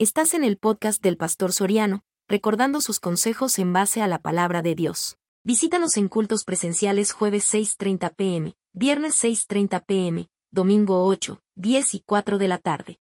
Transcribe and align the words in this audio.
Estás 0.00 0.32
en 0.34 0.44
el 0.44 0.58
podcast 0.58 1.02
del 1.02 1.16
Pastor 1.16 1.52
Soriano, 1.52 2.04
recordando 2.28 2.80
sus 2.80 3.00
consejos 3.00 3.58
en 3.58 3.72
base 3.72 4.00
a 4.00 4.06
la 4.06 4.20
palabra 4.20 4.62
de 4.62 4.76
Dios. 4.76 5.18
Visítanos 5.42 5.96
en 5.96 6.06
cultos 6.06 6.44
presenciales 6.44 7.10
jueves 7.10 7.52
6.30 7.52 8.14
pm, 8.14 8.54
viernes 8.72 9.20
6.30 9.24 9.84
pm, 9.84 10.28
domingo 10.52 11.04
8, 11.04 11.40
10 11.56 11.94
y 11.94 12.00
4 12.06 12.38
de 12.38 12.46
la 12.46 12.58
tarde. 12.58 13.00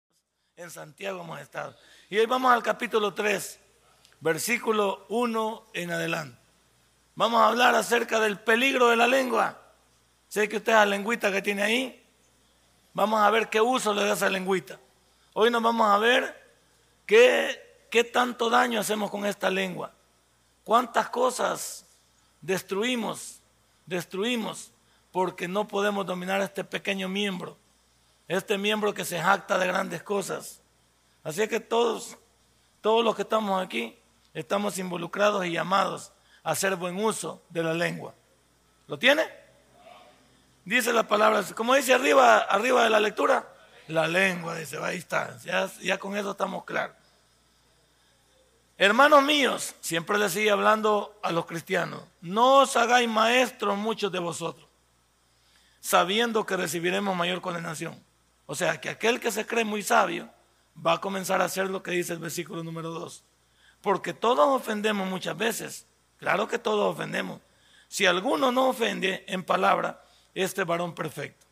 En 0.57 0.71
Santiago 0.71 1.23
hemos 1.23 1.41
estado. 1.41 1.75
Y 2.11 2.19
hoy 2.19 2.27
vamos 2.27 2.53
al 2.53 2.63
capítulo 2.63 3.15
3, 3.15 3.59
versículo 4.21 5.07
1 5.09 5.69
en 5.73 5.93
adelante. 5.93 6.39
Vamos 7.15 7.41
a 7.41 7.49
hablar 7.49 7.75
acerca 7.75 8.21
del 8.21 8.39
peligro 8.39 8.91
de 8.91 8.97
la 8.97 9.07
lengua. 9.07 9.63
Sé 10.29 10.47
que 10.47 10.59
usted 10.59 10.75
la 10.75 10.85
lengüita 10.85 11.33
que 11.33 11.41
tiene 11.41 11.63
ahí. 11.63 12.07
Vamos 12.93 13.23
a 13.23 13.31
ver 13.31 13.49
qué 13.49 13.63
uso 13.63 13.95
le 13.95 14.05
da 14.05 14.13
esa 14.13 14.29
lengüita. 14.29 14.79
Hoy 15.33 15.51
nos 15.51 15.63
vamos 15.63 15.89
a 15.89 15.97
ver 15.97 16.42
¿Qué, 17.07 17.87
¿Qué 17.91 18.05
tanto 18.05 18.49
daño 18.49 18.81
hacemos 18.81 19.11
con 19.11 19.27
esta 19.27 19.51
lengua? 19.51 19.93
¿Cuántas 20.65 21.09
cosas 21.11 21.85
destruimos? 22.41 23.41
Destruimos 23.87 24.73
porque 25.11 25.47
no 25.47 25.69
podemos 25.69 26.07
dominar 26.07 26.41
este 26.41 26.65
pequeño 26.65 27.09
miembro, 27.09 27.57
este 28.29 28.57
miembro 28.57 28.95
que 28.95 29.05
se 29.05 29.21
jacta 29.21 29.59
de 29.59 29.67
grandes 29.67 30.03
cosas. 30.03 30.61
Así 31.23 31.47
que 31.49 31.61
todos, 31.61 32.17
todos 32.81 33.05
los 33.05 33.15
que 33.15 33.23
estamos 33.23 33.63
aquí, 33.63 33.99
estamos 34.33 34.79
involucrados 34.79 35.45
y 35.45 35.53
llamados 35.53 36.13
a 36.43 36.53
hacer 36.53 36.77
buen 36.77 36.97
uso 36.97 37.43
de 37.51 37.63
la 37.63 37.75
lengua. 37.75 38.15
¿Lo 38.87 38.99
tiene? 38.99 39.23
Dice 40.65 40.93
la 40.93 41.03
palabra, 41.03 41.43
como 41.55 41.75
dice 41.75 41.93
arriba, 41.93 42.39
arriba 42.39 42.85
de 42.85 42.91
la 42.91 43.01
lectura, 43.01 43.53
la 43.89 44.07
lengua, 44.09 44.55
dice, 44.55 44.79
ahí 44.81 44.99
está, 44.99 45.37
ya, 45.39 45.69
ya 45.81 45.99
con 45.99 46.17
eso 46.17 46.31
estamos 46.31 46.65
claros. 46.65 46.97
Hermanos 48.79 49.23
míos, 49.23 49.75
siempre 49.81 50.19
les 50.19 50.33
sigue 50.33 50.51
hablando 50.51 51.19
a 51.23 51.31
los 51.31 51.47
cristianos, 51.47 52.03
no 52.21 52.59
os 52.59 52.77
hagáis 52.77 53.09
maestros 53.09 53.77
muchos 53.77 54.11
de 54.11 54.19
vosotros, 54.19 54.67
sabiendo 55.81 56.45
que 56.47 56.57
recibiremos 56.57 57.17
mayor 57.17 57.41
condenación. 57.41 58.03
O 58.47 58.55
sea, 58.55 58.81
que 58.81 58.91
aquel 58.91 59.21
que 59.21 59.31
se 59.31 59.47
cree 59.47 59.65
muy 59.65 59.83
sabio 59.83 60.29
va 60.85 60.95
a 60.95 61.01
comenzar 61.01 61.41
a 61.41 61.45
hacer 61.45 61.71
lo 61.71 61.83
que 61.83 61.93
dice 61.93 62.13
el 62.13 62.19
versículo 62.19 62.65
número 62.65 62.91
2. 62.91 63.23
Porque 63.81 64.13
todos 64.13 64.49
ofendemos 64.49 65.09
muchas 65.09 65.37
veces. 65.37 65.87
Claro 66.19 66.49
que 66.49 66.59
todos 66.59 66.93
ofendemos. 66.93 67.41
Si 67.89 68.07
alguno 68.07 68.53
no 68.53 68.69
ofende 68.69 69.25
en 69.29 69.45
palabra, 69.45 70.03
este 70.35 70.65
varón 70.65 70.95
perfecto 70.95 71.43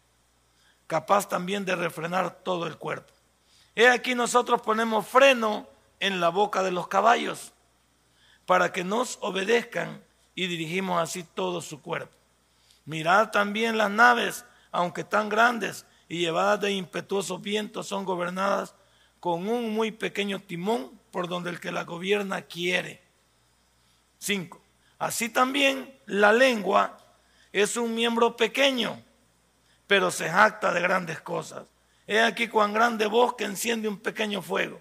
capaz 0.91 1.29
también 1.29 1.65
de 1.65 1.77
refrenar 1.77 2.43
todo 2.43 2.67
el 2.67 2.77
cuerpo. 2.77 3.13
He 3.77 3.89
aquí 3.89 4.17
nosotros 4.17 4.61
ponemos 4.61 5.07
freno 5.07 5.69
en 6.01 6.21
la 6.21 6.29
boca 6.31 6.63
de 6.63 6.73
los 6.73 6.89
caballos 6.89 7.53
para 8.47 8.73
que 8.73 8.83
nos 8.83 9.19
obedezcan 9.21 10.03
y 10.35 10.47
dirigimos 10.47 11.01
así 11.01 11.23
todo 11.23 11.61
su 11.61 11.81
cuerpo. 11.81 12.17
Mirad 12.85 13.31
también 13.31 13.79
las 13.79 13.91
naves, 13.91 14.45
aunque 14.73 15.05
tan 15.05 15.29
grandes 15.29 15.87
y 16.09 16.19
llevadas 16.19 16.61
de 16.61 16.73
impetuosos 16.73 17.41
vientos, 17.41 17.87
son 17.87 18.05
gobernadas 18.05 18.75
con 19.21 19.49
un 19.49 19.73
muy 19.73 19.93
pequeño 19.93 20.41
timón 20.41 20.99
por 21.13 21.29
donde 21.29 21.51
el 21.51 21.61
que 21.61 21.71
la 21.71 21.85
gobierna 21.85 22.43
quiere. 22.43 23.03
5. 24.19 24.61
Así 24.99 25.29
también 25.29 25.97
la 26.07 26.33
lengua 26.33 26.99
es 27.53 27.77
un 27.77 27.95
miembro 27.95 28.37
pequeño 28.37 29.01
pero 29.91 30.13
se 30.13 30.31
jacta 30.31 30.73
de 30.73 30.81
grandes 30.81 31.21
cosas. 31.21 31.67
He 32.07 32.21
aquí 32.21 32.47
cuán 32.47 32.73
grande 32.73 33.09
bosque 33.09 33.43
enciende 33.43 33.89
un 33.89 33.99
pequeño 33.99 34.41
fuego. 34.41 34.81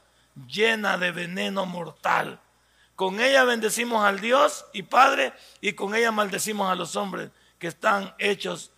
llena 0.47 0.97
de 0.97 1.11
veneno 1.11 1.65
mortal. 1.65 2.39
Con 2.95 3.19
ella 3.19 3.43
bendecimos 3.43 4.03
al 4.03 4.19
Dios 4.19 4.65
y 4.73 4.83
Padre, 4.83 5.33
y 5.59 5.73
con 5.73 5.95
ella 5.95 6.11
maldecimos 6.11 6.71
a 6.71 6.75
los 6.75 6.95
hombres 6.95 7.31
que 7.57 7.67
están 7.67 8.13
hechos 8.19 8.71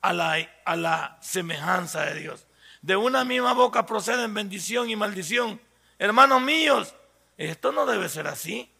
a 0.00 0.12
la, 0.12 0.36
a 0.64 0.76
la 0.76 1.18
semejanza 1.20 2.04
de 2.04 2.20
Dios. 2.20 2.46
De 2.82 2.96
una 2.96 3.24
misma 3.24 3.54
boca 3.54 3.86
proceden 3.86 4.34
bendición 4.34 4.90
y 4.90 4.96
maldición. 4.96 5.60
Hermanos 5.98 6.42
míos, 6.42 6.94
esto 7.38 7.72
no 7.72 7.86
debe 7.86 8.08
ser 8.08 8.26
así. 8.26 8.70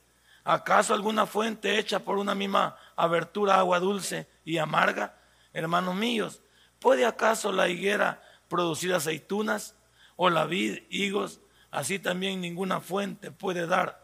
¿Acaso 0.44 0.92
alguna 0.92 1.24
fuente 1.24 1.78
hecha 1.78 2.00
por 2.00 2.18
una 2.18 2.34
misma 2.34 2.76
abertura 2.96 3.56
agua 3.56 3.80
dulce 3.80 4.28
y 4.44 4.58
amarga? 4.58 5.16
Hermanos 5.54 5.94
míos, 5.94 6.42
¿Puede 6.84 7.06
acaso 7.06 7.50
la 7.50 7.70
higuera 7.70 8.22
producir 8.46 8.92
aceitunas 8.92 9.74
o 10.16 10.28
la 10.28 10.44
vid 10.44 10.82
higos? 10.90 11.40
Así 11.74 11.98
también 11.98 12.40
ninguna 12.40 12.80
fuente 12.80 13.32
puede 13.32 13.66
dar 13.66 14.00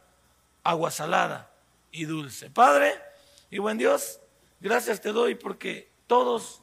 agua 0.64 0.90
salada 0.90 1.52
y 1.92 2.04
dulce. 2.04 2.50
Padre 2.50 3.00
y 3.48 3.58
buen 3.58 3.78
Dios, 3.78 4.18
gracias 4.58 5.00
te 5.00 5.12
doy 5.12 5.36
porque 5.36 5.88
todos 6.08 6.62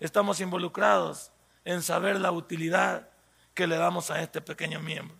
estamos 0.00 0.40
involucrados 0.40 1.30
en 1.66 1.82
saber 1.82 2.18
la 2.18 2.32
utilidad 2.32 3.10
que 3.52 3.66
le 3.66 3.76
damos 3.76 4.10
a 4.10 4.22
este 4.22 4.40
pequeño 4.40 4.80
miembro. 4.80 5.14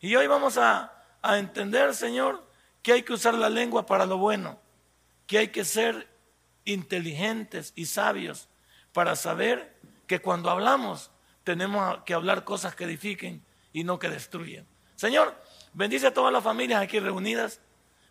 Y 0.00 0.16
hoy 0.16 0.26
vamos 0.26 0.58
a, 0.58 0.92
a 1.22 1.38
entender, 1.38 1.94
Señor, 1.94 2.44
que 2.82 2.92
hay 2.92 3.04
que 3.04 3.12
usar 3.12 3.34
la 3.34 3.48
lengua 3.48 3.86
para 3.86 4.04
lo 4.04 4.18
bueno, 4.18 4.58
que 5.28 5.38
hay 5.38 5.48
que 5.48 5.64
ser 5.64 6.08
inteligentes 6.64 7.72
y 7.76 7.86
sabios 7.86 8.48
para 8.92 9.14
saber 9.14 9.76
que 10.08 10.20
cuando 10.20 10.50
hablamos 10.50 11.12
tenemos 11.44 12.02
que 12.02 12.14
hablar 12.14 12.42
cosas 12.42 12.74
que 12.74 12.82
edifiquen 12.82 13.46
y 13.76 13.84
no 13.84 13.98
que 13.98 14.08
destruyen. 14.08 14.66
Señor, 14.94 15.38
bendice 15.74 16.06
a 16.06 16.14
todas 16.14 16.32
las 16.32 16.42
familias 16.42 16.82
aquí 16.82 16.98
reunidas, 16.98 17.60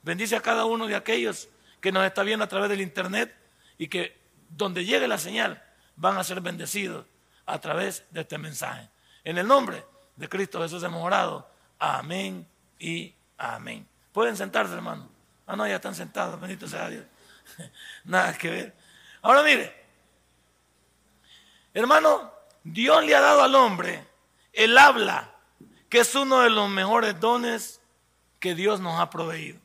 bendice 0.04 0.36
a 0.36 0.42
cada 0.42 0.66
uno 0.66 0.86
de 0.86 0.96
aquellos 0.96 1.50
que 1.82 1.92
nos 1.92 2.06
está 2.06 2.22
viendo 2.22 2.46
a 2.46 2.48
través 2.48 2.70
del 2.70 2.82
internet 2.82 3.36
y 3.80 3.88
que 3.88 4.16
donde 4.48 4.86
llegue 4.86 5.08
la 5.08 5.18
señal 5.18 5.64
van 5.96 6.18
a 6.18 6.24
ser 6.24 6.40
bendecidos 6.40 7.08
a 7.48 7.60
través 7.60 8.06
de 8.12 8.22
este 8.22 8.38
mensaje. 8.38 8.88
En 9.24 9.40
el 9.40 9.48
nombre 9.48 9.84
de 10.16 10.30
Cristo 10.30 10.62
Jesús 10.62 10.84
hemos 10.84 11.04
orado. 11.04 11.50
Amén 11.80 12.48
y 12.78 13.16
amén. 13.40 13.88
Pueden 14.12 14.38
sentarse, 14.38 14.76
hermano. 14.76 15.10
Ah, 15.48 15.56
no, 15.56 15.68
ya 15.68 15.78
están 15.78 15.96
sentados, 15.96 16.40
bendito 16.40 16.68
sea 16.68 16.90
Dios. 16.90 17.06
Nada 18.04 18.38
que 18.38 18.52
ver. 18.52 18.76
Ahora 19.24 19.42
mire, 19.42 19.86
Hermano, 21.74 22.32
Dios 22.64 23.04
le 23.04 23.16
ha 23.16 23.20
dado 23.20 23.44
al 23.44 23.54
hombre 23.54 24.02
el 24.54 24.78
habla, 24.78 25.35
que 25.96 26.02
es 26.02 26.14
uno 26.14 26.42
de 26.42 26.50
los 26.50 26.70
mejores 26.70 27.18
dones 27.22 27.80
que 28.42 28.54
Dios 28.54 28.82
nos 28.82 29.00
ha 29.00 29.10
proveído. 29.10 29.62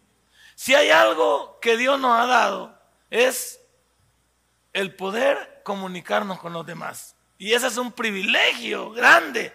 Si 0.55 0.77
hay 0.77 0.91
algo 0.91 1.59
que 1.61 1.77
Dios 1.77 1.99
nos 1.99 2.17
ha 2.17 2.25
dado, 2.25 2.79
es 3.11 3.61
el 4.73 4.95
poder 4.95 5.61
comunicarnos 5.65 6.39
con 6.39 6.53
los 6.53 6.65
demás. 6.65 7.17
Y 7.37 7.53
ese 7.53 7.67
es 7.67 7.77
un 7.79 7.91
privilegio 7.91 8.93
grande, 8.93 9.53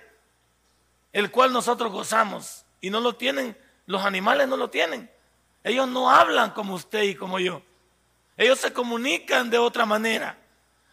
el 1.14 1.31
cual 1.31 1.53
nosotros 1.53 1.94
gozamos. 1.94 2.66
Y 2.81 2.90
no 2.90 3.00
lo 3.00 3.16
tienen, 3.16 3.58
los 3.85 4.03
animales 4.03 4.46
no 4.50 4.58
lo 4.58 4.70
tienen. 4.70 5.09
Ellos 5.64 5.88
no 5.88 6.11
hablan 6.11 6.52
como 6.52 6.73
usted 6.73 7.03
y 7.03 7.16
como 7.16 7.40
yo. 7.40 7.61
Ellos 8.35 8.59
se 8.59 8.73
comunican 8.73 9.50
de 9.50 9.59
otra 9.59 9.85
manera. 9.85 10.38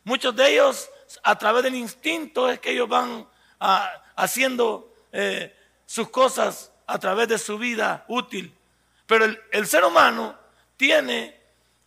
Muchos 0.04 0.36
de 0.36 0.48
ellos 0.48 0.88
a 1.24 1.36
través 1.36 1.64
del 1.64 1.74
instinto 1.74 2.48
es 2.48 2.60
que 2.60 2.70
ellos 2.70 2.88
van 2.88 3.28
ah, 3.58 3.90
haciendo 4.14 4.88
eh, 5.10 5.56
sus 5.92 6.08
cosas 6.08 6.72
a 6.86 6.98
través 6.98 7.28
de 7.28 7.36
su 7.36 7.58
vida 7.58 8.06
útil. 8.08 8.56
Pero 9.04 9.26
el, 9.26 9.66
ser 9.66 9.84
humano 9.84 10.34
tiene 10.78 11.38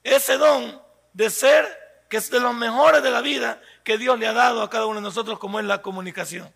ese 0.04 0.38
don 0.38 0.80
de 1.14 1.32
ser, 1.32 1.66
que 2.08 2.18
es 2.18 2.30
de 2.30 2.40
los 2.40 2.54
mejores 2.54 3.02
de 3.02 3.10
la 3.10 3.22
vida 3.22 3.60
que 3.84 3.98
Dios 3.98 4.20
le 4.20 4.28
ha 4.28 4.34
dado 4.34 4.62
a 4.62 4.70
cada 4.70 4.86
uno 4.86 4.98
de 4.98 5.02
nosotros, 5.02 5.40
como 5.40 5.60
es 5.60 5.66
la 5.66 5.82
comunicación. 5.82 6.54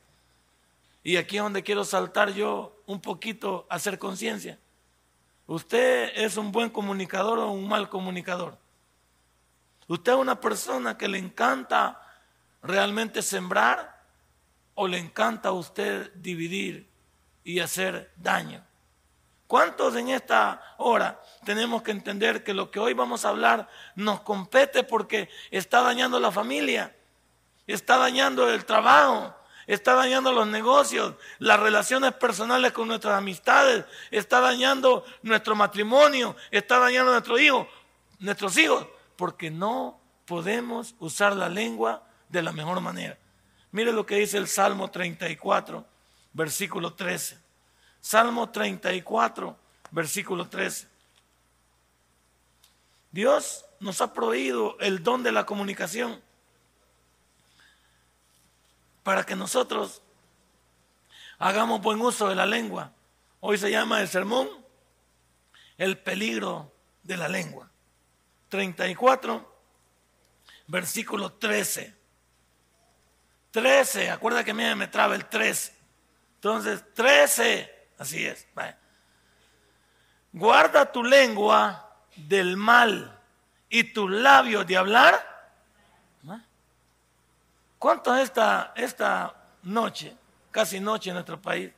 Y 1.03 1.17
aquí 1.17 1.37
es 1.37 1.43
donde 1.43 1.63
quiero 1.63 1.83
saltar 1.85 2.33
yo 2.33 2.83
un 2.85 3.01
poquito 3.01 3.65
a 3.67 3.77
hacer 3.77 3.97
conciencia. 3.97 4.59
¿Usted 5.47 6.11
es 6.17 6.37
un 6.37 6.51
buen 6.51 6.69
comunicador 6.69 7.39
o 7.39 7.49
un 7.49 7.67
mal 7.67 7.89
comunicador? 7.89 8.59
¿Usted 9.87 10.11
es 10.11 10.17
una 10.19 10.39
persona 10.39 10.99
que 10.99 11.07
le 11.07 11.17
encanta 11.17 11.99
realmente 12.61 13.23
sembrar 13.23 14.03
o 14.75 14.87
le 14.87 14.99
encanta 14.99 15.49
a 15.49 15.53
usted 15.53 16.13
dividir 16.13 16.88
y 17.43 17.59
hacer 17.59 18.11
daño? 18.15 18.63
¿Cuántos 19.47 19.95
en 19.95 20.09
esta 20.09 20.75
hora 20.77 21.19
tenemos 21.43 21.81
que 21.81 21.89
entender 21.89 22.43
que 22.43 22.53
lo 22.53 22.69
que 22.69 22.79
hoy 22.79 22.93
vamos 22.93 23.25
a 23.25 23.29
hablar 23.29 23.67
nos 23.95 24.21
compete 24.21 24.83
porque 24.83 25.27
está 25.49 25.81
dañando 25.81 26.19
la 26.19 26.31
familia, 26.31 26.95
está 27.65 27.97
dañando 27.97 28.47
el 28.47 28.63
trabajo, 28.65 29.35
está 29.65 29.95
dañando 29.95 30.31
los 30.31 30.47
negocios, 30.47 31.15
las 31.39 31.59
relaciones 31.59 32.13
personales 32.13 32.73
con 32.73 32.87
nuestras 32.87 33.15
amistades, 33.15 33.85
está 34.11 34.39
dañando 34.39 35.03
nuestro 35.23 35.55
matrimonio, 35.55 36.35
está 36.51 36.77
dañando 36.77 37.11
nuestro 37.11 37.39
hijo, 37.39 37.67
nuestros 38.19 38.57
hijos, 38.57 38.85
porque 39.15 39.49
no 39.49 39.99
podemos 40.25 40.93
usar 40.99 41.35
la 41.35 41.49
lengua 41.49 42.03
de 42.29 42.43
la 42.43 42.51
mejor 42.51 42.81
manera. 42.81 43.17
Mire 43.71 43.91
lo 43.93 44.05
que 44.05 44.15
dice 44.15 44.37
el 44.37 44.47
Salmo 44.47 44.89
34, 44.89 45.85
versículo 46.33 46.93
13. 46.93 47.37
Salmo 48.01 48.49
34, 48.49 49.57
versículo 49.91 50.47
13. 50.47 50.87
Dios 53.11 53.65
nos 53.79 54.01
ha 54.01 54.13
prohibido 54.13 54.77
el 54.79 55.03
don 55.03 55.23
de 55.23 55.31
la 55.31 55.45
comunicación 55.45 56.21
para 59.03 59.25
que 59.25 59.35
nosotros 59.35 60.01
hagamos 61.39 61.81
buen 61.81 61.99
uso 62.01 62.29
de 62.29 62.35
la 62.35 62.45
lengua. 62.45 62.91
Hoy 63.39 63.57
se 63.57 63.71
llama 63.71 64.01
el 64.01 64.07
sermón 64.07 64.49
el 65.77 65.97
peligro 65.97 66.71
de 67.03 67.17
la 67.17 67.27
lengua. 67.27 67.71
34, 68.49 69.61
versículo 70.67 71.33
13. 71.33 71.95
13, 73.51 74.11
acuerda 74.11 74.43
que 74.43 74.53
mí 74.53 74.63
me 74.75 74.87
traba 74.87 75.15
el 75.15 75.25
13. 75.25 75.78
Entonces, 76.39 76.83
13 76.93 77.79
Así 77.99 78.25
es. 78.25 78.47
Guarda 80.31 80.89
tu 80.89 81.03
lengua 81.03 81.93
del 82.15 82.55
mal 82.55 83.19
y 83.67 83.83
tus 83.83 84.09
labios 84.09 84.65
de 84.65 84.77
hablar. 84.77 85.27
¿Cuántos 87.77 88.19
esta, 88.19 88.73
esta 88.75 89.35
noche, 89.63 90.15
casi 90.51 90.79
noche 90.79 91.09
en 91.09 91.15
nuestro 91.15 91.41
país, 91.41 91.71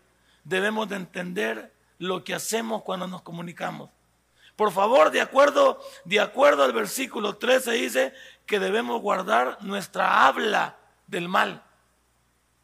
debemos 0.44 0.90
de 0.90 0.96
entender 0.96 1.74
lo 1.98 2.24
que 2.24 2.36
hacemos 2.36 2.84
cuando 2.84 3.08
nos 3.08 3.24
comunicamos? 3.24 3.90
Por 4.56 4.72
favor, 4.72 5.10
de 5.10 5.22
acuerdo, 5.22 5.80
de 6.06 6.20
acuerdo 6.20 6.64
al 6.64 6.74
versículo 6.74 7.38
13 7.38 7.72
dice 7.72 8.14
que 8.46 8.60
debemos 8.60 9.02
guardar 9.02 9.58
nuestra 9.62 10.28
habla 10.28 10.78
del 11.08 11.28
mal. 11.28 11.64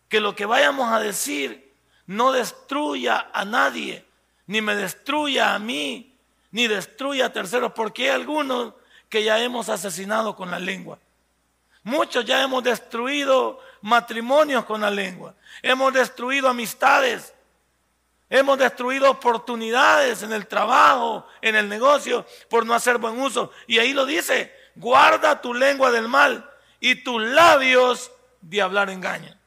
Que 0.09 0.19
lo 0.19 0.35
que 0.35 0.45
vayamos 0.45 0.91
a 0.91 0.99
decir 0.99 1.66
no 2.07 2.31
destruya 2.31 3.29
a 3.33 3.45
nadie, 3.45 4.05
ni 4.47 4.61
me 4.61 4.75
destruya 4.75 5.53
a 5.53 5.59
mí, 5.59 6.17
ni 6.51 6.67
destruya 6.67 7.27
a 7.27 7.33
terceros, 7.33 7.73
porque 7.73 8.03
hay 8.03 8.09
algunos 8.09 8.73
que 9.09 9.23
ya 9.23 9.39
hemos 9.39 9.69
asesinado 9.69 10.35
con 10.35 10.49
la 10.49 10.59
lengua. 10.59 10.99
Muchos 11.83 12.25
ya 12.25 12.41
hemos 12.41 12.63
destruido 12.63 13.59
matrimonios 13.81 14.65
con 14.65 14.81
la 14.81 14.89
lengua, 14.89 15.35
hemos 15.61 15.93
destruido 15.93 16.49
amistades, 16.49 17.33
hemos 18.29 18.57
destruido 18.57 19.09
oportunidades 19.09 20.23
en 20.23 20.33
el 20.33 20.47
trabajo, 20.47 21.27
en 21.41 21.55
el 21.55 21.69
negocio, 21.69 22.25
por 22.49 22.65
no 22.65 22.73
hacer 22.73 22.97
buen 22.97 23.19
uso. 23.19 23.51
Y 23.67 23.79
ahí 23.79 23.93
lo 23.93 24.05
dice, 24.05 24.53
guarda 24.75 25.41
tu 25.41 25.53
lengua 25.53 25.91
del 25.91 26.07
mal 26.07 26.49
y 26.79 27.03
tus 27.03 27.21
labios 27.21 28.11
de 28.41 28.61
hablar 28.61 28.89
engaño. 28.89 29.37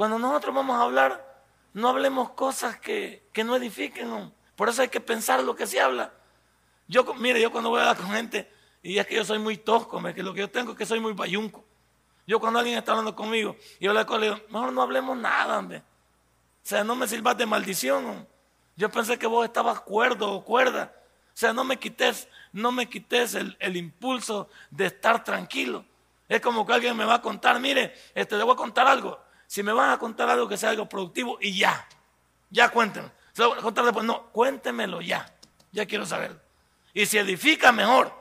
Cuando 0.00 0.18
nosotros 0.18 0.54
vamos 0.54 0.80
a 0.80 0.84
hablar, 0.84 1.44
no 1.74 1.90
hablemos 1.90 2.30
cosas 2.30 2.80
que, 2.80 3.28
no 3.44 3.54
edifiquen. 3.54 4.32
Por 4.56 4.70
eso 4.70 4.80
hay 4.80 4.88
que 4.88 4.98
pensar 4.98 5.44
lo 5.44 5.54
que 5.54 5.66
se 5.66 5.78
habla. 5.78 6.10
Yo, 6.88 7.04
mire, 7.16 7.38
yo 7.38 7.52
cuando 7.52 7.68
voy 7.68 7.80
a 7.80 7.82
hablar 7.82 7.98
con 7.98 8.10
gente, 8.12 8.50
y 8.82 8.96
es 8.96 9.06
que 9.06 9.16
yo 9.16 9.26
soy 9.26 9.38
muy 9.38 9.58
tosco, 9.58 10.02
que 10.14 10.22
lo 10.22 10.32
que 10.32 10.40
yo 10.40 10.48
tengo 10.48 10.72
es 10.72 10.78
que 10.78 10.86
soy 10.86 11.00
muy 11.00 11.12
bayunco. 11.12 11.66
Yo 12.26 12.40
cuando 12.40 12.60
alguien 12.60 12.78
está 12.78 12.92
hablando 12.92 13.14
conmigo 13.14 13.56
y 13.78 13.84
yo 13.84 13.92
le 13.92 14.02
digo, 14.02 14.40
mejor 14.48 14.72
no 14.72 14.80
hablemos 14.80 15.18
nada, 15.18 15.58
hombre. 15.58 15.80
O 15.80 15.82
sea, 16.66 16.82
no 16.82 16.96
me 16.96 17.06
sirvas 17.06 17.36
de 17.36 17.44
maldición. 17.44 18.26
Yo 18.76 18.90
pensé 18.90 19.18
que 19.18 19.26
vos 19.26 19.44
estabas 19.44 19.82
cuerdo 19.82 20.32
o 20.32 20.42
cuerda. 20.42 20.94
O 21.26 21.36
sea, 21.36 21.52
no 21.52 21.62
me 21.62 21.78
quites, 21.78 22.26
no 22.54 22.72
me 22.72 22.88
quites 22.88 23.34
el, 23.34 23.54
el, 23.60 23.76
impulso 23.76 24.48
de 24.70 24.86
estar 24.86 25.22
tranquilo. 25.22 25.84
Es 26.26 26.40
como 26.40 26.64
que 26.64 26.72
alguien 26.72 26.96
me 26.96 27.04
va 27.04 27.16
a 27.16 27.20
contar, 27.20 27.60
mire, 27.60 27.94
este, 28.14 28.38
le 28.38 28.44
voy 28.44 28.54
a 28.54 28.56
contar 28.56 28.86
algo. 28.86 29.28
Si 29.50 29.64
me 29.64 29.72
van 29.72 29.90
a 29.90 29.98
contar 29.98 30.30
algo 30.30 30.46
que 30.46 30.56
sea 30.56 30.70
algo 30.70 30.88
productivo 30.88 31.36
y 31.40 31.58
ya, 31.58 31.84
ya 32.50 32.68
cuéntenme. 32.68 33.10
Se 33.32 33.42
lo 33.42 33.48
voy 33.48 33.58
a 33.58 33.62
contar 33.62 33.84
después. 33.84 34.06
No, 34.06 34.28
cuéntemelo 34.30 35.00
ya. 35.00 35.28
Ya 35.72 35.86
quiero 35.86 36.06
saber. 36.06 36.40
Y 36.94 37.04
si 37.04 37.18
edifica, 37.18 37.72
mejor. 37.72 38.14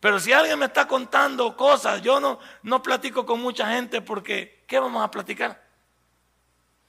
Pero 0.00 0.20
si 0.20 0.34
alguien 0.34 0.58
me 0.58 0.66
está 0.66 0.86
contando 0.86 1.56
cosas, 1.56 2.02
yo 2.02 2.20
no, 2.20 2.38
no 2.62 2.82
platico 2.82 3.24
con 3.24 3.40
mucha 3.40 3.70
gente 3.70 4.02
porque, 4.02 4.62
¿qué 4.66 4.78
vamos 4.78 5.02
a 5.02 5.10
platicar? 5.10 5.66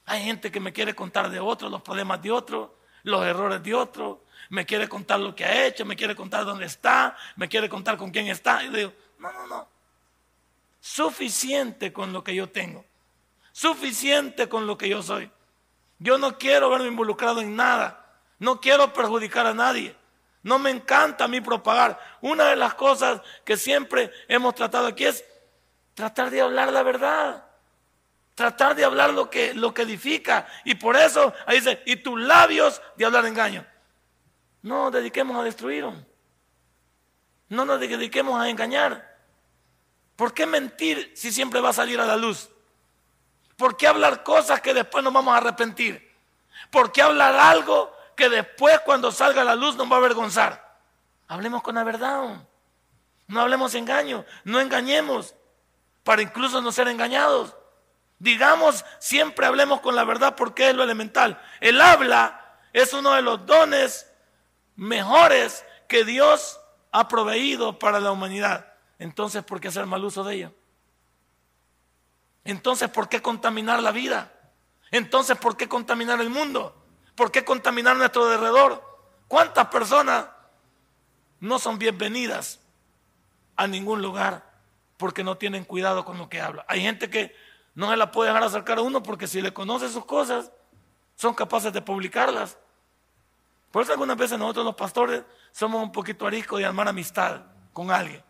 Hay 0.05 0.21
gente 0.25 0.51
que 0.51 0.59
me 0.59 0.73
quiere 0.73 0.93
contar 0.93 1.29
de 1.29 1.39
otro, 1.39 1.69
los 1.69 1.81
problemas 1.81 2.21
de 2.21 2.31
otro, 2.31 2.79
los 3.03 3.25
errores 3.25 3.63
de 3.63 3.73
otro, 3.73 4.25
me 4.49 4.65
quiere 4.65 4.89
contar 4.89 5.21
lo 5.21 5.33
que 5.33 5.45
ha 5.45 5.65
hecho, 5.65 5.85
me 5.85 5.95
quiere 5.95 6.13
contar 6.13 6.43
dónde 6.43 6.65
está, 6.65 7.15
me 7.37 7.47
quiere 7.47 7.69
contar 7.69 7.95
con 7.95 8.11
quién 8.11 8.27
está. 8.27 8.61
Y 8.65 8.67
digo, 8.67 8.91
no, 9.17 9.31
no, 9.31 9.47
no. 9.47 9.67
Suficiente 10.81 11.93
con 11.93 12.11
lo 12.11 12.21
que 12.21 12.35
yo 12.35 12.49
tengo 12.49 12.83
suficiente 13.55 14.49
con 14.49 14.67
lo 14.67 14.77
que 14.77 14.89
yo 14.89 15.01
soy. 15.01 15.31
Yo 15.97 16.17
no 16.17 16.37
quiero 16.37 16.69
verme 16.69 16.87
involucrado 16.87 17.39
en 17.39 17.55
nada. 17.55 18.05
No 18.37 18.59
quiero 18.59 18.91
perjudicar 18.91 19.45
a 19.45 19.53
nadie. 19.53 19.95
No 20.43 20.59
me 20.59 20.71
encanta 20.71 21.23
a 21.23 21.27
mí 21.29 21.39
propagar. 21.39 21.97
Una 22.19 22.49
de 22.49 22.57
las 22.57 22.73
cosas 22.73 23.21
que 23.45 23.55
siempre 23.55 24.11
hemos 24.27 24.55
tratado 24.55 24.87
aquí 24.87 25.05
es 25.05 25.23
tratar 25.93 26.31
de 26.31 26.41
hablar 26.41 26.73
la 26.73 26.83
verdad. 26.83 27.45
Tratar 28.35 28.75
de 28.75 28.83
hablar 28.83 29.13
lo 29.13 29.29
que, 29.29 29.53
lo 29.53 29.73
que 29.73 29.83
edifica. 29.83 30.45
Y 30.65 30.75
por 30.75 30.97
eso 30.97 31.33
ahí 31.45 31.59
dice, 31.59 31.81
y 31.85 31.95
tus 31.95 32.19
labios 32.19 32.81
de 32.97 33.05
hablar 33.05 33.25
engaño. 33.25 33.65
No 34.63 34.83
nos 34.83 34.91
dediquemos 34.91 35.39
a 35.39 35.43
destruir. 35.43 35.85
No 37.47 37.63
nos 37.63 37.79
dediquemos 37.79 38.37
a 38.37 38.49
engañar. 38.49 39.17
¿Por 40.17 40.33
qué 40.33 40.45
mentir 40.45 41.13
si 41.15 41.31
siempre 41.31 41.61
va 41.61 41.69
a 41.69 41.73
salir 41.73 42.01
a 42.01 42.05
la 42.05 42.17
luz? 42.17 42.49
¿Por 43.57 43.77
qué 43.77 43.87
hablar 43.87 44.23
cosas 44.23 44.61
que 44.61 44.73
después 44.73 45.03
nos 45.03 45.13
vamos 45.13 45.33
a 45.33 45.37
arrepentir? 45.37 46.13
¿Por 46.69 46.91
qué 46.91 47.01
hablar 47.01 47.35
algo 47.35 47.95
que 48.15 48.29
después 48.29 48.79
cuando 48.81 49.11
salga 49.11 49.43
la 49.43 49.55
luz 49.55 49.75
nos 49.75 49.89
va 49.89 49.95
a 49.95 49.99
avergonzar? 49.99 50.79
Hablemos 51.27 51.61
con 51.61 51.75
la 51.75 51.83
verdad. 51.83 52.41
No 53.27 53.41
hablemos 53.41 53.73
engaño. 53.75 54.25
No 54.43 54.59
engañemos 54.59 55.35
para 56.03 56.21
incluso 56.21 56.61
no 56.61 56.71
ser 56.71 56.87
engañados. 56.87 57.55
Digamos, 58.19 58.85
siempre 58.99 59.45
hablemos 59.45 59.81
con 59.81 59.95
la 59.95 60.03
verdad 60.03 60.35
porque 60.35 60.69
es 60.69 60.75
lo 60.75 60.83
elemental. 60.83 61.41
El 61.59 61.81
habla 61.81 62.59
es 62.73 62.93
uno 62.93 63.13
de 63.13 63.21
los 63.21 63.45
dones 63.45 64.11
mejores 64.75 65.65
que 65.87 66.03
Dios 66.03 66.59
ha 66.91 67.07
proveído 67.07 67.79
para 67.79 67.99
la 67.99 68.11
humanidad. 68.11 68.73
Entonces, 68.99 69.43
¿por 69.43 69.59
qué 69.59 69.67
hacer 69.67 69.85
mal 69.85 70.03
uso 70.03 70.23
de 70.23 70.35
ella? 70.35 70.51
Entonces, 72.45 72.89
¿por 72.89 73.09
qué 73.09 73.21
contaminar 73.21 73.81
la 73.81 73.91
vida? 73.91 74.31
Entonces, 74.91 75.35
¿por 75.37 75.57
qué 75.57 75.67
contaminar 75.67 76.21
el 76.21 76.29
mundo? 76.29 76.75
¿Por 77.15 77.31
qué 77.31 77.43
contaminar 77.43 77.97
nuestro 77.97 78.29
alrededor? 78.29 78.83
¿Cuántas 79.27 79.67
personas 79.67 80.27
no 81.39 81.57
son 81.57 81.79
bienvenidas 81.79 82.59
a 83.55 83.67
ningún 83.67 84.01
lugar 84.01 84.45
porque 84.97 85.23
no 85.23 85.37
tienen 85.37 85.65
cuidado 85.65 86.05
con 86.05 86.19
lo 86.19 86.29
que 86.29 86.39
habla? 86.39 86.63
Hay 86.67 86.81
gente 86.81 87.09
que 87.09 87.35
no 87.73 87.89
se 87.89 87.97
la 87.97 88.11
puede 88.11 88.29
dejar 88.29 88.43
acercar 88.43 88.77
a 88.77 88.81
uno 88.81 89.01
porque 89.01 89.27
si 89.27 89.41
le 89.41 89.51
conoce 89.51 89.89
sus 89.89 90.05
cosas, 90.05 90.51
son 91.15 91.33
capaces 91.33 91.73
de 91.73 91.81
publicarlas. 91.81 92.59
Por 93.71 93.81
eso 93.81 93.91
algunas 93.91 94.17
veces 94.17 94.37
nosotros 94.37 94.65
los 94.65 94.75
pastores 94.75 95.23
somos 95.51 95.81
un 95.81 95.91
poquito 95.91 96.27
ariscos 96.27 96.59
de 96.59 96.65
armar 96.65 96.87
amistad 96.87 97.41
con 97.73 97.89
alguien 97.89 98.24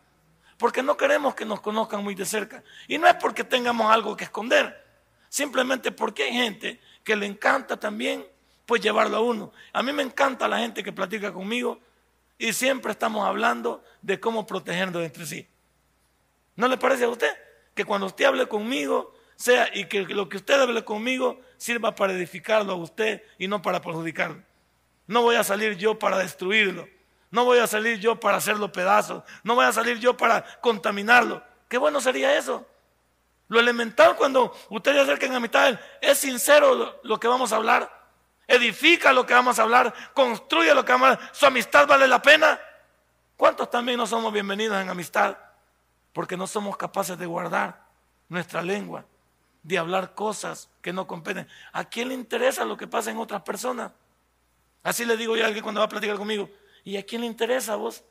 porque 0.58 0.82
no 0.82 0.96
queremos 0.96 1.34
que 1.34 1.44
nos 1.44 1.60
conozcan 1.60 2.02
muy 2.02 2.14
de 2.14 2.24
cerca. 2.24 2.62
Y 2.88 2.98
no 2.98 3.06
es 3.06 3.14
porque 3.14 3.44
tengamos 3.44 3.92
algo 3.92 4.16
que 4.16 4.24
esconder, 4.24 4.84
simplemente 5.28 5.92
porque 5.92 6.24
hay 6.24 6.32
gente 6.32 6.80
que 7.04 7.16
le 7.16 7.26
encanta 7.26 7.78
también 7.78 8.26
pues 8.64 8.82
llevarlo 8.82 9.16
a 9.16 9.20
uno. 9.20 9.52
A 9.72 9.82
mí 9.82 9.92
me 9.92 10.02
encanta 10.02 10.48
la 10.48 10.58
gente 10.58 10.82
que 10.82 10.92
platica 10.92 11.32
conmigo 11.32 11.78
y 12.38 12.52
siempre 12.52 12.92
estamos 12.92 13.26
hablando 13.26 13.82
de 14.02 14.18
cómo 14.20 14.46
protegernos 14.46 15.02
entre 15.02 15.24
sí. 15.24 15.46
¿No 16.56 16.68
le 16.68 16.76
parece 16.76 17.04
a 17.04 17.08
usted 17.08 17.30
que 17.74 17.84
cuando 17.84 18.06
usted 18.06 18.24
hable 18.24 18.46
conmigo 18.46 19.14
sea 19.36 19.70
y 19.72 19.84
que 19.84 20.02
lo 20.02 20.28
que 20.28 20.38
usted 20.38 20.60
hable 20.60 20.84
conmigo 20.84 21.40
sirva 21.58 21.94
para 21.94 22.14
edificarlo 22.14 22.72
a 22.72 22.76
usted 22.76 23.22
y 23.38 23.46
no 23.46 23.62
para 23.62 23.80
perjudicarlo? 23.80 24.42
No 25.06 25.22
voy 25.22 25.36
a 25.36 25.44
salir 25.44 25.76
yo 25.76 25.98
para 25.98 26.18
destruirlo. 26.18 26.88
No 27.30 27.44
voy 27.44 27.58
a 27.58 27.66
salir 27.66 27.98
yo 27.98 28.18
para 28.18 28.38
hacerlo 28.38 28.72
pedazos. 28.72 29.22
No 29.42 29.54
voy 29.54 29.66
a 29.66 29.72
salir 29.72 29.98
yo 29.98 30.16
para 30.16 30.44
contaminarlo. 30.60 31.42
Qué 31.68 31.78
bueno 31.78 32.00
sería 32.00 32.36
eso. 32.36 32.66
Lo 33.48 33.60
elemental 33.60 34.16
cuando 34.16 34.52
ustedes 34.70 35.02
acerquen 35.02 35.34
a 35.34 35.40
mitad 35.40 35.78
es 36.00 36.18
sincero 36.18 37.00
lo, 37.02 37.20
que 37.20 37.28
vamos 37.28 37.52
a 37.52 37.56
hablar. 37.56 37.90
edifica 38.48 39.12
lo 39.12 39.24
que 39.24 39.34
vamos 39.34 39.58
a 39.58 39.62
hablar, 39.62 39.92
construye 40.14 40.74
lo 40.74 40.84
que 40.84 40.92
vamos 40.92 41.08
a 41.08 41.12
hablar, 41.12 41.30
su 41.32 41.46
amistad 41.46 41.86
vale 41.86 42.08
la 42.08 42.20
pena. 42.20 42.58
¿Cuántos 43.36 43.70
también 43.70 43.98
no 43.98 44.06
somos 44.06 44.32
bienvenidos 44.32 44.80
en 44.80 44.88
amistad? 44.88 45.36
Porque 46.12 46.36
no 46.36 46.46
somos 46.46 46.76
capaces 46.76 47.18
de 47.18 47.26
guardar 47.26 47.84
nuestra 48.28 48.62
lengua, 48.62 49.04
de 49.62 49.78
hablar 49.78 50.14
cosas 50.14 50.68
que 50.80 50.92
no 50.92 51.06
competen. 51.06 51.46
¿A 51.72 51.84
quién 51.84 52.08
le 52.08 52.14
interesa 52.14 52.64
lo 52.64 52.76
que 52.76 52.86
pasa 52.86 53.10
en 53.10 53.18
otras 53.18 53.42
personas? 53.42 53.92
Así 54.82 55.04
le 55.04 55.16
digo 55.16 55.36
yo 55.36 55.44
a 55.44 55.48
alguien 55.48 55.62
cuando 55.62 55.80
va 55.80 55.86
a 55.86 55.88
platicar 55.88 56.16
conmigo. 56.16 56.48
¿Y 56.86 56.96
a 56.96 57.02
quién 57.02 57.22
le 57.22 57.26
interesa 57.26 57.72
a 57.72 57.76
vos? 57.76 58.04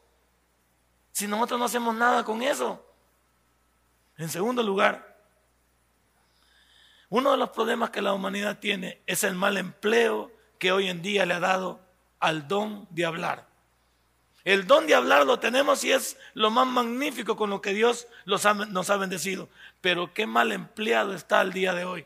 Si 1.13 1.27
nosotros 1.27 1.57
no 1.57 1.65
hacemos 1.65 1.95
nada 1.95 2.25
con 2.25 2.41
eso. 2.41 2.85
En 4.17 4.27
segundo 4.27 4.61
lugar, 4.61 5.17
uno 7.07 7.31
de 7.31 7.37
los 7.37 7.51
problemas 7.51 7.89
que 7.89 8.01
la 8.01 8.11
humanidad 8.11 8.59
tiene 8.59 9.01
es 9.07 9.23
el 9.23 9.33
mal 9.33 9.55
empleo 9.55 10.29
que 10.59 10.73
hoy 10.73 10.89
en 10.89 11.01
día 11.01 11.25
le 11.25 11.35
ha 11.35 11.39
dado 11.39 11.79
al 12.19 12.49
don 12.49 12.85
de 12.89 13.05
hablar. 13.05 13.47
El 14.43 14.67
don 14.67 14.87
de 14.87 14.95
hablar 14.95 15.25
lo 15.25 15.39
tenemos 15.39 15.81
y 15.85 15.93
es 15.93 16.17
lo 16.33 16.51
más 16.51 16.67
magnífico 16.67 17.37
con 17.37 17.51
lo 17.51 17.61
que 17.61 17.73
Dios 17.73 18.09
nos 18.25 18.45
ha 18.45 18.97
bendecido. 18.97 19.47
Pero 19.79 20.13
qué 20.13 20.27
mal 20.27 20.51
empleado 20.51 21.13
está 21.13 21.41
el 21.41 21.53
día 21.53 21.73
de 21.73 21.85
hoy. 21.85 22.05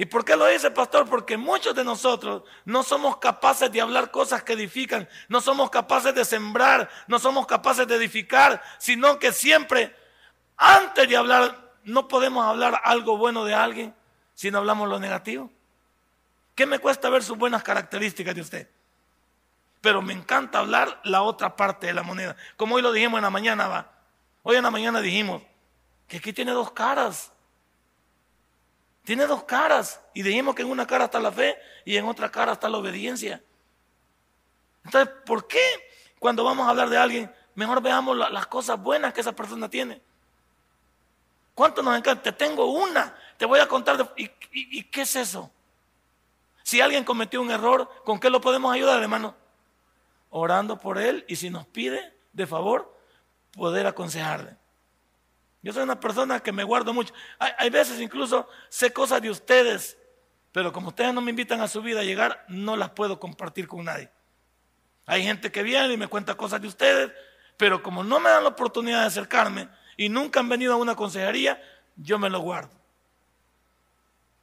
¿Y 0.00 0.06
por 0.06 0.24
qué 0.24 0.34
lo 0.34 0.46
dice, 0.46 0.70
pastor? 0.70 1.06
Porque 1.06 1.36
muchos 1.36 1.74
de 1.74 1.84
nosotros 1.84 2.44
no 2.64 2.82
somos 2.82 3.18
capaces 3.18 3.70
de 3.70 3.82
hablar 3.82 4.10
cosas 4.10 4.42
que 4.42 4.54
edifican, 4.54 5.06
no 5.28 5.42
somos 5.42 5.68
capaces 5.68 6.14
de 6.14 6.24
sembrar, 6.24 6.88
no 7.06 7.18
somos 7.18 7.46
capaces 7.46 7.86
de 7.86 7.96
edificar, 7.96 8.62
sino 8.78 9.18
que 9.18 9.30
siempre, 9.30 9.94
antes 10.56 11.06
de 11.06 11.18
hablar, 11.18 11.74
no 11.84 12.08
podemos 12.08 12.46
hablar 12.46 12.80
algo 12.82 13.18
bueno 13.18 13.44
de 13.44 13.52
alguien 13.52 13.94
si 14.32 14.50
no 14.50 14.56
hablamos 14.56 14.88
lo 14.88 14.98
negativo. 14.98 15.50
¿Qué 16.54 16.64
me 16.64 16.78
cuesta 16.78 17.10
ver 17.10 17.22
sus 17.22 17.36
buenas 17.36 17.62
características 17.62 18.34
de 18.34 18.40
usted? 18.40 18.70
Pero 19.82 20.00
me 20.00 20.14
encanta 20.14 20.60
hablar 20.60 20.98
la 21.04 21.20
otra 21.20 21.56
parte 21.56 21.88
de 21.88 21.92
la 21.92 22.02
moneda. 22.02 22.36
Como 22.56 22.76
hoy 22.76 22.80
lo 22.80 22.92
dijimos 22.92 23.18
en 23.18 23.24
la 23.24 23.30
mañana, 23.30 23.68
va. 23.68 23.92
Hoy 24.44 24.56
en 24.56 24.62
la 24.62 24.70
mañana 24.70 25.02
dijimos 25.02 25.42
que 26.08 26.16
aquí 26.16 26.32
tiene 26.32 26.52
dos 26.52 26.70
caras. 26.70 27.34
Tiene 29.10 29.26
dos 29.26 29.42
caras. 29.42 30.00
Y 30.14 30.22
dijimos 30.22 30.54
que 30.54 30.62
en 30.62 30.70
una 30.70 30.86
cara 30.86 31.06
está 31.06 31.18
la 31.18 31.32
fe 31.32 31.58
y 31.84 31.96
en 31.96 32.06
otra 32.06 32.30
cara 32.30 32.52
está 32.52 32.68
la 32.68 32.78
obediencia. 32.78 33.42
Entonces, 34.84 35.12
¿por 35.26 35.48
qué 35.48 35.58
cuando 36.20 36.44
vamos 36.44 36.64
a 36.64 36.70
hablar 36.70 36.88
de 36.88 36.96
alguien, 36.96 37.34
mejor 37.56 37.82
veamos 37.82 38.16
las 38.16 38.46
cosas 38.46 38.80
buenas 38.80 39.12
que 39.12 39.20
esa 39.20 39.32
persona 39.32 39.68
tiene? 39.68 40.00
¿Cuánto 41.56 41.82
nos 41.82 41.98
encanta? 41.98 42.22
Te 42.22 42.30
tengo 42.30 42.66
una, 42.66 43.12
te 43.36 43.46
voy 43.46 43.58
a 43.58 43.66
contar. 43.66 44.14
¿y, 44.16 44.30
y, 44.52 44.84
qué 44.84 45.00
es 45.00 45.16
eso? 45.16 45.50
Si 46.62 46.80
alguien 46.80 47.02
cometió 47.02 47.42
un 47.42 47.50
error, 47.50 47.90
¿con 48.04 48.20
qué 48.20 48.30
lo 48.30 48.40
podemos 48.40 48.72
ayudar, 48.72 49.02
hermano? 49.02 49.34
orando 50.30 50.78
por 50.78 50.98
él 50.98 51.24
y 51.26 51.34
si 51.34 51.50
nos 51.50 51.66
pide, 51.66 52.16
de 52.32 52.46
favor, 52.46 52.96
poder 53.54 53.88
aconsejarle. 53.88 54.56
Yo 55.62 55.72
soy 55.72 55.82
una 55.82 56.00
persona 56.00 56.40
que 56.40 56.52
me 56.52 56.64
guardo 56.64 56.94
mucho. 56.94 57.12
Hay, 57.38 57.68
veces 57.68 58.00
incluso 58.00 58.48
sé 58.68 58.92
cosas 58.92 59.20
de 59.20 59.30
ustedes, 59.30 59.98
pero 60.52 60.72
como 60.72 60.88
ustedes 60.88 61.12
no 61.12 61.20
me 61.20 61.30
invitan 61.30 61.60
a 61.60 61.68
su 61.68 61.82
vida 61.82 62.00
a 62.00 62.04
llegar, 62.04 62.44
no 62.48 62.76
las 62.76 62.90
puedo 62.90 63.20
compartir 63.20 63.68
con 63.68 63.84
nadie. 63.84 64.10
Hay 65.06 65.22
gente 65.22 65.52
que 65.52 65.62
viene 65.62 65.92
y 65.92 65.96
me 65.96 66.08
cuenta 66.08 66.34
cosas 66.34 66.62
de 66.62 66.68
ustedes, 66.68 67.12
pero 67.56 67.82
como 67.82 68.02
no 68.02 68.20
me 68.20 68.30
dan 68.30 68.42
la 68.42 68.50
oportunidad 68.50 69.00
de 69.00 69.06
acercarme 69.06 69.68
y 69.96 70.08
nunca 70.08 70.40
han 70.40 70.48
venido 70.48 70.72
a 70.72 70.76
una 70.76 70.96
consejería, 70.96 71.62
yo 71.96 72.18
me 72.18 72.30
lo 72.30 72.40
guardo. 72.40 72.80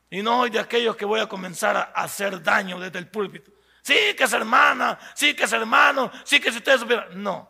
Y 0.09 0.21
no 0.21 0.39
soy 0.41 0.51
de 0.51 0.59
aquellos 0.59 0.95
que 0.95 1.05
voy 1.05 1.19
a 1.19 1.27
comenzar 1.27 1.75
a 1.75 1.81
hacer 1.81 2.41
daño 2.43 2.79
desde 2.79 2.99
el 2.99 3.07
púlpito. 3.07 3.51
Sí, 3.81 3.95
que 4.15 4.25
es 4.25 4.33
hermana, 4.33 4.99
sí, 5.15 5.33
que 5.33 5.45
es 5.45 5.51
hermano, 5.51 6.11
sí, 6.23 6.39
que 6.39 6.51
si 6.51 6.57
ustedes 6.57 6.81
supieran. 6.81 7.21
No, 7.21 7.49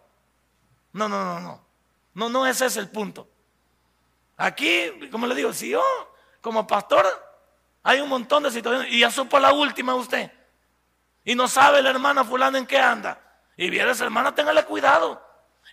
no, 0.93 1.09
no, 1.09 1.25
no, 1.25 1.39
no. 1.39 1.67
No, 2.13 2.29
no, 2.29 2.47
ese 2.47 2.65
es 2.65 2.77
el 2.77 2.89
punto. 2.89 3.29
Aquí, 4.37 5.09
como 5.11 5.25
le 5.25 5.35
digo, 5.35 5.51
si 5.51 5.69
yo, 5.69 5.83
como 6.41 6.65
pastor, 6.67 7.05
hay 7.83 7.99
un 7.99 8.09
montón 8.09 8.43
de 8.43 8.51
situaciones 8.51 8.93
y 8.93 8.99
ya 8.99 9.09
supo 9.09 9.39
la 9.39 9.51
última 9.51 9.95
usted. 9.95 10.31
Y 11.25 11.35
no 11.35 11.47
sabe 11.47 11.81
la 11.81 11.89
hermana 11.89 12.23
fulana 12.23 12.57
en 12.57 12.65
qué 12.65 12.77
anda. 12.77 13.19
Y 13.57 13.69
viene 13.69 13.91
esa 13.91 14.05
hermana, 14.05 14.33
téngale 14.33 14.63
cuidado. 14.63 15.21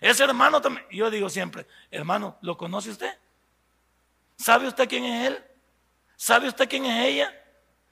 Ese 0.01 0.23
hermano 0.23 0.59
también. 0.61 0.85
Yo 0.91 1.09
digo 1.09 1.29
siempre, 1.29 1.67
hermano, 1.91 2.37
¿lo 2.41 2.57
conoce 2.57 2.89
usted? 2.89 3.17
¿Sabe 4.35 4.67
usted 4.67 4.89
quién 4.89 5.05
es 5.05 5.27
él? 5.27 5.45
¿Sabe 6.15 6.47
usted 6.47 6.67
quién 6.67 6.85
es 6.85 7.05
ella? 7.05 7.33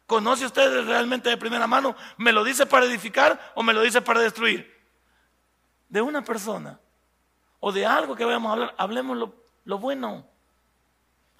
¿Conoce 0.08 0.46
usted 0.46 0.86
realmente 0.86 1.30
de 1.30 1.38
primera 1.38 1.68
mano? 1.68 1.96
¿Me 2.18 2.32
lo 2.32 2.44
dice 2.44 2.66
para 2.66 2.86
edificar 2.86 3.54
o 3.56 3.64
me 3.64 3.74
lo 3.74 3.82
dice 3.82 4.02
para 4.02 4.20
destruir? 4.20 4.74
De 5.88 6.02
una 6.02 6.24
persona 6.24 6.80
o 7.60 7.72
de 7.72 7.86
algo 7.86 8.16
que 8.16 8.26
vayamos 8.26 8.50
a 8.50 8.54
hablar, 8.54 8.76
hablemos 8.78 9.18
lo, 9.18 9.36
lo 9.64 9.78
bueno. 9.78 10.28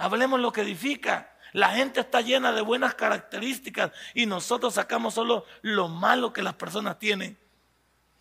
Hablemos 0.04 0.38
lo 0.42 0.52
que 0.52 0.60
edifica. 0.60 1.32
La 1.54 1.70
gente 1.70 2.02
está 2.02 2.20
llena 2.20 2.52
de 2.52 2.60
buenas 2.60 2.94
características 2.94 3.92
y 4.14 4.26
nosotros 4.26 4.74
sacamos 4.74 5.14
solo 5.14 5.46
lo 5.62 5.88
malo 5.88 6.34
que 6.34 6.44
las 6.44 6.56
personas 6.56 7.00
tienen. 7.00 7.38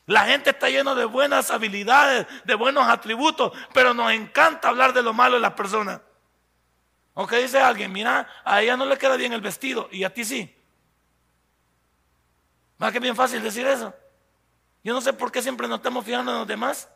La 0.07 0.27
gente 0.27 0.51
está 0.51 0.69
llena 0.69 0.95
de 0.95 1.07
buenas 1.07 1.51
habilidades, 1.51 2.29
de 2.45 2.55
buenos 2.55 2.87
atributos, 2.87 3.51
pero 3.75 3.95
nos 3.95 4.13
encanta 4.13 4.69
hablar 4.69 4.93
de 4.93 5.03
lo 5.03 5.13
malo 5.13 5.35
de 5.35 5.41
las 5.41 5.55
personas. 5.55 6.01
¿O 7.15 7.27
qué 7.27 7.39
dice 7.39 7.59
alguien, 7.59 7.91
mira, 7.91 8.29
a 8.45 8.63
ella 8.63 8.77
no 8.77 8.87
le 8.87 8.97
queda 8.97 9.17
bien 9.17 9.33
el 9.33 9.41
vestido 9.41 9.89
y 9.91 10.05
a 10.05 10.15
ti 10.15 10.25
sí. 10.25 10.55
¿Va 12.81 12.93
que 12.93 13.01
bien 13.01 13.17
fácil 13.17 13.43
decir 13.43 13.67
eso? 13.67 13.93
Yo 14.85 14.95
no 14.95 15.01
sé 15.01 15.13
por 15.15 15.33
qué 15.33 15.43
siempre 15.43 15.67
nos 15.67 15.79
estamos 15.79 16.05
fijando 16.05 16.31
en 16.31 16.39
los 16.39 16.47
demás. 16.47 16.89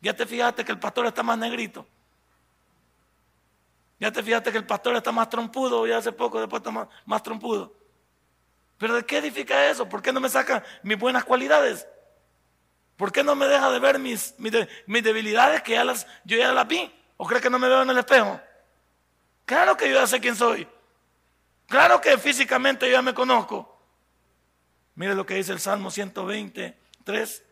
Ya 0.00 0.12
te 0.12 0.26
fijaste 0.26 0.64
que 0.64 0.72
el 0.72 0.80
pastor 0.80 1.06
está 1.06 1.22
más 1.22 1.38
negrito. 1.38 1.86
Ya 4.00 4.10
te 4.10 4.22
fijaste 4.22 4.50
que 4.50 4.56
el 4.56 4.66
pastor 4.66 4.96
está 4.96 5.12
más 5.12 5.28
trompudo, 5.28 5.86
ya 5.86 5.98
hace 5.98 6.10
poco 6.10 6.40
después 6.40 6.62
está 6.62 6.88
más, 7.04 7.22
trompudo. 7.22 7.76
Pero 8.78 8.94
¿de 8.94 9.04
qué 9.04 9.18
edifica 9.18 9.68
eso? 9.68 9.86
¿Por 9.86 10.00
qué 10.00 10.10
no 10.10 10.20
me 10.20 10.30
saca 10.30 10.64
mis 10.82 10.98
buenas 10.98 11.22
cualidades? 11.22 11.86
¿Por 12.96 13.12
qué 13.12 13.22
no 13.22 13.34
me 13.34 13.46
deja 13.46 13.70
de 13.70 13.78
ver 13.78 13.98
mis, 13.98 14.34
debilidades 14.86 15.62
que 15.62 15.72
ya 15.72 15.84
las, 15.84 16.06
yo 16.24 16.38
ya 16.38 16.50
las 16.50 16.66
vi? 16.66 16.90
¿O 17.18 17.26
cree 17.26 17.42
que 17.42 17.50
no 17.50 17.58
me 17.58 17.68
veo 17.68 17.82
en 17.82 17.90
el 17.90 17.98
espejo? 17.98 18.40
Claro 19.44 19.76
que 19.76 19.90
yo 19.90 19.96
ya 19.96 20.06
sé 20.06 20.18
quién 20.18 20.34
soy. 20.34 20.66
Claro 21.66 22.00
que 22.00 22.16
físicamente 22.16 22.86
yo 22.86 22.92
ya 22.92 23.02
me 23.02 23.12
conozco. 23.12 23.78
Mire 24.94 25.14
lo 25.14 25.26
que 25.26 25.34
dice 25.34 25.52
el 25.52 25.60
Salmo 25.60 25.90
123. 25.90 27.44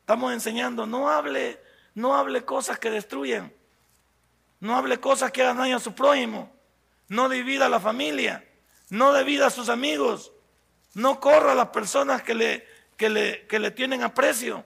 Estamos 0.00 0.32
enseñando, 0.32 0.86
no 0.86 1.10
hable, 1.10 1.62
no 1.94 2.14
hable 2.14 2.46
cosas 2.46 2.78
que 2.78 2.90
destruyen. 2.90 3.55
No 4.60 4.76
hable 4.76 4.98
cosas 4.98 5.30
que 5.30 5.42
hagan 5.42 5.58
daño 5.58 5.76
a 5.76 5.80
su 5.80 5.94
prójimo. 5.94 6.50
No 7.08 7.28
divida 7.28 7.66
a 7.66 7.68
la 7.68 7.80
familia. 7.80 8.44
No 8.90 9.14
divida 9.14 9.48
a 9.48 9.50
sus 9.50 9.68
amigos. 9.68 10.32
No 10.94 11.20
corra 11.20 11.52
a 11.52 11.54
las 11.54 11.68
personas 11.68 12.22
que 12.22 12.34
le, 12.34 12.66
que 12.96 13.08
le, 13.08 13.46
que 13.46 13.58
le 13.58 13.70
tienen 13.70 14.02
aprecio. 14.02 14.64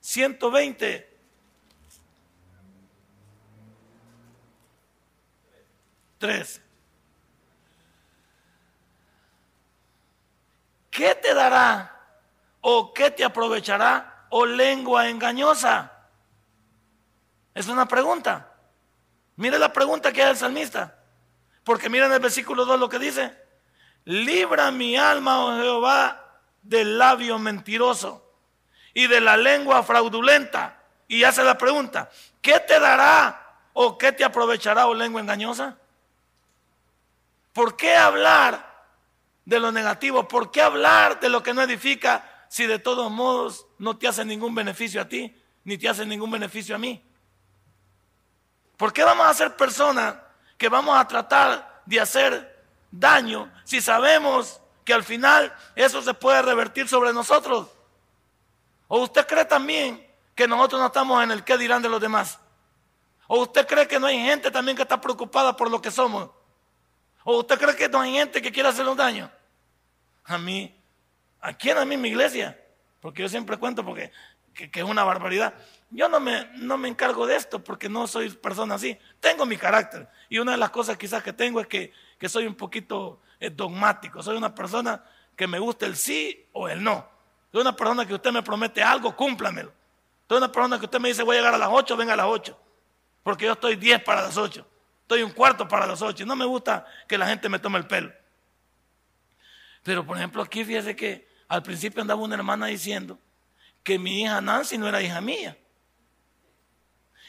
120. 0.00 1.16
Tres. 6.18 6.60
¿Qué 10.90 11.14
te 11.14 11.34
dará 11.34 11.92
o 12.62 12.94
qué 12.94 13.10
te 13.10 13.22
aprovechará 13.22 14.26
o 14.30 14.46
lengua 14.46 15.08
engañosa? 15.08 15.92
Es 17.52 17.68
una 17.68 17.86
pregunta. 17.86 18.55
Mire 19.36 19.58
la 19.58 19.72
pregunta 19.72 20.12
que 20.12 20.22
hace 20.22 20.32
el 20.32 20.36
salmista. 20.36 20.98
Porque 21.62 21.88
miren 21.88 22.12
el 22.12 22.20
versículo 22.20 22.64
2 22.64 22.80
lo 22.80 22.88
que 22.88 22.98
dice. 22.98 23.36
Libra 24.04 24.70
mi 24.70 24.96
alma, 24.96 25.44
oh 25.44 25.60
Jehová, 25.60 26.40
del 26.62 26.96
labio 26.96 27.38
mentiroso 27.38 28.22
y 28.94 29.06
de 29.08 29.20
la 29.20 29.36
lengua 29.36 29.82
fraudulenta. 29.82 30.80
Y 31.08 31.24
hace 31.24 31.44
la 31.44 31.58
pregunta, 31.58 32.10
¿qué 32.40 32.60
te 32.60 32.80
dará 32.80 33.58
o 33.72 33.98
qué 33.98 34.12
te 34.12 34.24
aprovechará 34.24 34.86
o 34.86 34.94
lengua 34.94 35.20
engañosa? 35.20 35.76
¿Por 37.52 37.76
qué 37.76 37.94
hablar 37.94 38.86
de 39.44 39.60
lo 39.60 39.72
negativo? 39.72 40.26
¿Por 40.28 40.50
qué 40.50 40.62
hablar 40.62 41.20
de 41.20 41.28
lo 41.28 41.42
que 41.42 41.52
no 41.52 41.62
edifica 41.62 42.46
si 42.48 42.66
de 42.66 42.78
todos 42.78 43.10
modos 43.10 43.66
no 43.78 43.96
te 43.96 44.08
hace 44.08 44.24
ningún 44.24 44.54
beneficio 44.54 45.00
a 45.00 45.08
ti, 45.08 45.34
ni 45.64 45.78
te 45.78 45.88
hace 45.88 46.06
ningún 46.06 46.30
beneficio 46.30 46.74
a 46.74 46.78
mí? 46.78 47.02
¿Por 48.76 48.92
qué 48.92 49.04
vamos 49.04 49.26
a 49.26 49.34
ser 49.34 49.56
personas 49.56 50.16
que 50.58 50.68
vamos 50.68 50.96
a 50.96 51.06
tratar 51.06 51.82
de 51.86 52.00
hacer 52.00 52.64
daño 52.90 53.52
si 53.64 53.80
sabemos 53.80 54.60
que 54.84 54.92
al 54.92 55.04
final 55.04 55.54
eso 55.74 56.02
se 56.02 56.14
puede 56.14 56.42
revertir 56.42 56.88
sobre 56.88 57.12
nosotros? 57.12 57.68
¿O 58.88 59.00
usted 59.00 59.26
cree 59.26 59.44
también 59.44 60.06
que 60.34 60.46
nosotros 60.46 60.80
no 60.80 60.86
estamos 60.86 61.22
en 61.22 61.30
el 61.30 61.44
qué 61.44 61.56
dirán 61.58 61.82
de 61.82 61.88
los 61.88 62.00
demás? 62.00 62.38
¿O 63.26 63.40
usted 63.40 63.66
cree 63.66 63.88
que 63.88 63.98
no 63.98 64.06
hay 64.06 64.18
gente 64.20 64.50
también 64.50 64.76
que 64.76 64.82
está 64.82 65.00
preocupada 65.00 65.56
por 65.56 65.70
lo 65.70 65.80
que 65.82 65.90
somos? 65.90 66.30
¿O 67.24 67.38
usted 67.38 67.58
cree 67.58 67.74
que 67.74 67.88
no 67.88 68.00
hay 68.00 68.12
gente 68.12 68.40
que 68.40 68.52
quiera 68.52 68.68
hacernos 68.68 68.96
daño? 68.96 69.30
a 70.26 70.38
mí, 70.38 70.74
¿a 71.40 71.52
quién 71.52 71.78
a 71.78 71.84
mí 71.84 71.96
mi 71.96 72.08
iglesia? 72.08 72.60
Porque 73.00 73.22
yo 73.22 73.28
siempre 73.28 73.56
cuento 73.56 73.84
porque 73.84 74.12
que, 74.56 74.80
es 74.80 74.84
una 74.84 75.04
barbaridad. 75.04 75.54
Yo 75.90 76.08
no 76.08 76.18
me, 76.18 76.50
no 76.56 76.78
me 76.78 76.88
encargo 76.88 77.26
de 77.26 77.36
esto 77.36 77.62
porque 77.62 77.88
no 77.88 78.06
soy 78.06 78.30
persona 78.30 78.74
así. 78.74 78.98
Tengo 79.20 79.44
mi 79.46 79.56
carácter. 79.56 80.08
Y 80.28 80.38
una 80.38 80.52
de 80.52 80.58
las 80.58 80.70
cosas 80.70 80.96
quizás 80.96 81.22
que 81.22 81.32
tengo 81.32 81.60
es 81.60 81.66
que, 81.66 81.92
que 82.18 82.28
soy 82.28 82.46
un 82.46 82.54
poquito 82.54 83.20
eh, 83.38 83.50
dogmático. 83.50 84.22
Soy 84.22 84.36
una 84.36 84.54
persona 84.54 85.04
que 85.36 85.46
me 85.46 85.58
gusta 85.58 85.86
el 85.86 85.96
sí 85.96 86.46
o 86.52 86.68
el 86.68 86.82
no. 86.82 87.06
Soy 87.52 87.60
una 87.60 87.76
persona 87.76 88.06
que 88.06 88.14
usted 88.14 88.32
me 88.32 88.42
promete 88.42 88.82
algo, 88.82 89.14
cúmplamelo. 89.14 89.72
Soy 90.28 90.38
una 90.38 90.50
persona 90.50 90.78
que 90.78 90.86
usted 90.86 90.98
me 90.98 91.08
dice 91.08 91.22
voy 91.22 91.36
a 91.36 91.40
llegar 91.40 91.54
a 91.54 91.58
las 91.58 91.68
8, 91.70 91.96
venga 91.96 92.14
a 92.14 92.16
las 92.16 92.26
8. 92.26 92.58
Porque 93.22 93.44
yo 93.44 93.52
estoy 93.52 93.76
10 93.76 94.02
para 94.02 94.22
las 94.22 94.36
8. 94.36 94.66
Estoy 95.02 95.22
un 95.22 95.30
cuarto 95.30 95.68
para 95.68 95.86
las 95.86 96.02
8. 96.02 96.24
No 96.26 96.34
me 96.34 96.46
gusta 96.46 96.86
que 97.06 97.18
la 97.18 97.26
gente 97.26 97.48
me 97.48 97.58
tome 97.58 97.78
el 97.78 97.86
pelo. 97.86 98.12
Pero 99.82 100.04
por 100.04 100.16
ejemplo 100.16 100.42
aquí 100.42 100.64
fíjese 100.64 100.96
que 100.96 101.28
al 101.46 101.62
principio 101.62 102.00
andaba 102.00 102.20
una 102.20 102.34
hermana 102.34 102.66
diciendo 102.66 103.20
que 103.86 104.00
mi 104.00 104.22
hija 104.22 104.40
Nancy 104.40 104.76
no 104.76 104.88
era 104.88 105.00
hija 105.00 105.20
mía. 105.20 105.56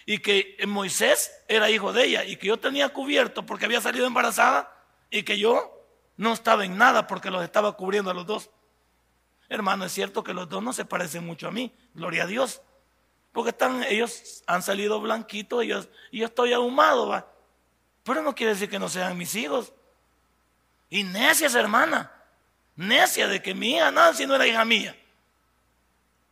Y 0.08 0.18
que 0.18 0.58
Moisés 0.66 1.32
era 1.48 1.70
hijo 1.70 1.94
de 1.94 2.04
ella. 2.04 2.24
Y 2.24 2.36
que 2.36 2.48
yo 2.48 2.58
tenía 2.58 2.90
cubierto 2.90 3.46
porque 3.46 3.66
había 3.66 3.80
salido 3.80 4.08
embarazada. 4.08 4.76
Y 5.12 5.22
que 5.22 5.38
yo 5.38 5.86
no 6.16 6.34
estaba 6.34 6.66
en 6.66 6.76
nada 6.76 7.06
porque 7.06 7.30
los 7.30 7.44
estaba 7.44 7.74
cubriendo 7.74 8.10
a 8.10 8.16
los 8.16 8.26
dos. 8.26 8.50
Hermano, 9.50 9.86
es 9.86 9.92
cierto 9.92 10.24
que 10.24 10.34
los 10.34 10.50
dos 10.50 10.64
no 10.64 10.74
se 10.74 10.84
parecen 10.84 11.28
mucho 11.28 11.48
a 11.48 11.52
mí. 11.52 11.72
Gloria 11.94 12.24
a 12.24 12.26
Dios. 12.26 12.64
Porque 13.34 13.52
están, 13.52 13.84
ellos 13.84 14.44
han 14.48 14.64
salido 14.64 15.00
blanquitos 15.00 15.64
y 15.64 15.68
yo, 15.68 15.86
y 16.10 16.22
yo 16.22 16.26
estoy 16.26 16.54
ahumado, 16.54 17.08
va. 17.08 17.32
Pero 18.02 18.24
no 18.24 18.34
quiere 18.34 18.54
decir 18.54 18.68
que 18.68 18.80
no 18.80 18.90
sean 18.90 19.16
mis 19.16 19.36
hijos. 19.36 19.72
Y 20.90 21.04
necias, 21.04 21.54
hermana. 21.54 22.12
Necia 22.76 23.28
de 23.28 23.44
que 23.44 23.54
mi 23.54 23.76
hija 23.76 23.92
Nancy 23.92 24.26
no 24.26 24.34
era 24.34 24.48
hija 24.48 24.66
mía 24.66 24.96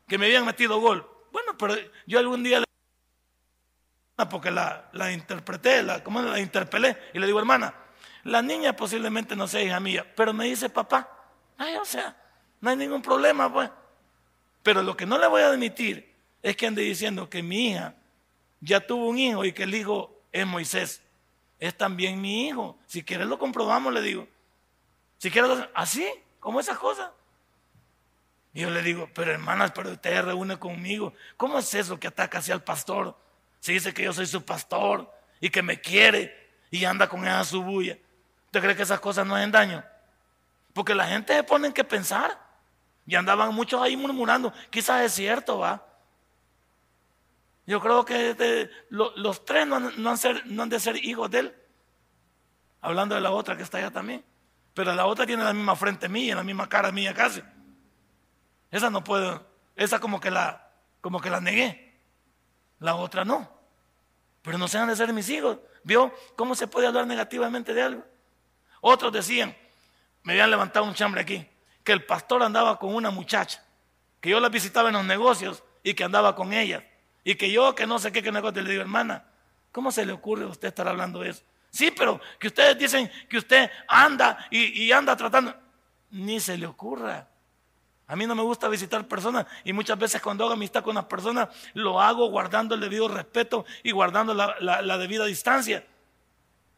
que 0.07 0.17
me 0.17 0.25
habían 0.25 0.45
metido 0.45 0.79
gol. 0.79 1.09
Bueno, 1.31 1.57
pero 1.57 1.75
yo 2.05 2.19
algún 2.19 2.43
día 2.43 2.59
le 2.59 2.65
porque 4.29 4.51
la, 4.51 4.89
la 4.93 5.11
interpreté, 5.11 5.83
la, 5.83 6.03
¿cómo 6.03 6.21
la 6.21 6.39
interpelé? 6.39 6.97
Y 7.13 7.19
le 7.19 7.25
digo, 7.25 7.39
hermana, 7.39 7.73
la 8.23 8.41
niña 8.41 8.75
posiblemente 8.75 9.35
no 9.35 9.47
sea 9.47 9.61
hija 9.61 9.79
mía, 9.79 10.05
pero 10.15 10.33
me 10.33 10.45
dice 10.45 10.69
papá, 10.69 11.09
ay, 11.57 11.75
o 11.75 11.85
sea, 11.85 12.15
no 12.61 12.69
hay 12.69 12.75
ningún 12.75 13.01
problema, 13.01 13.51
pues. 13.51 13.69
Pero 14.63 14.81
lo 14.81 14.97
que 14.97 15.05
no 15.05 15.17
le 15.17 15.27
voy 15.27 15.41
a 15.41 15.49
admitir 15.49 16.11
es 16.41 16.55
que 16.55 16.65
ande 16.65 16.81
diciendo 16.81 17.29
que 17.29 17.43
mi 17.43 17.69
hija 17.69 17.95
ya 18.61 18.85
tuvo 18.85 19.07
un 19.07 19.19
hijo 19.19 19.45
y 19.45 19.53
que 19.53 19.63
el 19.63 19.75
hijo 19.75 20.21
es 20.31 20.45
Moisés. 20.45 21.01
Es 21.59 21.77
también 21.77 22.19
mi 22.19 22.47
hijo. 22.47 22.77
Si 22.87 23.03
quieres 23.03 23.27
lo 23.27 23.37
comprobamos, 23.37 23.93
le 23.93 24.01
digo. 24.01 24.27
Si 25.19 25.29
quieres, 25.29 25.51
así, 25.73 26.07
como 26.39 26.59
esas 26.59 26.77
cosas. 26.77 27.11
Y 28.55 28.61
yo 28.61 28.69
le 28.69 28.81
digo, 28.81 29.09
pero 29.13 29.31
hermanas, 29.31 29.73
pero 29.75 29.91
usted 29.91 30.23
reúne 30.23 30.57
conmigo. 30.57 31.13
¿Cómo 31.35 31.59
es 31.59 31.73
eso 31.73 31.99
que 31.99 32.07
ataca 32.07 32.37
así 32.37 32.53
al 32.53 32.63
pastor? 32.63 33.19
Si 33.59 33.73
dice 33.73 33.93
que 33.93 34.03
yo 34.03 34.13
soy 34.13 34.25
su 34.25 34.45
pastor 34.45 35.13
y 35.41 35.49
que 35.49 35.61
me 35.61 35.81
quiere 35.81 36.53
y 36.71 36.85
anda 36.85 37.09
con 37.09 37.27
esa 37.27 37.43
su 37.43 37.61
bulla. 37.61 37.97
¿Usted 38.45 38.61
cree 38.61 38.75
que 38.77 38.83
esas 38.83 39.01
cosas 39.01 39.27
no 39.27 39.35
hacen 39.35 39.51
daño? 39.51 39.83
Porque 40.71 40.95
la 40.95 41.05
gente 41.05 41.35
se 41.35 41.43
pone 41.43 41.67
en 41.67 41.73
que 41.73 41.83
pensar. 41.83 42.39
Y 43.05 43.15
andaban 43.15 43.53
muchos 43.53 43.81
ahí 43.81 43.97
murmurando. 43.97 44.53
Quizás 44.69 45.03
es 45.03 45.11
cierto, 45.11 45.59
va. 45.59 45.85
Yo 47.67 47.81
creo 47.81 48.05
que 48.05 48.69
los 48.89 49.43
tres 49.43 49.67
no 49.67 49.81
no 49.81 50.63
han 50.63 50.69
de 50.69 50.79
ser 50.79 50.95
hijos 51.03 51.29
de 51.29 51.39
él. 51.39 51.55
Hablando 52.79 53.15
de 53.15 53.21
la 53.21 53.31
otra 53.31 53.57
que 53.57 53.63
está 53.63 53.79
allá 53.79 53.91
también. 53.91 54.23
Pero 54.73 54.95
la 54.95 55.07
otra 55.07 55.25
tiene 55.25 55.43
la 55.43 55.51
misma 55.51 55.75
frente 55.75 56.07
mía, 56.07 56.35
la 56.35 56.43
misma 56.43 56.69
cara 56.69 56.93
mía 56.93 57.13
casi. 57.13 57.43
Esa 58.75 58.89
no 58.89 59.05
puedo, 59.05 59.41
esa 59.77 60.01
como 60.01 60.19
que 60.19 60.29
la, 60.29 60.69
como 60.99 61.21
que 61.21 61.29
la 61.29 61.39
negué. 61.39 61.97
La 62.81 62.95
otra 62.95 63.23
no. 63.23 63.49
Pero 64.41 64.57
no 64.57 64.67
sean 64.67 64.89
de 64.89 64.97
ser 64.97 65.13
mis 65.13 65.29
hijos. 65.29 65.59
¿Vio 65.85 66.13
cómo 66.35 66.55
se 66.55 66.67
puede 66.67 66.85
hablar 66.85 67.07
negativamente 67.07 67.73
de 67.73 67.81
algo? 67.81 68.03
Otros 68.81 69.13
decían, 69.13 69.55
me 70.23 70.33
habían 70.33 70.51
levantado 70.51 70.85
un 70.85 70.93
chambre 70.93 71.21
aquí, 71.21 71.47
que 71.85 71.93
el 71.93 72.03
pastor 72.03 72.43
andaba 72.43 72.77
con 72.77 72.93
una 72.93 73.11
muchacha, 73.11 73.63
que 74.19 74.31
yo 74.31 74.41
la 74.41 74.49
visitaba 74.49 74.89
en 74.89 74.95
los 74.95 75.05
negocios 75.05 75.63
y 75.81 75.93
que 75.93 76.03
andaba 76.03 76.35
con 76.35 76.51
ella. 76.51 76.85
Y 77.23 77.35
que 77.35 77.49
yo, 77.49 77.73
que 77.75 77.87
no 77.87 77.97
sé 77.97 78.11
qué, 78.11 78.21
qué 78.21 78.33
negocio, 78.33 78.61
le 78.61 78.71
digo, 78.71 78.81
hermana, 78.81 79.23
¿cómo 79.71 79.89
se 79.89 80.05
le 80.05 80.11
ocurre 80.11 80.43
a 80.43 80.47
usted 80.47 80.67
estar 80.67 80.89
hablando 80.89 81.21
de 81.21 81.29
eso? 81.29 81.43
Sí, 81.69 81.91
pero 81.91 82.19
que 82.37 82.47
ustedes 82.47 82.77
dicen 82.77 83.09
que 83.29 83.37
usted 83.37 83.71
anda 83.87 84.49
y 84.51 84.91
anda 84.91 85.15
tratando. 85.15 85.55
Ni 86.09 86.41
se 86.41 86.57
le 86.57 86.67
ocurra. 86.67 87.29
A 88.07 88.15
mí 88.15 88.27
no 88.27 88.35
me 88.35 88.43
gusta 88.43 88.67
visitar 88.67 89.07
personas 89.07 89.47
y 89.63 89.73
muchas 89.73 89.97
veces 89.97 90.21
cuando 90.21 90.43
hago 90.43 90.53
amistad 90.53 90.83
con 90.83 90.95
las 90.95 91.05
personas 91.05 91.49
lo 91.73 91.99
hago 91.99 92.29
guardando 92.29 92.75
el 92.75 92.81
debido 92.81 93.07
respeto 93.07 93.65
y 93.81 93.91
guardando 93.91 94.33
la, 94.33 94.97
debida 94.97 95.25
distancia. 95.25 95.85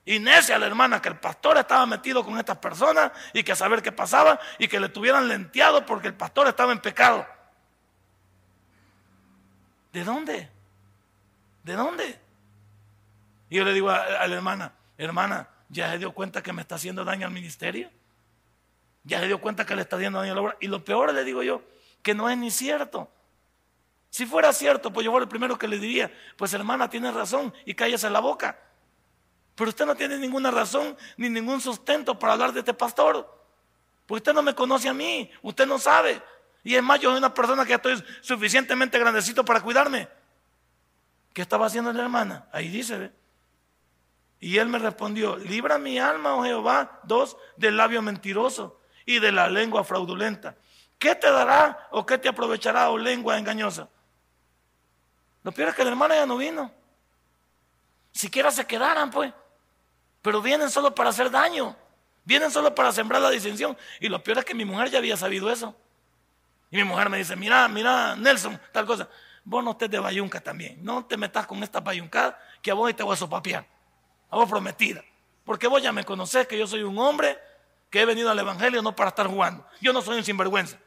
Y 0.05 0.19
necia 0.19 0.57
la 0.57 0.67
hermana 0.67 1.01
que 1.01 1.09
el 1.09 1.19
pastor 1.19 1.57
estaba 1.57 1.85
metido 1.85 2.23
con 2.23 2.37
estas 2.37 2.57
personas 2.59 3.11
y 3.33 3.43
que 3.43 3.51
a 3.51 3.55
saber 3.57 3.81
qué 3.81 3.91
pasaba 3.91 4.39
y 4.57 4.69
que 4.69 4.79
le 4.79 4.87
tuvieran 4.87 5.27
lenteado 5.27 5.85
porque 5.85 6.07
el 6.07 6.13
pastor 6.13 6.47
estaba 6.47 6.71
en 6.71 6.79
pecado. 6.79 7.27
¿De 9.91 10.05
dónde? 10.05 10.49
¿De 11.63 11.73
dónde? 11.73 12.21
Y 13.49 13.57
yo 13.57 13.65
le 13.65 13.73
digo 13.73 13.89
a, 13.89 13.97
a 13.97 14.27
la 14.27 14.35
hermana, 14.35 14.71
hermana, 14.97 15.49
¿ya 15.67 15.91
se 15.91 15.97
dio 15.97 16.13
cuenta 16.13 16.41
que 16.41 16.53
me 16.53 16.61
está 16.61 16.75
haciendo 16.75 17.03
daño 17.03 17.27
al 17.27 17.33
ministerio? 17.33 17.89
Ya 19.07 19.21
se 19.21 19.27
dio 19.27 19.39
cuenta 19.39 19.65
que 19.65 19.73
le 19.73 19.83
está 19.83 19.97
dando 19.97 20.19
daño 20.19 20.33
a 20.33 20.35
la 20.35 20.41
obra. 20.41 20.57
Y 20.59 20.67
lo 20.67 20.83
peor 20.83 21.13
le 21.13 21.23
digo 21.23 21.41
yo, 21.41 21.61
que 22.01 22.13
no 22.13 22.29
es 22.29 22.37
ni 22.37 22.51
cierto. 22.51 23.09
Si 24.09 24.25
fuera 24.25 24.51
cierto, 24.51 24.91
pues 24.91 25.05
yo 25.05 25.11
fuera 25.11 25.23
el 25.23 25.29
primero 25.29 25.57
que 25.57 25.67
le 25.67 25.79
diría, 25.79 26.11
pues 26.35 26.53
hermana, 26.53 26.89
tiene 26.89 27.09
razón 27.11 27.53
y 27.65 27.73
cállese 27.73 28.09
la 28.09 28.19
boca. 28.19 28.59
Pero 29.55 29.69
usted 29.69 29.85
no 29.85 29.95
tiene 29.95 30.17
ninguna 30.17 30.51
razón 30.51 30.97
ni 31.15 31.29
ningún 31.29 31.61
sustento 31.61 32.19
para 32.19 32.33
hablar 32.33 32.51
de 32.51 32.59
este 32.59 32.73
pastor. 32.73 33.33
Porque 34.05 34.19
usted 34.19 34.33
no 34.33 34.41
me 34.41 34.53
conoce 34.53 34.89
a 34.89 34.93
mí, 34.93 35.31
usted 35.41 35.65
no 35.65 35.79
sabe. 35.79 36.21
Y 36.65 36.75
es 36.75 36.83
más, 36.83 36.99
yo 36.99 37.09
soy 37.09 37.19
una 37.19 37.33
persona 37.33 37.65
que 37.65 37.75
estoy 37.75 38.03
suficientemente 38.19 38.99
grandecito 38.99 39.45
para 39.45 39.61
cuidarme. 39.61 40.09
¿Qué 41.31 41.41
estaba 41.41 41.67
haciendo 41.67 41.93
la 41.93 42.03
hermana? 42.03 42.49
Ahí 42.51 42.67
dice. 42.67 43.13
Y 44.41 44.57
él 44.57 44.67
me 44.67 44.79
respondió, 44.79 45.37
libra 45.37 45.77
mi 45.77 45.97
alma, 45.97 46.35
oh 46.35 46.43
Jehová, 46.43 46.99
dos, 47.03 47.37
del 47.55 47.77
labio 47.77 48.01
mentiroso 48.01 48.76
y 49.07 49.19
de 49.19 49.31
la 49.31 49.49
lengua 49.49 49.83
fraudulenta. 49.83 50.55
¿Qué 50.99 51.15
te 51.15 51.31
dará 51.31 51.87
o 51.91 52.05
qué 52.05 52.17
te 52.17 52.27
aprovechará, 52.27 52.89
oh 52.89 52.97
lengua 52.97 53.37
engañosa? 53.39 53.87
Lo 55.43 55.51
peor 55.53 55.69
es 55.69 55.75
que 55.75 55.83
la 55.83 55.91
hermana 55.91 56.15
ya 56.15 56.25
no 56.25 56.37
vino. 56.37 56.69
Siquiera 58.11 58.51
se 58.51 58.67
quedaran, 58.67 59.09
pues. 59.09 59.33
Pero 60.21 60.41
vienen 60.41 60.69
solo 60.69 60.93
para 60.93 61.11
hacer 61.11 61.31
daño. 61.31 61.75
Vienen 62.25 62.51
solo 62.51 62.75
para 62.75 62.91
sembrar 62.91 63.21
la 63.21 63.29
disensión. 63.29 63.77
Y 64.01 64.09
lo 64.09 64.21
peor 64.21 64.39
es 64.39 64.45
que 64.45 64.53
mi 64.53 64.65
mujer 64.65 64.89
ya 64.89 64.97
había 64.97 65.15
sabido 65.15 65.49
eso. 65.49 65.73
Y 66.69 66.75
mi 66.75 66.83
mujer 66.83 67.09
me 67.09 67.17
dice, 67.17 67.37
mira, 67.37 67.65
mira, 67.69 68.13
Nelson, 68.17 68.59
tal 68.73 68.85
cosa. 68.85 69.07
Vos 69.45 69.63
no 69.63 69.71
estés 69.71 69.89
de 69.89 69.99
bayunca 69.99 70.41
también. 70.41 70.83
No 70.83 71.05
te 71.05 71.15
metas 71.15 71.47
con 71.47 71.63
esta 71.63 71.79
bayuncada 71.79 72.37
que 72.61 72.71
a 72.71 72.73
vos 72.73 72.93
te 72.93 73.03
voy 73.03 73.13
a 73.13 73.15
sopapear. 73.15 73.65
A 74.29 74.35
vos 74.35 74.49
prometida. 74.49 75.01
Porque 75.45 75.67
vos 75.67 75.81
ya 75.81 75.93
me 75.93 76.03
conocés 76.03 76.45
que 76.45 76.57
yo 76.57 76.67
soy 76.67 76.83
un 76.83 76.99
hombre 76.99 77.39
que 77.89 78.01
he 78.01 78.05
venido 78.05 78.29
al 78.29 78.39
Evangelio 78.39 78.81
no 78.81 78.95
para 78.95 79.09
estar 79.09 79.27
jugando. 79.27 79.65
Yo 79.81 79.93
no 79.93 80.01
soy 80.01 80.17
un 80.17 80.23
sinvergüenza. 80.23 80.77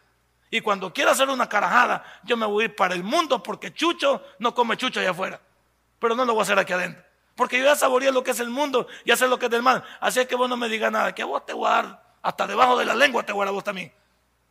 Y 0.51 0.61
cuando 0.61 0.93
quiera 0.93 1.13
hacer 1.13 1.29
una 1.29 1.49
carajada, 1.49 2.05
yo 2.25 2.37
me 2.37 2.45
voy 2.45 2.65
a 2.65 2.67
ir 2.67 2.77
para 2.77 2.95
el 2.95 3.05
mundo 3.05 3.43
porque 3.43 3.73
Chucho 3.73 4.23
no 4.39 4.53
come 4.53 4.77
Chucho 4.77 5.01
allá 5.01 5.11
afuera. 5.11 5.41
Pero 5.99 6.17
no 6.17 6.25
lo 6.25 6.33
voy 6.33 6.41
a 6.41 6.43
hacer 6.43 6.59
aquí 6.59 6.73
adentro. 6.73 7.03
Porque 7.37 7.59
yo 7.59 7.65
ya 7.65 7.77
saboreé 7.77 8.11
lo 8.11 8.25
que 8.25 8.33
es 8.33 8.41
el 8.41 8.51
mundo 8.51 8.87
y 9.05 9.15
sé 9.17 9.29
lo 9.29 9.39
que 9.39 9.47
es 9.47 9.51
del 9.51 9.63
mal. 9.63 9.85
Así 10.01 10.21
es 10.21 10.27
que 10.27 10.35
vos 10.35 10.49
no 10.49 10.57
me 10.57 10.69
digas 10.69 10.91
nada. 10.91 11.15
Que 11.15 11.23
a 11.23 11.25
vos 11.25 11.47
te 11.47 11.53
voy 11.53 11.69
a 11.69 11.71
dar, 11.71 12.03
hasta 12.21 12.47
debajo 12.47 12.77
de 12.77 12.85
la 12.85 12.95
lengua 12.95 13.23
te 13.23 13.33
voy 13.33 13.43
a 13.43 13.45
dar 13.47 13.55
vos 13.55 13.65
también. 13.65 13.93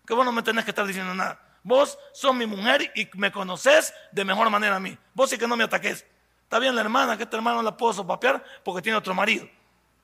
Que 0.05 0.13
vos 0.13 0.25
no 0.25 0.31
me 0.31 0.41
tenés 0.41 0.63
que 0.63 0.71
estar 0.71 0.88
diciendo 0.88 1.13
nada. 1.13 1.39
Vos 1.62 1.99
sos 2.13 2.33
mi 2.33 2.45
mujer 2.45 2.91
y 2.95 3.09
me 3.15 3.31
conoces 3.31 3.93
de 4.12 4.23
mejor 4.23 4.49
manera 4.49 4.77
a 4.77 4.79
mí. 4.79 4.97
Vos 5.13 5.29
sí 5.29 5.38
que 5.38 5.47
no 5.47 5.57
me 5.57 5.65
ataques. 5.65 6.05
Está 6.43 6.57
bien 6.57 6.73
la 6.73 6.81
hermana, 6.81 7.15
que 7.17 7.23
esta 7.23 7.38
hermana 7.38 7.57
no 7.57 7.63
la 7.63 7.77
puedo 7.77 7.93
sopapear 7.93 8.43
porque 8.63 8.81
tiene 8.81 8.97
otro 8.97 9.13
marido. 9.13 9.47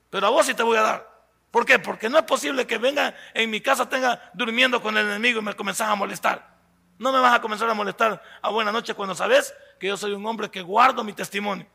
Pero 0.10 0.27
a 0.27 0.29
vos 0.29 0.45
sí 0.45 0.53
te 0.53 0.62
voy 0.62 0.77
a 0.77 0.81
dar. 0.81 1.14
¿Por 1.55 1.65
qué? 1.65 1.79
Porque 1.79 2.09
no 2.09 2.17
es 2.17 2.25
posible 2.25 2.67
que 2.67 2.77
venga 2.77 3.15
en 3.33 3.49
mi 3.49 3.61
casa, 3.61 3.87
tenga 3.87 4.29
durmiendo 4.33 4.81
con 4.81 4.97
el 4.97 5.05
enemigo 5.05 5.39
y 5.39 5.41
me 5.41 5.53
comenzás 5.53 5.87
a 5.87 5.95
molestar. 5.95 6.53
No 6.97 7.13
me 7.13 7.19
vas 7.21 7.33
a 7.33 7.39
comenzar 7.39 7.69
a 7.69 7.73
molestar 7.73 8.21
a 8.41 8.49
buena 8.49 8.73
noche 8.73 8.93
cuando 8.93 9.15
sabes 9.15 9.55
que 9.79 9.87
yo 9.87 9.95
soy 9.95 10.11
un 10.11 10.25
hombre 10.25 10.51
que 10.51 10.61
guardo 10.61 11.01
mi 11.01 11.13
testimonio. 11.13 11.65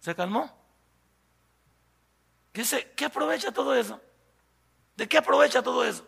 ¿Se 0.00 0.12
calmó? 0.12 0.52
¿Qué, 2.50 2.64
se, 2.64 2.90
¿Qué 2.96 3.04
aprovecha 3.04 3.52
todo 3.52 3.76
eso? 3.76 4.00
¿De 4.96 5.06
qué 5.06 5.18
aprovecha 5.18 5.62
todo 5.62 5.84
eso? 5.84 6.04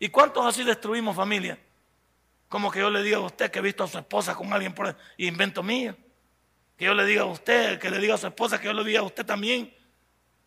¿Y 0.00 0.08
cuántos 0.08 0.44
así 0.44 0.64
destruimos 0.64 1.14
familia? 1.14 1.60
Como 2.48 2.72
que 2.72 2.80
yo 2.80 2.90
le 2.90 3.04
diga 3.04 3.18
a 3.18 3.20
usted 3.20 3.52
que 3.52 3.60
he 3.60 3.62
visto 3.62 3.84
a 3.84 3.86
su 3.86 3.98
esposa 3.98 4.34
con 4.34 4.52
alguien 4.52 4.74
por 4.74 4.96
invento 5.16 5.62
mío. 5.62 5.96
Que 6.76 6.86
yo 6.86 6.94
le 6.94 7.04
diga 7.04 7.22
a 7.22 7.26
usted, 7.26 7.78
que 7.78 7.88
le 7.88 7.98
diga 7.98 8.16
a 8.16 8.18
su 8.18 8.26
esposa, 8.26 8.60
que 8.60 8.66
yo 8.66 8.72
le 8.72 8.82
diga 8.82 8.98
a 8.98 9.04
usted 9.04 9.24
también 9.24 9.72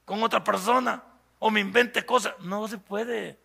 con 0.04 0.22
otra 0.22 0.44
persona 0.44 1.06
o 1.44 1.50
me 1.50 1.60
invente 1.60 2.06
cosas. 2.06 2.36
No 2.40 2.68
se 2.68 2.78
puede. 2.78 3.38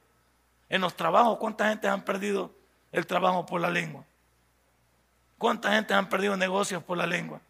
En 0.69 0.83
los 0.83 0.95
trabajos, 0.95 1.39
¿cuánta 1.39 1.69
gente 1.71 1.89
han 1.89 2.05
perdido 2.05 2.55
el 2.93 3.07
trabajo 3.07 3.47
por 3.47 3.61
la 3.61 3.71
lengua? 3.71 4.05
¿Cuánta 5.39 5.73
gente 5.73 5.95
han 5.95 6.09
perdido 6.09 6.37
negocios 6.37 6.83
por 6.83 6.99
la 6.99 7.07
lengua? 7.07 7.41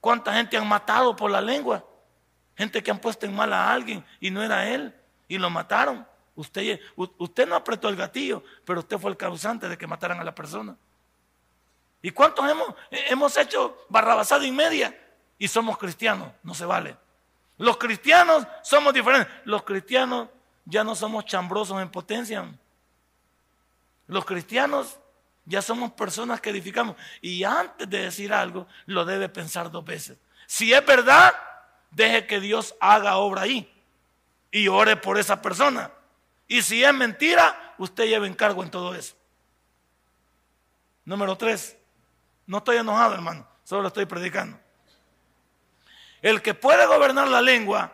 ¿Cuánta 0.00 0.32
gente 0.32 0.56
han 0.56 0.66
matado 0.66 1.14
por 1.14 1.30
la 1.30 1.40
lengua? 1.40 1.84
Gente 2.56 2.82
que 2.82 2.90
han 2.90 2.98
puesto 2.98 3.26
en 3.26 3.36
mal 3.36 3.52
a 3.52 3.70
alguien 3.70 4.04
y 4.20 4.30
no 4.30 4.42
era 4.42 4.68
él 4.68 4.94
y 5.28 5.36
lo 5.36 5.50
mataron. 5.50 6.06
Usted, 6.34 6.80
usted 6.96 7.46
no 7.46 7.54
apretó 7.54 7.88
el 7.88 7.96
gatillo, 7.96 8.42
pero 8.64 8.80
usted 8.80 8.96
fue 8.96 9.10
el 9.10 9.16
causante 9.18 9.68
de 9.68 9.76
que 9.76 9.86
mataran 9.86 10.18
a 10.18 10.24
la 10.24 10.34
persona. 10.34 10.76
¿Y 12.00 12.10
cuántos 12.12 12.48
hemos, 12.48 12.74
hemos 12.90 13.36
hecho 13.36 13.84
barrabasada 13.90 14.46
y 14.46 14.52
media? 14.52 14.98
Y 15.36 15.46
somos 15.48 15.76
cristianos, 15.76 16.32
no 16.42 16.54
se 16.54 16.64
vale. 16.64 16.96
Los 17.58 17.76
cristianos 17.76 18.46
somos 18.62 18.94
diferentes. 18.94 19.32
Los 19.44 19.64
cristianos 19.64 20.28
ya 20.64 20.84
no 20.84 20.94
somos 20.94 21.24
chambrosos 21.24 21.80
en 21.82 21.90
potencia. 21.90 22.44
Los 24.06 24.24
cristianos 24.24 24.98
ya 25.44 25.60
somos 25.60 25.92
personas 25.92 26.40
que 26.40 26.50
edificamos. 26.50 26.96
Y 27.20 27.42
antes 27.44 27.88
de 27.88 28.02
decir 28.02 28.32
algo, 28.32 28.66
lo 28.86 29.04
debe 29.04 29.28
pensar 29.28 29.70
dos 29.70 29.84
veces. 29.84 30.16
Si 30.46 30.72
es 30.72 30.84
verdad, 30.86 31.34
deje 31.90 32.26
que 32.26 32.40
Dios 32.40 32.74
haga 32.80 33.16
obra 33.16 33.42
ahí. 33.42 33.70
Y 34.50 34.68
ore 34.68 34.96
por 34.96 35.18
esa 35.18 35.42
persona. 35.42 35.90
Y 36.46 36.62
si 36.62 36.82
es 36.82 36.94
mentira, 36.94 37.74
usted 37.78 38.06
lleva 38.06 38.26
encargo 38.26 38.62
en 38.62 38.70
todo 38.70 38.94
eso. 38.94 39.14
Número 41.04 41.36
tres. 41.36 41.76
No 42.46 42.58
estoy 42.58 42.76
enojado, 42.76 43.14
hermano. 43.14 43.46
Solo 43.64 43.88
estoy 43.88 44.06
predicando. 44.06 44.58
El 46.22 46.42
que 46.42 46.54
puede 46.54 46.86
gobernar 46.86 47.28
la 47.28 47.40
lengua 47.40 47.92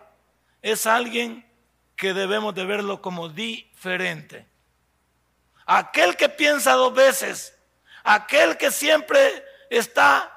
es 0.63 0.87
alguien 0.87 1.47
que 1.97 2.15
debemos 2.15 2.55
de 2.55 2.65
verlo 2.65 3.01
como 3.01 3.29
diferente. 3.29 4.47
Aquel 5.67 6.17
que 6.17 6.29
piensa 6.29 6.73
dos 6.73 6.95
veces, 6.95 7.57
aquel 8.03 8.57
que 8.57 8.71
siempre 8.71 9.45
está 9.71 10.31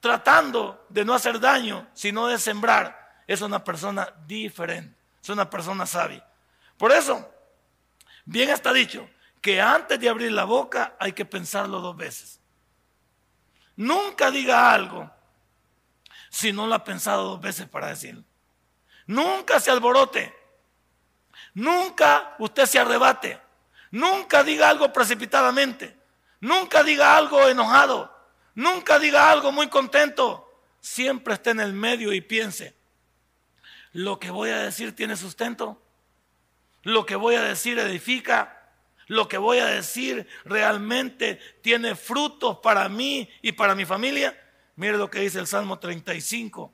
tratando 0.00 0.84
de 0.88 1.04
no 1.04 1.14
hacer 1.14 1.40
daño, 1.40 1.88
sino 1.94 2.26
de 2.26 2.38
sembrar, 2.38 3.22
es 3.26 3.40
una 3.40 3.62
persona 3.62 4.12
diferente, 4.26 4.96
es 5.22 5.28
una 5.28 5.48
persona 5.48 5.86
sabia. 5.86 6.26
Por 6.76 6.92
eso, 6.92 7.30
bien 8.24 8.50
está 8.50 8.72
dicho 8.72 9.08
que 9.40 9.60
antes 9.60 9.98
de 10.00 10.08
abrir 10.08 10.32
la 10.32 10.44
boca 10.44 10.96
hay 10.98 11.12
que 11.12 11.24
pensarlo 11.24 11.80
dos 11.80 11.96
veces. 11.96 12.40
Nunca 13.76 14.30
diga 14.30 14.72
algo 14.72 15.10
si 16.30 16.52
no 16.52 16.66
lo 16.66 16.74
ha 16.76 16.84
pensado 16.84 17.24
dos 17.24 17.40
veces 17.40 17.68
para 17.68 17.88
decirlo. 17.88 18.24
Nunca 19.06 19.60
se 19.60 19.70
alborote. 19.70 20.34
Nunca 21.54 22.36
usted 22.38 22.64
se 22.66 22.78
arrebate. 22.78 23.38
Nunca 23.90 24.44
diga 24.44 24.70
algo 24.70 24.92
precipitadamente. 24.92 25.96
Nunca 26.40 26.84
diga 26.84 27.16
algo 27.16 27.48
enojado. 27.48 28.16
Nunca 28.54 28.98
diga 28.98 29.30
algo 29.30 29.50
muy 29.50 29.68
contento. 29.68 30.46
Siempre 30.80 31.34
esté 31.34 31.50
en 31.50 31.60
el 31.60 31.72
medio 31.72 32.12
y 32.12 32.20
piense, 32.20 32.74
¿lo 33.92 34.18
que 34.18 34.30
voy 34.30 34.50
a 34.50 34.60
decir 34.60 34.94
tiene 34.94 35.16
sustento? 35.16 35.82
Lo 36.84 37.04
que 37.04 37.16
voy 37.16 37.34
a 37.34 37.42
decir 37.42 37.78
edifica. 37.78 38.56
Lo 39.08 39.28
que 39.28 39.38
voy 39.38 39.58
a 39.58 39.66
decir 39.66 40.28
realmente 40.44 41.40
tiene 41.62 41.96
frutos 41.96 42.58
para 42.58 42.88
mí 42.88 43.28
y 43.42 43.50
para 43.52 43.74
mi 43.74 43.84
familia. 43.84 44.38
Mire 44.80 44.96
lo 44.96 45.10
que 45.10 45.20
dice 45.20 45.38
el 45.38 45.46
Salmo 45.46 45.78
35. 45.78 46.72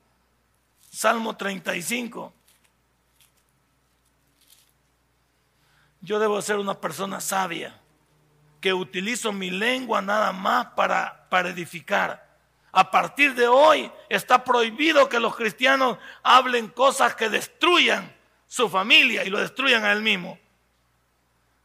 Salmo 0.89 1.35
35. 1.35 2.33
Yo 5.99 6.17
debo 6.17 6.41
ser 6.41 6.55
una 6.55 6.79
persona 6.79 7.19
sabia, 7.19 7.77
que 8.61 8.71
utilizo 8.73 9.33
mi 9.33 9.49
lengua 9.49 10.01
nada 10.01 10.31
más 10.31 10.67
para, 10.67 11.27
para 11.29 11.49
edificar. 11.49 12.25
A 12.71 12.89
partir 12.89 13.35
de 13.35 13.49
hoy 13.49 13.91
está 14.07 14.41
prohibido 14.41 15.09
que 15.09 15.19
los 15.19 15.35
cristianos 15.35 15.97
hablen 16.23 16.69
cosas 16.69 17.13
que 17.13 17.27
destruyan 17.27 18.15
su 18.47 18.69
familia 18.69 19.25
y 19.25 19.29
lo 19.29 19.37
destruyan 19.37 19.83
a 19.83 19.91
él 19.91 20.01
mismo. 20.01 20.39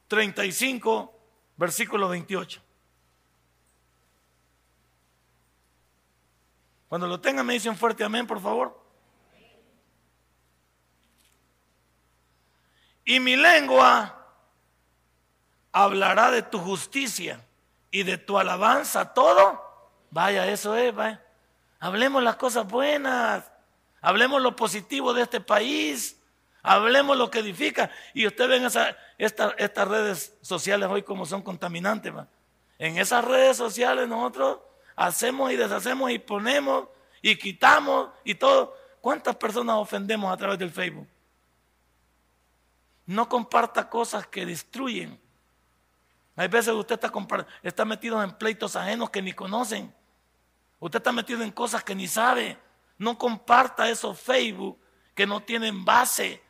35, 0.08 1.16
versículo 1.56 2.08
28. 2.08 2.61
Cuando 6.92 7.06
lo 7.06 7.22
tengan 7.22 7.46
me 7.46 7.54
dicen 7.54 7.74
fuerte 7.74 8.04
amén, 8.04 8.26
por 8.26 8.38
favor. 8.38 8.78
Y 13.02 13.18
mi 13.18 13.34
lengua 13.34 14.26
hablará 15.72 16.30
de 16.30 16.42
tu 16.42 16.58
justicia 16.58 17.42
y 17.90 18.02
de 18.02 18.18
tu 18.18 18.38
alabanza 18.38 19.14
todo. 19.14 19.58
Vaya, 20.10 20.46
eso 20.48 20.76
es, 20.76 20.94
vaya. 20.94 21.24
Hablemos 21.80 22.22
las 22.22 22.36
cosas 22.36 22.68
buenas. 22.68 23.50
Hablemos 24.02 24.42
lo 24.42 24.54
positivo 24.54 25.14
de 25.14 25.22
este 25.22 25.40
país. 25.40 26.20
Hablemos 26.62 27.16
lo 27.16 27.30
que 27.30 27.38
edifica. 27.38 27.90
Y 28.12 28.26
ustedes 28.26 28.50
ven 28.50 28.64
esa, 28.66 28.94
estas 29.16 29.88
redes 29.88 30.36
sociales 30.42 30.90
hoy 30.90 31.02
como 31.02 31.24
son 31.24 31.40
contaminantes. 31.40 32.12
En 32.78 32.98
esas 32.98 33.24
redes 33.24 33.56
sociales 33.56 34.06
nosotros 34.06 34.58
hacemos 34.96 35.52
y 35.52 35.56
deshacemos 35.56 36.10
y 36.10 36.18
ponemos 36.18 36.88
y 37.20 37.36
quitamos 37.36 38.10
y 38.24 38.34
todo. 38.34 38.76
¿Cuántas 39.00 39.36
personas 39.36 39.76
ofendemos 39.76 40.32
a 40.32 40.36
través 40.36 40.58
del 40.58 40.70
Facebook? 40.70 41.06
No 43.06 43.28
comparta 43.28 43.88
cosas 43.88 44.26
que 44.26 44.46
destruyen. 44.46 45.20
Hay 46.36 46.48
veces 46.48 46.72
usted 46.72 46.94
está, 46.94 47.12
está 47.62 47.84
metido 47.84 48.22
en 48.22 48.32
pleitos 48.32 48.76
ajenos 48.76 49.10
que 49.10 49.20
ni 49.20 49.32
conocen. 49.32 49.92
Usted 50.78 50.98
está 50.98 51.12
metido 51.12 51.42
en 51.42 51.50
cosas 51.50 51.84
que 51.84 51.94
ni 51.94 52.08
sabe. 52.08 52.58
No 52.98 53.18
comparta 53.18 53.88
esos 53.88 54.18
Facebook 54.18 54.78
que 55.14 55.26
no 55.26 55.42
tienen 55.42 55.84
base 55.84 56.42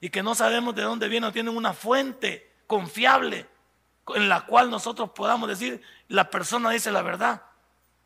y 0.00 0.10
que 0.10 0.22
no 0.22 0.34
sabemos 0.34 0.74
de 0.74 0.82
dónde 0.82 1.08
viene, 1.08 1.26
no 1.26 1.32
tienen 1.32 1.56
una 1.56 1.72
fuente 1.72 2.52
confiable 2.66 3.46
en 4.14 4.28
la 4.28 4.46
cual 4.46 4.70
nosotros 4.70 5.10
podamos 5.10 5.48
decir, 5.48 5.82
la 6.08 6.30
persona 6.30 6.70
dice 6.70 6.90
la 6.90 7.02
verdad. 7.02 7.42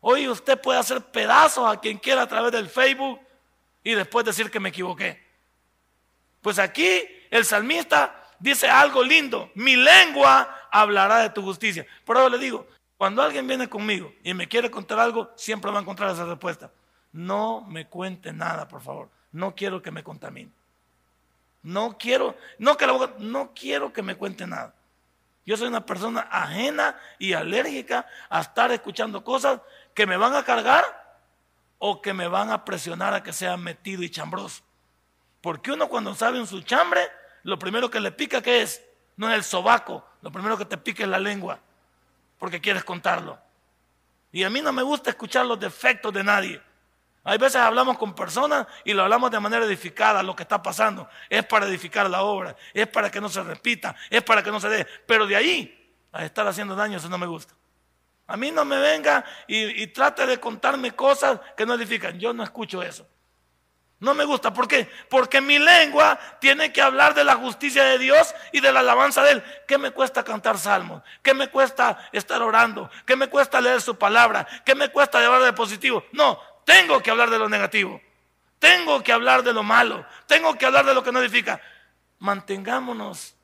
Hoy 0.05 0.27
usted 0.27 0.59
puede 0.59 0.79
hacer 0.79 1.01
pedazos 1.01 1.65
a 1.65 1.79
quien 1.79 1.97
quiera 1.97 2.23
a 2.23 2.27
través 2.27 2.51
del 2.51 2.67
Facebook 2.67 3.21
y 3.81 3.93
después 3.93 4.25
decir 4.25 4.51
que 4.51 4.59
me 4.59 4.67
equivoqué. 4.67 5.25
Pues 6.41 6.59
aquí 6.59 7.03
el 7.31 7.45
salmista 7.45 8.29
dice 8.37 8.67
algo 8.67 9.01
lindo, 9.01 9.49
mi 9.55 9.77
lengua 9.77 10.67
hablará 10.69 11.19
de 11.19 11.29
tu 11.29 11.41
justicia. 11.41 11.87
Por 12.03 12.17
eso 12.17 12.27
le 12.27 12.37
digo, 12.37 12.67
cuando 12.97 13.21
alguien 13.21 13.47
viene 13.47 13.69
conmigo 13.69 14.13
y 14.25 14.33
me 14.33 14.49
quiere 14.49 14.69
contar 14.69 14.99
algo, 14.99 15.31
siempre 15.37 15.71
va 15.71 15.77
a 15.77 15.81
encontrar 15.83 16.11
esa 16.11 16.25
respuesta. 16.25 16.69
No 17.13 17.61
me 17.61 17.87
cuente 17.87 18.33
nada, 18.33 18.67
por 18.67 18.81
favor. 18.81 19.09
No 19.31 19.55
quiero 19.55 19.81
que 19.81 19.91
me 19.91 20.03
contamine. 20.03 20.51
No 21.61 21.97
quiero, 21.97 22.35
no 22.59 22.75
que 22.75 22.87
la 22.87 23.13
no 23.19 23.53
quiero 23.55 23.93
que 23.93 24.01
me 24.01 24.15
cuente 24.15 24.45
nada. 24.45 24.73
Yo 25.45 25.57
soy 25.57 25.67
una 25.67 25.85
persona 25.85 26.21
ajena 26.31 26.97
y 27.19 27.33
alérgica 27.33 28.05
a 28.29 28.41
estar 28.41 28.71
escuchando 28.71 29.23
cosas 29.23 29.59
que 29.93 30.05
me 30.05 30.17
van 30.17 30.35
a 30.35 30.43
cargar 30.43 30.83
o 31.77 32.01
que 32.01 32.13
me 32.13 32.27
van 32.27 32.51
a 32.51 32.63
presionar 32.65 33.13
a 33.13 33.23
que 33.23 33.33
sea 33.33 33.57
metido 33.57 34.03
y 34.03 34.09
chambroso. 34.09 34.63
Porque 35.41 35.71
uno 35.71 35.89
cuando 35.89 36.15
sabe 36.15 36.39
en 36.39 36.47
su 36.47 36.61
chambre, 36.61 37.01
lo 37.43 37.59
primero 37.59 37.89
que 37.89 37.99
le 37.99 38.11
pica 38.11 38.41
que 38.41 38.61
es, 38.61 38.81
no 39.17 39.29
es 39.29 39.35
el 39.35 39.43
sobaco, 39.43 40.05
lo 40.21 40.31
primero 40.31 40.57
que 40.57 40.65
te 40.65 40.77
pica 40.77 41.03
es 41.03 41.09
la 41.09 41.19
lengua, 41.19 41.59
porque 42.39 42.61
quieres 42.61 42.83
contarlo. 42.83 43.37
Y 44.31 44.43
a 44.43 44.49
mí 44.49 44.61
no 44.61 44.71
me 44.71 44.81
gusta 44.81 45.09
escuchar 45.09 45.45
los 45.45 45.59
defectos 45.59 46.13
de 46.13 46.23
nadie. 46.23 46.61
Hay 47.25 47.37
veces 47.37 47.57
hablamos 47.57 47.97
con 47.97 48.15
personas 48.15 48.67
y 48.83 48.93
lo 48.93 49.03
hablamos 49.03 49.31
de 49.31 49.39
manera 49.39 49.65
edificada, 49.65 50.23
lo 50.23 50.35
que 50.35 50.43
está 50.43 50.61
pasando. 50.61 51.07
Es 51.29 51.45
para 51.45 51.67
edificar 51.67 52.09
la 52.09 52.23
obra, 52.23 52.55
es 52.73 52.87
para 52.87 53.11
que 53.11 53.21
no 53.21 53.29
se 53.29 53.43
repita, 53.43 53.95
es 54.09 54.23
para 54.23 54.43
que 54.43 54.51
no 54.51 54.59
se 54.59 54.69
dé. 54.69 54.87
Pero 55.05 55.27
de 55.27 55.35
ahí 55.35 55.97
a 56.11 56.25
estar 56.25 56.47
haciendo 56.47 56.75
daño, 56.75 56.97
eso 56.97 57.09
no 57.09 57.17
me 57.17 57.27
gusta. 57.27 57.53
A 58.27 58.37
mí 58.37 58.51
no 58.51 58.63
me 58.63 58.77
venga 58.77 59.25
y, 59.47 59.87
trate 59.87 60.25
de 60.25 60.39
contarme 60.39 60.95
cosas 60.95 61.39
que 61.57 61.65
no 61.65 61.73
edifican. 61.73 62.19
Yo 62.19 62.33
no 62.33 62.43
escucho 62.43 62.81
eso. 62.81 63.07
No 63.99 64.13
me 64.13 64.23
gusta. 64.25 64.53
¿Por 64.53 64.67
qué? 64.67 64.89
Porque 65.09 65.41
mi 65.41 65.59
lengua 65.59 66.19
tiene 66.39 66.71
que 66.71 66.81
hablar 66.81 67.13
de 67.13 67.23
la 67.23 67.35
justicia 67.35 67.83
de 67.83 67.97
Dios 67.97 68.33
y 68.51 68.59
de 68.59 68.71
la 68.71 68.79
alabanza 68.79 69.23
de 69.23 69.31
Él. 69.31 69.43
¿Qué 69.67 69.77
me 69.77 69.91
cuesta 69.91 70.23
cantar 70.23 70.57
salmos? 70.57 71.03
¿Qué 71.21 71.33
me 71.33 71.49
cuesta 71.49 72.09
estar 72.11 72.41
orando? 72.41 72.89
¿Qué 73.05 73.15
me 73.15 73.27
cuesta 73.27 73.61
leer 73.61 73.81
su 73.81 73.97
palabra? 73.97 74.47
¿Qué 74.65 74.75
me 74.75 74.89
cuesta 74.89 75.23
hablar 75.23 75.43
de 75.43 75.53
positivo? 75.53 76.05
No, 76.11 76.39
tengo 76.65 77.01
que 77.01 77.11
hablar 77.11 77.29
de 77.29 77.39
lo 77.39 77.49
negativo. 77.49 78.01
Tengo 78.59 79.03
que 79.03 79.11
hablar 79.11 79.43
de 79.43 79.53
lo 79.53 79.63
malo. 79.63 80.05
Tengo 80.25 80.55
que 80.57 80.65
hablar 80.65 80.85
de 80.85 80.93
lo 80.93 81.03
que 81.03 81.11
no 81.11 81.21
edifica. 81.21 81.61
Mantengámonos 82.19 83.35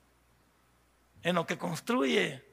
en 1.22 1.36
lo 1.36 1.46
que 1.46 1.58
construye. 1.58 2.48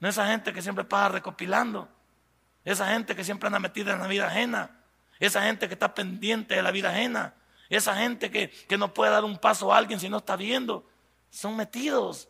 No 0.00 0.08
esa 0.08 0.26
gente 0.26 0.52
que 0.52 0.62
siempre 0.62 0.84
pasa 0.84 1.10
recopilando. 1.10 1.88
Esa 2.64 2.88
gente 2.88 3.14
que 3.14 3.22
siempre 3.22 3.46
anda 3.46 3.58
metida 3.58 3.92
en 3.92 4.00
la 4.00 4.06
vida 4.06 4.26
ajena. 4.26 4.70
Esa 5.18 5.42
gente 5.42 5.68
que 5.68 5.74
está 5.74 5.94
pendiente 5.94 6.56
de 6.56 6.62
la 6.62 6.70
vida 6.70 6.88
ajena. 6.90 7.34
Esa 7.68 7.94
gente 7.94 8.30
que, 8.30 8.50
que 8.50 8.78
no 8.78 8.92
puede 8.92 9.12
dar 9.12 9.24
un 9.24 9.38
paso 9.38 9.72
a 9.72 9.76
alguien 9.76 10.00
si 10.00 10.08
no 10.08 10.16
está 10.18 10.36
viendo. 10.36 10.88
son 11.30 11.56
metidos. 11.56 12.28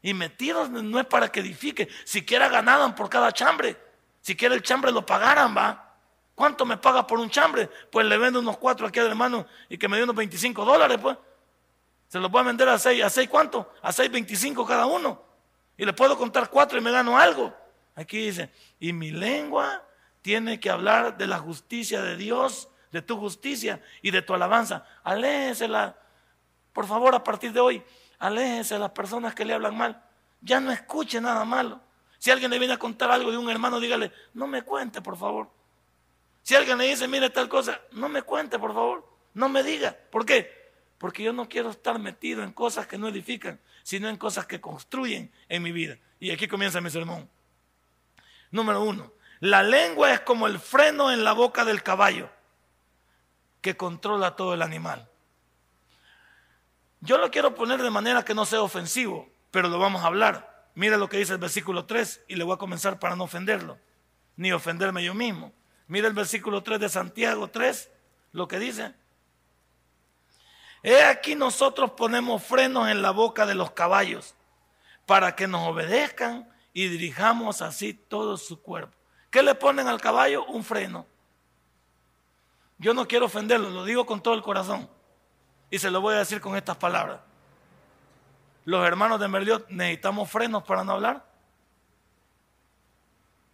Y 0.00 0.14
metidos 0.14 0.70
no 0.70 0.98
es 0.98 1.06
para 1.06 1.30
que 1.30 1.40
edifique. 1.40 1.88
Siquiera 2.04 2.48
ganaban 2.48 2.94
por 2.94 3.08
cada 3.08 3.30
chambre. 3.32 3.76
Siquiera 4.20 4.54
el 4.54 4.62
chambre 4.62 4.90
lo 4.90 5.04
pagaran, 5.04 5.56
va. 5.56 5.94
¿Cuánto 6.34 6.64
me 6.64 6.78
paga 6.78 7.06
por 7.06 7.20
un 7.20 7.28
chambre? 7.28 7.68
Pues 7.90 8.06
le 8.06 8.16
vendo 8.16 8.40
unos 8.40 8.56
cuatro 8.56 8.86
aquí 8.86 8.98
al 8.98 9.06
hermano 9.08 9.46
y 9.68 9.76
que 9.76 9.88
me 9.88 9.96
dio 9.96 10.04
unos 10.04 10.16
25 10.16 10.64
dólares, 10.64 10.98
pues. 11.00 11.16
Se 12.08 12.18
los 12.18 12.30
voy 12.30 12.40
a 12.40 12.44
vender 12.44 12.68
a 12.68 12.78
seis. 12.78 13.04
¿A 13.04 13.10
seis 13.10 13.28
cuánto? 13.28 13.72
A 13.82 13.92
seis 13.92 14.10
25 14.10 14.66
cada 14.66 14.86
uno. 14.86 15.31
Y 15.82 15.84
le 15.84 15.92
puedo 15.92 16.16
contar 16.16 16.48
cuatro 16.48 16.78
y 16.78 16.80
me 16.80 16.92
gano 16.92 17.18
algo. 17.18 17.52
Aquí 17.96 18.26
dice, 18.26 18.52
y 18.78 18.92
mi 18.92 19.10
lengua 19.10 19.84
tiene 20.20 20.60
que 20.60 20.70
hablar 20.70 21.16
de 21.16 21.26
la 21.26 21.40
justicia 21.40 22.00
de 22.02 22.16
Dios, 22.16 22.68
de 22.92 23.02
tu 23.02 23.18
justicia 23.18 23.82
y 24.00 24.12
de 24.12 24.22
tu 24.22 24.32
alabanza. 24.32 24.86
Aléjesela, 25.02 25.98
por 26.72 26.86
favor, 26.86 27.16
a 27.16 27.24
partir 27.24 27.52
de 27.52 27.58
hoy, 27.58 27.82
aléjese 28.20 28.76
a 28.76 28.78
las 28.78 28.92
personas 28.92 29.34
que 29.34 29.44
le 29.44 29.54
hablan 29.54 29.76
mal. 29.76 30.00
Ya 30.40 30.60
no 30.60 30.70
escuche 30.70 31.20
nada 31.20 31.44
malo. 31.44 31.80
Si 32.16 32.30
alguien 32.30 32.52
le 32.52 32.60
viene 32.60 32.74
a 32.74 32.78
contar 32.78 33.10
algo 33.10 33.32
de 33.32 33.38
un 33.38 33.50
hermano, 33.50 33.80
dígale, 33.80 34.12
no 34.34 34.46
me 34.46 34.62
cuente, 34.62 35.02
por 35.02 35.16
favor. 35.16 35.50
Si 36.44 36.54
alguien 36.54 36.78
le 36.78 36.84
dice, 36.84 37.08
mire 37.08 37.28
tal 37.28 37.48
cosa, 37.48 37.80
no 37.90 38.08
me 38.08 38.22
cuente, 38.22 38.56
por 38.56 38.72
favor. 38.72 39.04
No 39.34 39.48
me 39.48 39.64
diga. 39.64 39.96
¿Por 40.12 40.24
qué? 40.24 40.70
Porque 40.98 41.24
yo 41.24 41.32
no 41.32 41.48
quiero 41.48 41.70
estar 41.70 41.98
metido 41.98 42.44
en 42.44 42.52
cosas 42.52 42.86
que 42.86 42.98
no 42.98 43.08
edifican, 43.08 43.58
sino 43.82 44.08
en 44.08 44.16
cosas 44.16 44.46
que 44.46 44.60
construyen 44.60 45.32
en 45.48 45.62
mi 45.62 45.72
vida. 45.72 45.98
Y 46.20 46.30
aquí 46.30 46.48
comienza 46.48 46.80
mi 46.80 46.90
sermón. 46.90 47.28
Número 48.50 48.82
uno, 48.82 49.12
la 49.40 49.62
lengua 49.62 50.12
es 50.12 50.20
como 50.20 50.46
el 50.46 50.58
freno 50.58 51.10
en 51.10 51.24
la 51.24 51.32
boca 51.32 51.64
del 51.64 51.82
caballo 51.82 52.30
que 53.60 53.76
controla 53.76 54.36
todo 54.36 54.54
el 54.54 54.62
animal. 54.62 55.08
Yo 57.00 57.18
lo 57.18 57.30
quiero 57.30 57.54
poner 57.54 57.82
de 57.82 57.90
manera 57.90 58.24
que 58.24 58.34
no 58.34 58.44
sea 58.44 58.62
ofensivo, 58.62 59.28
pero 59.50 59.68
lo 59.68 59.78
vamos 59.78 60.02
a 60.02 60.06
hablar. 60.06 60.68
Mira 60.74 60.96
lo 60.96 61.08
que 61.08 61.16
dice 61.16 61.32
el 61.32 61.38
versículo 61.38 61.86
3 61.86 62.22
y 62.28 62.36
le 62.36 62.44
voy 62.44 62.54
a 62.54 62.58
comenzar 62.58 62.98
para 62.98 63.16
no 63.16 63.24
ofenderlo, 63.24 63.78
ni 64.36 64.52
ofenderme 64.52 65.02
yo 65.02 65.14
mismo. 65.14 65.52
Mira 65.88 66.08
el 66.08 66.14
versículo 66.14 66.62
3 66.62 66.80
de 66.80 66.88
Santiago 66.88 67.48
3, 67.48 67.90
lo 68.32 68.48
que 68.48 68.58
dice. 68.58 68.94
He 70.82 71.02
aquí 71.04 71.34
nosotros 71.34 71.92
ponemos 71.92 72.42
frenos 72.42 72.88
en 72.88 73.02
la 73.02 73.12
boca 73.12 73.46
de 73.46 73.54
los 73.54 73.70
caballos 73.70 74.34
para 75.06 75.36
que 75.36 75.46
nos 75.46 75.68
obedezcan 75.68 76.48
y 76.72 76.88
dirijamos 76.88 77.62
así 77.62 77.94
todo 77.94 78.36
su 78.36 78.60
cuerpo. 78.60 78.96
¿Qué 79.30 79.42
le 79.42 79.54
ponen 79.54 79.86
al 79.88 80.00
caballo? 80.00 80.44
Un 80.46 80.64
freno. 80.64 81.06
Yo 82.78 82.94
no 82.94 83.06
quiero 83.06 83.26
ofenderlo, 83.26 83.70
lo 83.70 83.84
digo 83.84 84.04
con 84.06 84.20
todo 84.22 84.34
el 84.34 84.42
corazón. 84.42 84.88
Y 85.70 85.78
se 85.78 85.90
lo 85.90 86.00
voy 86.00 86.14
a 86.14 86.18
decir 86.18 86.40
con 86.40 86.56
estas 86.56 86.76
palabras. 86.76 87.20
Los 88.64 88.84
hermanos 88.86 89.20
de 89.20 89.28
Merliot 89.28 89.68
necesitamos 89.70 90.30
frenos 90.30 90.64
para 90.64 90.84
no 90.84 90.92
hablar. 90.92 91.24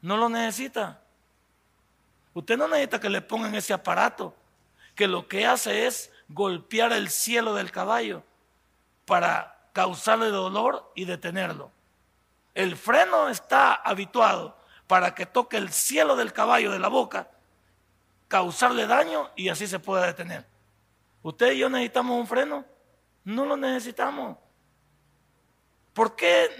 No 0.01 0.17
lo 0.17 0.29
necesita. 0.29 1.03
Usted 2.35 2.57
no 2.57 2.69
necesita 2.69 3.01
que 3.01 3.11
le 3.11 3.21
pongan 3.21 3.55
ese 3.55 3.73
aparato, 3.73 4.35
que 4.95 5.07
lo 5.07 5.29
que 5.29 5.47
hace 5.47 5.87
es 5.87 6.11
golpear 6.29 6.93
el 6.93 7.11
cielo 7.11 7.55
del 7.55 7.71
caballo 7.71 8.23
para 9.05 9.71
causarle 9.73 10.29
dolor 10.29 10.93
y 10.95 11.05
detenerlo. 11.05 11.71
El 12.55 12.77
freno 12.77 13.29
está 13.29 13.75
habituado 13.75 14.57
para 14.87 15.15
que 15.15 15.27
toque 15.27 15.57
el 15.57 15.71
cielo 15.71 16.17
del 16.17 16.33
caballo 16.33 16.71
de 16.71 16.79
la 16.79 16.89
boca, 16.89 17.31
causarle 18.27 18.87
daño 18.87 19.31
y 19.37 19.49
así 19.49 19.67
se 19.67 19.79
pueda 19.79 20.07
detener. 20.07 20.47
¿Usted 21.23 21.53
y 21.53 21.59
yo 21.59 21.69
necesitamos 21.69 22.19
un 22.19 22.27
freno? 22.27 22.65
No 23.25 23.45
lo 23.45 23.57
necesitamos. 23.57 24.37
¿Por 25.93 26.17
qué, 26.17 26.51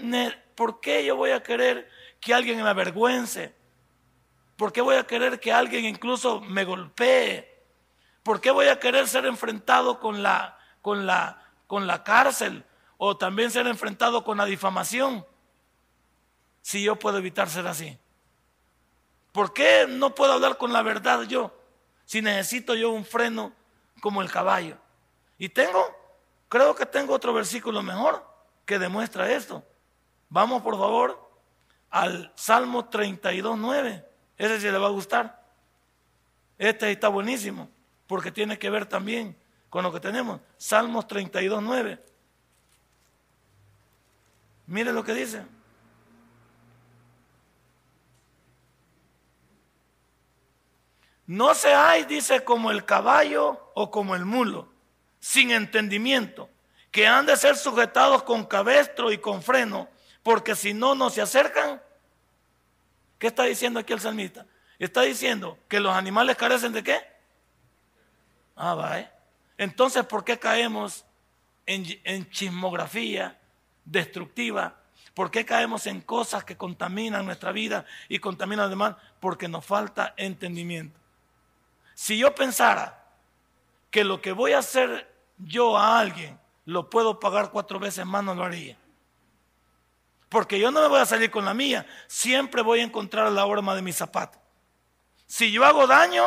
¿Por 0.55 0.79
qué 0.79 1.05
yo 1.05 1.15
voy 1.15 1.31
a 1.31 1.41
querer 1.41 1.89
que 2.19 2.33
alguien 2.33 2.61
me 2.61 2.69
avergüence? 2.69 3.55
¿Por 4.57 4.73
qué 4.73 4.81
voy 4.81 4.97
a 4.97 5.07
querer 5.07 5.39
que 5.39 5.53
alguien 5.53 5.85
incluso 5.85 6.41
me 6.41 6.65
golpee? 6.65 7.48
¿Por 8.29 8.41
qué 8.41 8.51
voy 8.51 8.67
a 8.67 8.79
querer 8.79 9.07
ser 9.07 9.25
enfrentado 9.25 9.99
con 9.99 10.21
la, 10.21 10.55
con 10.83 11.07
la, 11.07 11.41
con 11.65 11.87
la 11.87 12.03
cárcel 12.03 12.63
o 12.99 13.17
también 13.17 13.49
ser 13.49 13.65
enfrentado 13.65 14.23
con 14.23 14.37
la 14.37 14.45
difamación? 14.45 15.25
Si 16.61 16.83
yo 16.83 16.99
puedo 16.99 17.17
evitar 17.17 17.49
ser 17.49 17.65
así. 17.65 17.97
¿Por 19.31 19.51
qué 19.51 19.87
no 19.89 20.13
puedo 20.13 20.33
hablar 20.33 20.59
con 20.59 20.71
la 20.71 20.83
verdad 20.83 21.23
yo? 21.23 21.59
Si 22.05 22.21
necesito 22.21 22.75
yo 22.75 22.91
un 22.91 23.03
freno 23.03 23.51
como 23.99 24.21
el 24.21 24.29
caballo. 24.29 24.77
Y 25.39 25.49
tengo, 25.49 25.83
creo 26.49 26.75
que 26.75 26.85
tengo 26.85 27.15
otro 27.15 27.33
versículo 27.33 27.81
mejor 27.81 28.23
que 28.63 28.77
demuestra 28.77 29.31
esto. 29.31 29.63
Vamos 30.29 30.61
por 30.61 30.77
favor 30.77 31.31
al 31.89 32.31
Salmo 32.35 32.89
32, 32.89 33.57
9. 33.57 34.05
Ese 34.37 34.61
sí 34.61 34.69
le 34.69 34.77
va 34.77 34.85
a 34.85 34.91
gustar. 34.91 35.49
Este 36.59 36.91
está 36.91 37.07
buenísimo 37.07 37.71
porque 38.09 38.31
tiene 38.31 38.57
que 38.57 38.71
ver 38.71 38.87
también 38.87 39.37
con 39.69 39.83
lo 39.83 39.93
que 39.93 39.99
tenemos. 39.99 40.41
Salmos 40.57 41.07
32, 41.07 41.61
9. 41.61 42.03
Mire 44.65 44.91
lo 44.91 45.03
que 45.03 45.13
dice. 45.13 45.45
No 51.27 51.53
seáis, 51.53 52.07
dice, 52.07 52.43
como 52.43 52.71
el 52.71 52.83
caballo 52.83 53.71
o 53.75 53.91
como 53.91 54.15
el 54.15 54.25
mulo, 54.25 54.73
sin 55.19 55.51
entendimiento, 55.51 56.49
que 56.89 57.05
han 57.05 57.27
de 57.27 57.37
ser 57.37 57.57
sujetados 57.57 58.23
con 58.23 58.43
cabestro 58.45 59.11
y 59.11 59.19
con 59.19 59.43
freno, 59.43 59.87
porque 60.23 60.55
si 60.55 60.73
no, 60.73 60.95
no 60.95 61.11
se 61.11 61.21
acercan. 61.21 61.79
¿Qué 63.19 63.27
está 63.27 63.43
diciendo 63.43 63.79
aquí 63.79 63.93
el 63.93 63.99
salmista? 63.99 64.47
Está 64.79 65.01
diciendo 65.01 65.59
que 65.67 65.79
los 65.79 65.93
animales 65.93 66.37
carecen 66.37 66.73
de 66.73 66.81
qué? 66.81 67.18
Ah, 68.61 68.75
va, 68.75 68.99
¿eh? 68.99 69.09
Entonces, 69.57 70.05
¿por 70.05 70.25
qué 70.25 70.37
caemos 70.37 71.05
en, 71.65 71.85
en 72.03 72.29
chismografía 72.29 73.39
destructiva? 73.85 74.75
¿Por 75.13 75.31
qué 75.31 75.45
caemos 75.45 75.87
en 75.87 76.01
cosas 76.01 76.43
que 76.43 76.57
contaminan 76.57 77.25
nuestra 77.25 77.53
vida 77.53 77.85
y 78.09 78.19
contaminan 78.19 78.59
a 78.59 78.63
los 78.63 78.71
demás? 78.71 78.95
Porque 79.21 79.47
nos 79.47 79.65
falta 79.65 80.13
entendimiento. 80.17 80.99
Si 81.95 82.17
yo 82.17 82.35
pensara 82.35 83.01
que 83.89 84.03
lo 84.03 84.21
que 84.21 84.33
voy 84.33 84.51
a 84.51 84.59
hacer 84.59 85.09
yo 85.37 85.77
a 85.77 85.97
alguien 85.97 86.37
lo 86.65 86.89
puedo 86.89 87.17
pagar 87.17 87.51
cuatro 87.51 87.79
veces 87.79 88.05
más, 88.05 88.25
no 88.25 88.35
lo 88.35 88.43
haría. 88.43 88.77
Porque 90.27 90.59
yo 90.59 90.69
no 90.69 90.81
me 90.81 90.89
voy 90.89 90.99
a 90.99 91.05
salir 91.05 91.31
con 91.31 91.45
la 91.45 91.53
mía, 91.53 91.87
siempre 92.07 92.61
voy 92.61 92.81
a 92.81 92.83
encontrar 92.83 93.31
la 93.31 93.45
horma 93.45 93.73
de 93.73 93.81
mi 93.81 93.93
zapato. 93.93 94.37
Si 95.27 95.49
yo 95.49 95.63
hago 95.63 95.87
daño, 95.87 96.25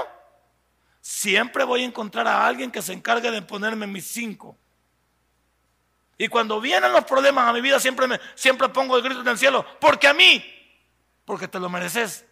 siempre 1.03 1.65
voy 1.65 1.83
a 1.83 1.87
encontrar 1.87 2.27
a 2.29 2.47
alguien 2.47 2.71
que 2.71 2.81
se 2.81 2.95
encargue 2.95 3.31
de 3.31 3.43
ponerme 3.43 3.87
mis 3.87 4.07
cinco. 4.07 4.57
Y 6.17 6.29
cuando 6.29 6.61
vienen 6.61 6.93
los 6.93 7.05
problemas 7.05 7.49
a 7.49 7.53
mi 7.53 7.61
vida, 7.61 7.81
siempre, 7.81 8.07
me, 8.07 8.21
siempre 8.37 8.69
pongo 8.69 8.97
el 8.97 9.03
grito 9.03 9.21
en 9.21 9.29
el 9.29 9.37
cielo, 9.37 9.67
porque 9.81 10.07
a 10.07 10.15
mí, 10.15 10.43
porque 11.25 11.49
te 11.49 11.59
lo 11.59 11.69
mereces. 11.69 12.25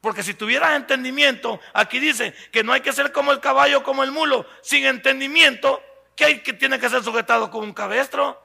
Porque 0.00 0.22
si 0.22 0.32
tuvieras 0.32 0.74
entendimiento, 0.76 1.60
aquí 1.74 1.98
dice 1.98 2.34
que 2.50 2.64
no 2.64 2.72
hay 2.72 2.80
que 2.80 2.92
ser 2.92 3.12
como 3.12 3.32
el 3.32 3.40
caballo, 3.40 3.82
como 3.82 4.02
el 4.02 4.12
mulo, 4.12 4.46
sin 4.62 4.86
entendimiento, 4.86 5.82
que 6.14 6.24
hay 6.24 6.42
que 6.42 6.54
tiene 6.54 6.78
que 6.78 6.88
ser 6.88 7.04
sujetado 7.04 7.50
con 7.50 7.62
un 7.62 7.74
cabestro. 7.74 8.42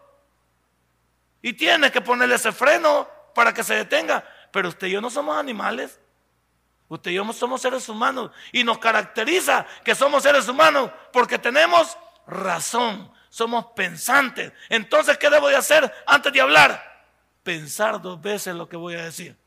Y 1.41 1.53
tiene 1.53 1.89
que 1.89 2.01
ponerle 2.01 2.35
ese 2.35 2.51
freno 2.51 3.07
para 3.33 3.53
que 3.53 3.63
se 3.63 3.75
detenga. 3.75 4.27
Pero 4.51 4.67
usted 4.67 4.87
y 4.87 4.91
yo 4.91 5.01
no 5.01 5.09
somos 5.09 5.37
animales. 5.37 6.00
Usted 6.91 7.11
y 7.11 7.13
yo 7.13 7.31
somos 7.31 7.61
seres 7.61 7.87
humanos. 7.87 8.31
Y 8.51 8.65
nos 8.65 8.77
caracteriza 8.77 9.65
que 9.81 9.95
somos 9.95 10.23
seres 10.23 10.45
humanos 10.49 10.91
porque 11.13 11.39
tenemos 11.39 11.97
razón. 12.27 13.09
Somos 13.29 13.67
pensantes. 13.67 14.51
Entonces, 14.67 15.17
¿qué 15.17 15.29
debo 15.29 15.47
de 15.47 15.55
hacer 15.55 15.89
antes 16.05 16.33
de 16.33 16.41
hablar? 16.41 17.07
Pensar 17.43 18.01
dos 18.01 18.21
veces 18.21 18.53
lo 18.55 18.67
que 18.67 18.75
voy 18.75 18.95
a 18.95 19.05
decir. 19.05 19.37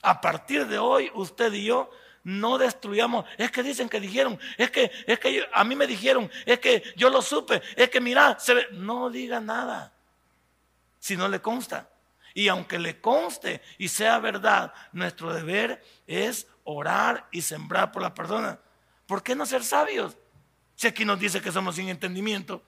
A 0.00 0.20
partir 0.20 0.68
de 0.68 0.78
hoy, 0.78 1.10
usted 1.14 1.52
y 1.52 1.64
yo 1.64 1.90
no 2.22 2.58
destruyamos. 2.58 3.24
Es 3.36 3.50
que 3.50 3.64
dicen 3.64 3.88
que 3.88 3.98
dijeron, 3.98 4.38
es 4.56 4.70
que, 4.70 4.92
es 5.04 5.18
que 5.18 5.48
a 5.52 5.64
mí 5.64 5.74
me 5.74 5.88
dijeron, 5.88 6.30
es 6.46 6.60
que 6.60 6.94
yo 6.94 7.10
lo 7.10 7.22
supe, 7.22 7.60
es 7.74 7.90
que 7.90 8.00
mira, 8.00 8.38
se 8.38 8.54
ve. 8.54 8.68
No 8.70 9.10
diga 9.10 9.40
nada 9.40 9.92
si 11.00 11.16
no 11.16 11.26
le 11.26 11.40
consta. 11.40 11.88
Y 12.34 12.48
aunque 12.48 12.78
le 12.78 13.00
conste 13.00 13.62
y 13.78 13.88
sea 13.88 14.18
verdad, 14.18 14.72
nuestro 14.92 15.32
deber 15.32 15.84
es 16.06 16.46
orar 16.64 17.26
y 17.30 17.42
sembrar 17.42 17.92
por 17.92 18.02
la 18.02 18.14
persona. 18.14 18.58
¿Por 19.06 19.22
qué 19.22 19.34
no 19.34 19.46
ser 19.46 19.64
sabios? 19.64 20.16
Si 20.74 20.86
aquí 20.86 21.04
nos 21.04 21.18
dice 21.18 21.40
que 21.40 21.52
somos 21.52 21.76
sin 21.76 21.88
entendimiento. 21.88 22.62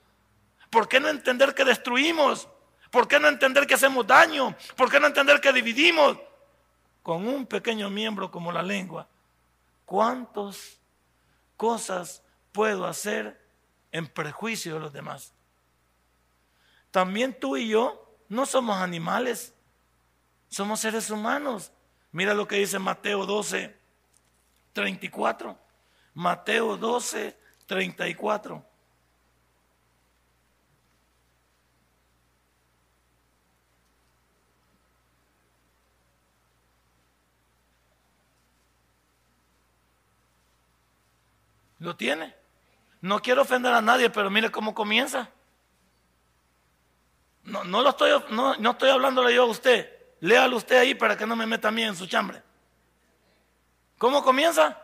¿Por 0.69 0.87
qué 0.87 0.99
no 0.99 1.09
entender 1.09 1.53
que 1.53 1.65
destruimos? 1.65 2.47
¿Por 2.89 3.07
qué 3.07 3.19
no 3.19 3.27
entender 3.27 3.67
que 3.67 3.75
hacemos 3.75 4.05
daño? 4.05 4.55
¿Por 4.75 4.89
qué 4.89 4.99
no 4.99 5.07
entender 5.07 5.39
que 5.39 5.53
dividimos? 5.53 6.17
con 7.03 7.27
un 7.27 7.45
pequeño 7.45 7.89
miembro 7.89 8.29
como 8.29 8.51
la 8.51 8.61
lengua, 8.61 9.07
¿cuántas 9.85 10.79
cosas 11.57 12.21
puedo 12.51 12.85
hacer 12.85 13.39
en 13.91 14.07
perjuicio 14.07 14.75
de 14.75 14.79
los 14.79 14.93
demás? 14.93 15.33
también 16.91 17.39
tú 17.39 17.55
y 17.55 17.69
yo 17.69 18.10
no 18.31 18.45
somos 18.45 18.77
animales, 18.77 19.53
somos 20.47 20.79
seres 20.79 21.09
humanos. 21.09 21.69
Mira 22.13 22.33
lo 22.33 22.47
que 22.47 22.55
dice 22.55 22.79
Mateo 22.79 23.25
12, 23.25 23.77
34. 24.71 25.59
Mateo 26.13 26.77
12, 26.77 27.37
34. 27.65 28.65
¿Lo 41.79 41.97
tiene? 41.97 42.33
No 43.01 43.21
quiero 43.21 43.41
ofender 43.41 43.73
a 43.73 43.81
nadie, 43.81 44.09
pero 44.09 44.29
mire 44.29 44.49
cómo 44.49 44.73
comienza. 44.73 45.29
No, 47.43 47.63
no 47.63 47.81
lo 47.81 47.89
estoy, 47.89 48.11
no, 48.29 48.55
no 48.55 48.71
estoy 48.71 48.89
hablándole 48.89 49.33
yo 49.33 49.43
a 49.43 49.47
usted. 49.47 49.89
Léalo 50.19 50.57
usted 50.57 50.77
ahí 50.77 50.93
para 50.93 51.17
que 51.17 51.25
no 51.25 51.35
me 51.35 51.45
meta 51.45 51.69
a 51.69 51.71
mí 51.71 51.83
en 51.83 51.95
su 51.95 52.05
chambre. 52.05 52.41
¿Cómo 53.97 54.23
comienza? 54.23 54.79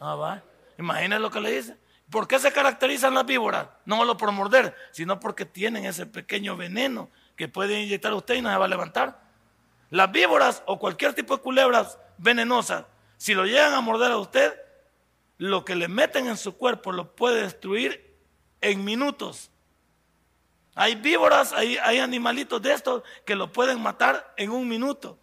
Ah, 0.00 0.14
va. 0.14 0.42
Imagínese 0.78 1.20
lo 1.20 1.30
que 1.30 1.40
le 1.40 1.52
dice. 1.52 1.76
¿Por 2.10 2.28
qué 2.28 2.38
se 2.38 2.52
caracterizan 2.52 3.14
las 3.14 3.26
víboras? 3.26 3.68
No 3.84 3.96
solo 3.96 4.16
por 4.16 4.30
morder, 4.30 4.76
sino 4.92 5.18
porque 5.18 5.44
tienen 5.44 5.84
ese 5.84 6.06
pequeño 6.06 6.56
veneno 6.56 7.10
que 7.36 7.48
puede 7.48 7.80
inyectar 7.80 8.12
a 8.12 8.16
usted 8.16 8.34
y 8.34 8.42
no 8.42 8.50
se 8.50 8.56
va 8.56 8.66
a 8.66 8.68
levantar. 8.68 9.20
Las 9.90 10.12
víboras 10.12 10.62
o 10.66 10.78
cualquier 10.78 11.14
tipo 11.14 11.36
de 11.36 11.42
culebras 11.42 11.98
venenosas, 12.18 12.84
si 13.16 13.34
lo 13.34 13.44
llegan 13.44 13.74
a 13.74 13.80
morder 13.80 14.12
a 14.12 14.18
usted, 14.18 14.60
lo 15.38 15.64
que 15.64 15.74
le 15.74 15.88
meten 15.88 16.26
en 16.26 16.36
su 16.36 16.56
cuerpo 16.56 16.92
lo 16.92 17.14
puede 17.16 17.42
destruir 17.42 18.16
en 18.60 18.84
minutos. 18.84 19.50
Hay 20.74 20.96
víboras, 20.96 21.52
hay, 21.52 21.78
animalitos 21.98 22.60
de 22.60 22.72
estos 22.72 23.02
que 23.24 23.36
lo 23.36 23.52
pueden 23.52 23.80
matar 23.80 24.34
en 24.36 24.50
un 24.50 24.68
minuto. 24.68 25.18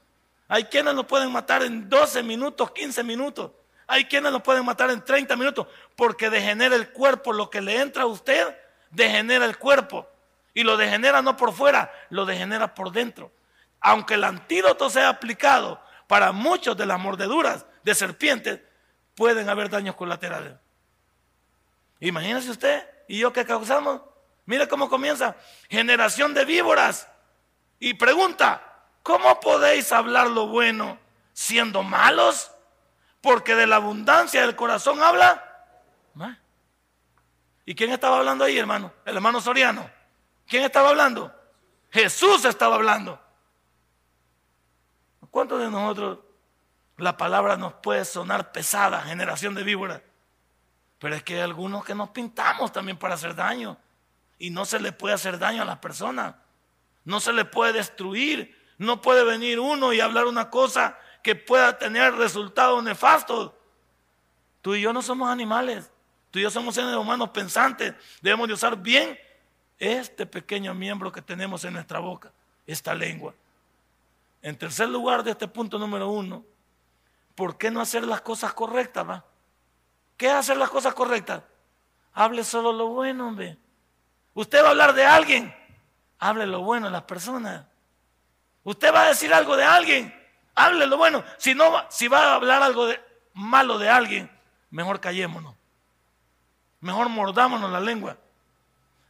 Hay 0.47 0.65
quienes 0.65 0.93
lo 0.93 1.05
pueden 1.05 1.31
matar 1.31 1.63
en 1.63 1.89
12 1.89 2.23
minutos, 2.23 2.71
15 2.71 3.03
minutos. 3.03 3.51
Hay 3.87 4.05
quienes 4.05 4.31
lo 4.31 4.41
pueden 4.41 4.63
matar 4.63 4.89
en 4.91 5.03
30 5.03 5.35
minutos 5.35 5.67
porque 5.95 6.29
degenera 6.29 6.75
el 6.75 6.91
cuerpo. 6.91 7.33
Lo 7.33 7.49
que 7.49 7.59
le 7.59 7.81
entra 7.81 8.03
a 8.03 8.05
usted, 8.05 8.55
degenera 8.89 9.45
el 9.45 9.57
cuerpo. 9.57 10.07
Y 10.53 10.63
lo 10.63 10.77
degenera 10.77 11.21
no 11.21 11.35
por 11.35 11.53
fuera, 11.53 11.91
lo 12.09 12.25
degenera 12.25 12.73
por 12.73 12.91
dentro. 12.91 13.31
Aunque 13.81 14.13
el 14.13 14.23
antídoto 14.23 14.89
sea 14.89 15.09
aplicado 15.09 15.81
para 16.07 16.31
muchos 16.31 16.77
de 16.77 16.85
las 16.85 16.99
mordeduras 16.99 17.65
de 17.83 17.95
serpientes, 17.95 18.61
pueden 19.15 19.49
haber 19.49 19.69
daños 19.69 19.95
colaterales. 19.95 20.53
Imagínese 21.99 22.51
usted 22.51 22.87
y 23.07 23.19
yo 23.19 23.33
que 23.33 23.45
causamos. 23.45 24.01
Mire 24.51 24.67
cómo 24.67 24.89
comienza. 24.89 25.37
Generación 25.69 26.33
de 26.33 26.43
víboras. 26.43 27.07
Y 27.79 27.93
pregunta, 27.93 28.61
¿cómo 29.01 29.39
podéis 29.39 29.93
hablar 29.93 30.27
lo 30.27 30.47
bueno 30.47 30.99
siendo 31.31 31.83
malos? 31.83 32.51
Porque 33.21 33.55
de 33.55 33.65
la 33.65 33.77
abundancia 33.77 34.41
del 34.41 34.57
corazón 34.57 35.01
habla. 35.01 35.41
¿Y 37.63 37.73
quién 37.75 37.91
estaba 37.91 38.17
hablando 38.17 38.43
ahí, 38.43 38.57
hermano? 38.57 38.91
El 39.05 39.15
hermano 39.15 39.39
Soriano. 39.39 39.89
¿Quién 40.45 40.65
estaba 40.65 40.89
hablando? 40.89 41.33
Jesús 41.89 42.43
estaba 42.43 42.75
hablando. 42.75 43.21
¿Cuántos 45.29 45.61
de 45.61 45.71
nosotros 45.71 46.19
la 46.97 47.15
palabra 47.15 47.55
nos 47.55 47.71
puede 47.75 48.03
sonar 48.03 48.51
pesada, 48.51 49.01
generación 49.03 49.55
de 49.55 49.63
víboras? 49.63 50.01
Pero 50.99 51.15
es 51.15 51.23
que 51.23 51.35
hay 51.35 51.39
algunos 51.39 51.85
que 51.85 51.95
nos 51.95 52.09
pintamos 52.09 52.73
también 52.73 52.97
para 52.97 53.13
hacer 53.13 53.33
daño 53.33 53.77
y 54.41 54.49
no 54.49 54.65
se 54.65 54.79
le 54.79 54.91
puede 54.91 55.13
hacer 55.13 55.37
daño 55.37 55.61
a 55.61 55.65
las 55.65 55.77
personas. 55.77 56.33
No 57.05 57.19
se 57.19 57.31
le 57.31 57.45
puede 57.45 57.73
destruir. 57.73 58.59
No 58.79 58.99
puede 58.99 59.23
venir 59.23 59.59
uno 59.59 59.93
y 59.93 60.01
hablar 60.01 60.25
una 60.25 60.49
cosa 60.49 60.97
que 61.21 61.35
pueda 61.35 61.77
tener 61.77 62.15
resultados 62.15 62.83
nefastos. 62.83 63.51
Tú 64.63 64.73
y 64.73 64.81
yo 64.81 64.93
no 64.93 65.03
somos 65.03 65.29
animales. 65.29 65.91
Tú 66.31 66.39
y 66.39 66.41
yo 66.41 66.49
somos 66.49 66.73
seres 66.73 66.95
humanos 66.95 67.29
pensantes. 67.29 67.93
Debemos 68.19 68.47
de 68.47 68.55
usar 68.55 68.75
bien 68.77 69.15
este 69.77 70.25
pequeño 70.25 70.73
miembro 70.73 71.11
que 71.11 71.21
tenemos 71.21 71.63
en 71.63 71.73
nuestra 71.73 71.99
boca, 71.99 72.31
esta 72.65 72.95
lengua. 72.95 73.35
En 74.41 74.57
tercer 74.57 74.89
lugar 74.89 75.23
de 75.23 75.31
este 75.31 75.47
punto 75.47 75.77
número 75.77 76.09
uno, 76.09 76.43
¿por 77.35 77.59
qué 77.59 77.69
no 77.69 77.79
hacer 77.79 78.07
las 78.07 78.21
cosas 78.21 78.55
correctas? 78.55 79.07
Va? 79.07 79.23
¿Qué 80.17 80.25
es 80.25 80.33
hacer 80.33 80.57
las 80.57 80.71
cosas 80.71 80.95
correctas? 80.95 81.43
Hable 82.13 82.43
solo 82.43 82.73
lo 82.73 82.87
bueno, 82.87 83.27
hombre. 83.27 83.59
Usted 84.33 84.63
va 84.63 84.67
a 84.67 84.71
hablar 84.71 84.93
de 84.93 85.05
alguien, 85.05 85.55
hable 86.19 86.45
lo 86.47 86.61
bueno 86.61 86.87
de 86.87 86.91
las 86.91 87.03
personas. 87.03 87.65
Usted 88.63 88.93
va 88.93 89.03
a 89.03 89.07
decir 89.09 89.33
algo 89.33 89.57
de 89.57 89.63
alguien, 89.63 90.13
hable 90.55 90.87
lo 90.87 90.97
bueno. 90.97 91.23
Si 91.37 91.53
no, 91.53 91.85
si 91.89 92.07
va 92.07 92.19
a 92.19 92.35
hablar 92.35 92.61
algo 92.63 92.87
malo 93.33 93.77
de 93.77 93.89
alguien, 93.89 94.31
mejor 94.69 94.99
callémonos. 94.99 95.55
Mejor 96.79 97.09
mordámonos 97.09 97.71
la 97.71 97.79
lengua. 97.79 98.17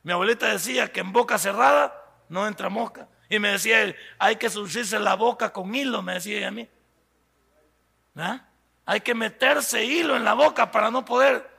Mi 0.03 0.11
abuelita 0.11 0.47
decía 0.47 0.91
que 0.91 0.99
en 0.99 1.13
boca 1.13 1.37
cerrada 1.37 1.95
no 2.29 2.47
entra 2.47 2.69
mosca. 2.69 3.07
Y 3.29 3.39
me 3.39 3.49
decía 3.49 3.81
él, 3.81 3.95
hay 4.19 4.35
que 4.35 4.49
surcirse 4.49 4.99
la 4.99 5.15
boca 5.15 5.53
con 5.53 5.73
hilo, 5.73 6.01
me 6.01 6.15
decía 6.15 6.37
ella 6.37 6.47
a 6.49 6.51
mí. 6.51 6.67
¿Ah? 8.17 8.45
Hay 8.85 9.01
que 9.01 9.15
meterse 9.15 9.85
hilo 9.85 10.17
en 10.17 10.25
la 10.25 10.33
boca 10.33 10.71
para 10.71 10.91
no 10.91 11.05
poder 11.05 11.49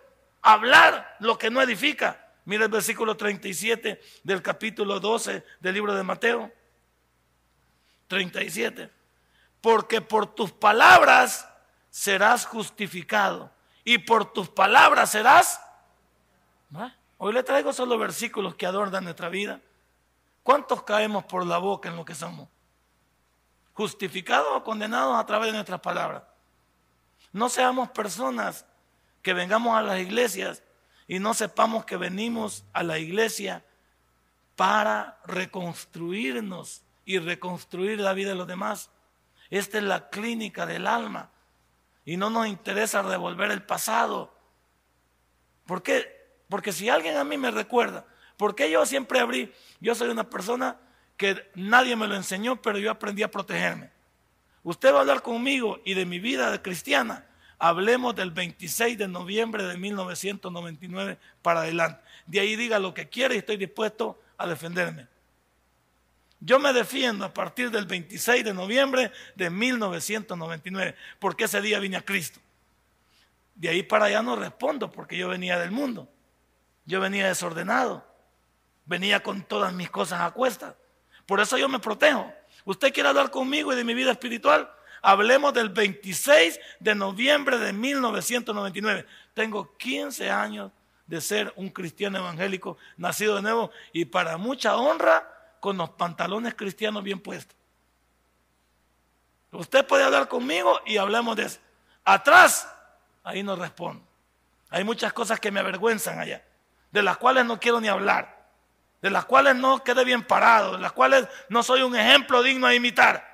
hablar 0.42 1.16
lo 1.20 1.38
que 1.38 1.50
no 1.50 1.62
edifica. 1.62 2.21
Mira 2.44 2.64
el 2.64 2.70
versículo 2.70 3.16
37 3.16 4.00
del 4.24 4.42
capítulo 4.42 4.98
12 4.98 5.44
del 5.60 5.74
libro 5.74 5.94
de 5.94 6.02
Mateo. 6.02 6.52
37. 8.08 8.90
Porque 9.60 10.00
por 10.00 10.34
tus 10.34 10.50
palabras 10.52 11.48
serás 11.88 12.46
justificado 12.46 13.50
y 13.84 13.98
por 13.98 14.32
tus 14.32 14.48
palabras 14.48 15.10
serás... 15.10 15.60
Hoy 17.18 17.32
le 17.32 17.44
traigo 17.44 17.72
solo 17.72 17.96
versículos 17.98 18.56
que 18.56 18.66
adornan 18.66 19.04
nuestra 19.04 19.28
vida. 19.28 19.60
¿Cuántos 20.42 20.82
caemos 20.82 21.24
por 21.24 21.46
la 21.46 21.58
boca 21.58 21.88
en 21.88 21.94
lo 21.94 22.04
que 22.04 22.16
somos? 22.16 22.48
Justificados 23.74 24.48
o 24.52 24.64
condenados 24.64 25.16
a 25.16 25.24
través 25.24 25.48
de 25.48 25.52
nuestras 25.52 25.80
palabras. 25.80 26.24
No 27.30 27.48
seamos 27.48 27.90
personas 27.90 28.66
que 29.22 29.32
vengamos 29.32 29.76
a 29.76 29.82
las 29.82 30.00
iglesias 30.00 30.62
y 31.12 31.18
no 31.18 31.34
sepamos 31.34 31.84
que 31.84 31.98
venimos 31.98 32.64
a 32.72 32.82
la 32.82 32.98
iglesia 32.98 33.62
para 34.56 35.20
reconstruirnos 35.26 36.84
y 37.04 37.18
reconstruir 37.18 38.00
la 38.00 38.14
vida 38.14 38.30
de 38.30 38.34
los 38.36 38.46
demás. 38.46 38.88
Esta 39.50 39.76
es 39.76 39.84
la 39.84 40.08
clínica 40.08 40.64
del 40.64 40.86
alma 40.86 41.30
y 42.06 42.16
no 42.16 42.30
nos 42.30 42.46
interesa 42.46 43.02
revolver 43.02 43.50
el 43.50 43.62
pasado. 43.62 44.34
¿Por 45.66 45.82
qué? 45.82 46.40
Porque 46.48 46.72
si 46.72 46.88
alguien 46.88 47.18
a 47.18 47.24
mí 47.24 47.36
me 47.36 47.50
recuerda, 47.50 48.06
porque 48.38 48.70
yo 48.70 48.86
siempre 48.86 49.20
abrí, 49.20 49.52
yo 49.80 49.94
soy 49.94 50.08
una 50.08 50.30
persona 50.30 50.78
que 51.18 51.50
nadie 51.54 51.94
me 51.94 52.08
lo 52.08 52.16
enseñó, 52.16 52.62
pero 52.62 52.78
yo 52.78 52.90
aprendí 52.90 53.22
a 53.22 53.30
protegerme. 53.30 53.90
Usted 54.62 54.94
va 54.94 54.96
a 54.96 55.00
hablar 55.02 55.20
conmigo 55.20 55.78
y 55.84 55.92
de 55.92 56.06
mi 56.06 56.20
vida 56.20 56.62
cristiana 56.62 57.26
Hablemos 57.64 58.16
del 58.16 58.32
26 58.32 58.98
de 58.98 59.06
noviembre 59.06 59.62
de 59.62 59.76
1999 59.76 61.16
para 61.42 61.60
adelante. 61.60 62.02
De 62.26 62.40
ahí 62.40 62.56
diga 62.56 62.80
lo 62.80 62.92
que 62.92 63.08
quiera 63.08 63.34
y 63.34 63.38
estoy 63.38 63.56
dispuesto 63.56 64.20
a 64.36 64.48
defenderme. 64.48 65.06
Yo 66.40 66.58
me 66.58 66.72
defiendo 66.72 67.24
a 67.24 67.32
partir 67.32 67.70
del 67.70 67.86
26 67.86 68.44
de 68.44 68.52
noviembre 68.52 69.12
de 69.36 69.48
1999, 69.48 70.96
porque 71.20 71.44
ese 71.44 71.60
día 71.60 71.78
vine 71.78 71.98
a 71.98 72.04
Cristo. 72.04 72.40
De 73.54 73.68
ahí 73.68 73.84
para 73.84 74.06
allá 74.06 74.22
no 74.22 74.34
respondo, 74.34 74.90
porque 74.90 75.16
yo 75.16 75.28
venía 75.28 75.56
del 75.56 75.70
mundo. 75.70 76.08
Yo 76.84 77.00
venía 77.00 77.28
desordenado. 77.28 78.04
Venía 78.86 79.22
con 79.22 79.40
todas 79.40 79.72
mis 79.72 79.88
cosas 79.88 80.20
a 80.22 80.32
cuestas. 80.32 80.74
Por 81.26 81.38
eso 81.38 81.56
yo 81.56 81.68
me 81.68 81.78
protejo. 81.78 82.28
¿Usted 82.64 82.92
quiere 82.92 83.10
hablar 83.10 83.30
conmigo 83.30 83.72
y 83.72 83.76
de 83.76 83.84
mi 83.84 83.94
vida 83.94 84.10
espiritual? 84.10 84.68
Hablemos 85.02 85.52
del 85.52 85.68
26 85.68 86.60
de 86.78 86.94
noviembre 86.94 87.58
de 87.58 87.72
1999. 87.72 89.04
Tengo 89.34 89.76
15 89.76 90.30
años 90.30 90.70
de 91.06 91.20
ser 91.20 91.52
un 91.56 91.70
cristiano 91.70 92.18
evangélico 92.18 92.78
nacido 92.96 93.34
de 93.34 93.42
nuevo 93.42 93.72
y 93.92 94.04
para 94.04 94.36
mucha 94.36 94.76
honra 94.76 95.28
con 95.58 95.76
los 95.76 95.90
pantalones 95.90 96.54
cristianos 96.54 97.02
bien 97.02 97.18
puestos. 97.18 97.56
Usted 99.50 99.84
puede 99.84 100.04
hablar 100.04 100.28
conmigo 100.28 100.80
y 100.86 100.96
hablemos 100.96 101.36
de 101.36 101.44
eso. 101.44 101.58
Atrás, 102.04 102.72
ahí 103.24 103.42
no 103.42 103.56
respondo. 103.56 104.04
Hay 104.70 104.84
muchas 104.84 105.12
cosas 105.12 105.40
que 105.40 105.50
me 105.50 105.60
avergüenzan 105.60 106.20
allá, 106.20 106.44
de 106.92 107.02
las 107.02 107.16
cuales 107.18 107.44
no 107.44 107.60
quiero 107.60 107.80
ni 107.80 107.88
hablar, 107.88 108.46
de 109.02 109.10
las 109.10 109.24
cuales 109.24 109.56
no 109.56 109.82
quedé 109.82 110.04
bien 110.04 110.22
parado, 110.22 110.72
de 110.72 110.78
las 110.78 110.92
cuales 110.92 111.26
no 111.48 111.62
soy 111.62 111.82
un 111.82 111.94
ejemplo 111.94 112.42
digno 112.42 112.68
de 112.68 112.76
imitar. 112.76 113.31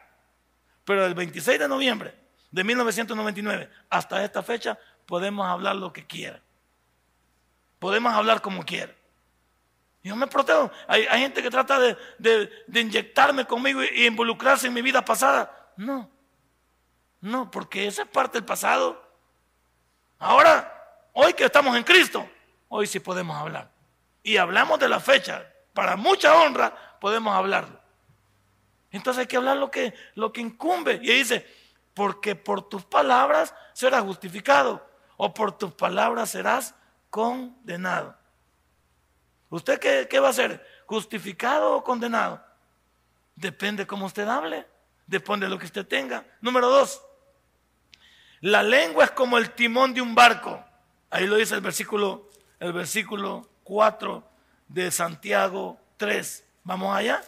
Pero 0.88 1.02
del 1.02 1.12
26 1.12 1.58
de 1.58 1.68
noviembre 1.68 2.14
de 2.50 2.64
1999 2.64 3.68
hasta 3.90 4.24
esta 4.24 4.42
fecha 4.42 4.78
podemos 5.04 5.46
hablar 5.46 5.76
lo 5.76 5.92
que 5.92 6.06
quiera. 6.06 6.40
Podemos 7.78 8.10
hablar 8.14 8.40
como 8.40 8.64
quiera. 8.64 8.94
Yo 10.02 10.16
me 10.16 10.26
protejo. 10.26 10.70
Hay, 10.86 11.04
gente 11.20 11.42
que 11.42 11.50
trata 11.50 11.78
de, 11.78 12.50
inyectarme 12.72 13.44
conmigo 13.44 13.82
y, 13.82 14.06
involucrarse 14.06 14.68
en 14.68 14.72
mi 14.72 14.80
vida 14.80 15.04
pasada. 15.04 15.74
No, 15.76 16.10
no, 17.20 17.50
porque 17.50 17.86
esa 17.86 18.04
es 18.04 18.08
parte 18.08 18.38
del 18.38 18.46
pasado. 18.46 19.06
Ahora, 20.18 21.04
hoy 21.12 21.34
que 21.34 21.44
estamos 21.44 21.76
en 21.76 21.82
Cristo, 21.82 22.26
hoy 22.68 22.86
sí 22.86 22.98
podemos 22.98 23.36
hablar. 23.36 23.70
Y 24.22 24.38
hablamos 24.38 24.78
de 24.78 24.88
la 24.88 25.00
fecha. 25.00 25.44
Para 25.74 25.96
mucha 25.96 26.34
honra 26.34 26.96
podemos 26.98 27.36
hablarlo. 27.36 27.77
Entonces 28.90 29.20
hay 29.22 29.26
que 29.26 29.36
hablar 29.36 29.56
lo 29.56 29.70
que, 29.70 29.94
lo 30.14 30.32
que 30.32 30.40
incumbe. 30.40 31.00
Y 31.02 31.12
dice, 31.12 31.46
porque 31.94 32.36
por 32.36 32.68
tus 32.68 32.84
palabras 32.84 33.54
serás 33.72 34.02
justificado 34.02 34.86
o 35.16 35.34
por 35.34 35.58
tus 35.58 35.72
palabras 35.72 36.30
serás 36.30 36.74
condenado. 37.10 38.16
¿Usted 39.50 39.78
qué, 40.08 40.20
va 40.20 40.28
a 40.28 40.32
ser? 40.32 40.64
¿Justificado 40.86 41.76
o 41.76 41.84
condenado? 41.84 42.44
Depende 43.34 43.86
cómo 43.86 44.06
usted 44.06 44.28
hable, 44.28 44.66
depende 45.06 45.46
de 45.46 45.50
lo 45.50 45.58
que 45.58 45.66
usted 45.66 45.86
tenga. 45.86 46.24
Número 46.40 46.68
dos, 46.68 47.02
la 48.40 48.62
lengua 48.62 49.04
es 49.04 49.10
como 49.10 49.38
el 49.38 49.52
timón 49.52 49.94
de 49.94 50.00
un 50.00 50.14
barco. 50.14 50.62
Ahí 51.10 51.26
lo 51.26 51.36
dice 51.36 51.54
el 51.54 51.60
versículo, 51.60 52.28
el 52.60 52.72
versículo 52.72 53.48
4 53.64 54.22
de 54.68 54.90
Santiago 54.90 55.80
3. 55.96 56.44
Vamos 56.64 56.94
allá. 56.94 57.22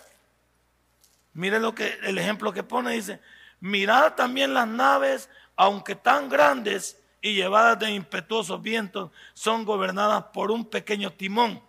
Mire 1.33 1.61
lo 1.61 1.74
que 1.74 1.99
el 2.03 2.18
ejemplo 2.18 2.53
que 2.53 2.62
pone 2.62 2.93
dice, 2.93 3.20
mirad 3.61 4.14
también 4.14 4.55
las 4.55 4.66
naves, 4.66 5.28
aunque 5.57 5.95
tan 5.95 6.28
grandes 6.28 7.01
y 7.20 7.35
llevadas 7.35 7.78
de 7.78 7.93
impetuosos 7.93 8.61
vientos, 8.62 9.11
son 9.35 9.64
gobernadas 9.64 10.24
por 10.33 10.51
un 10.51 10.64
pequeño 10.64 11.12
timón 11.12 11.62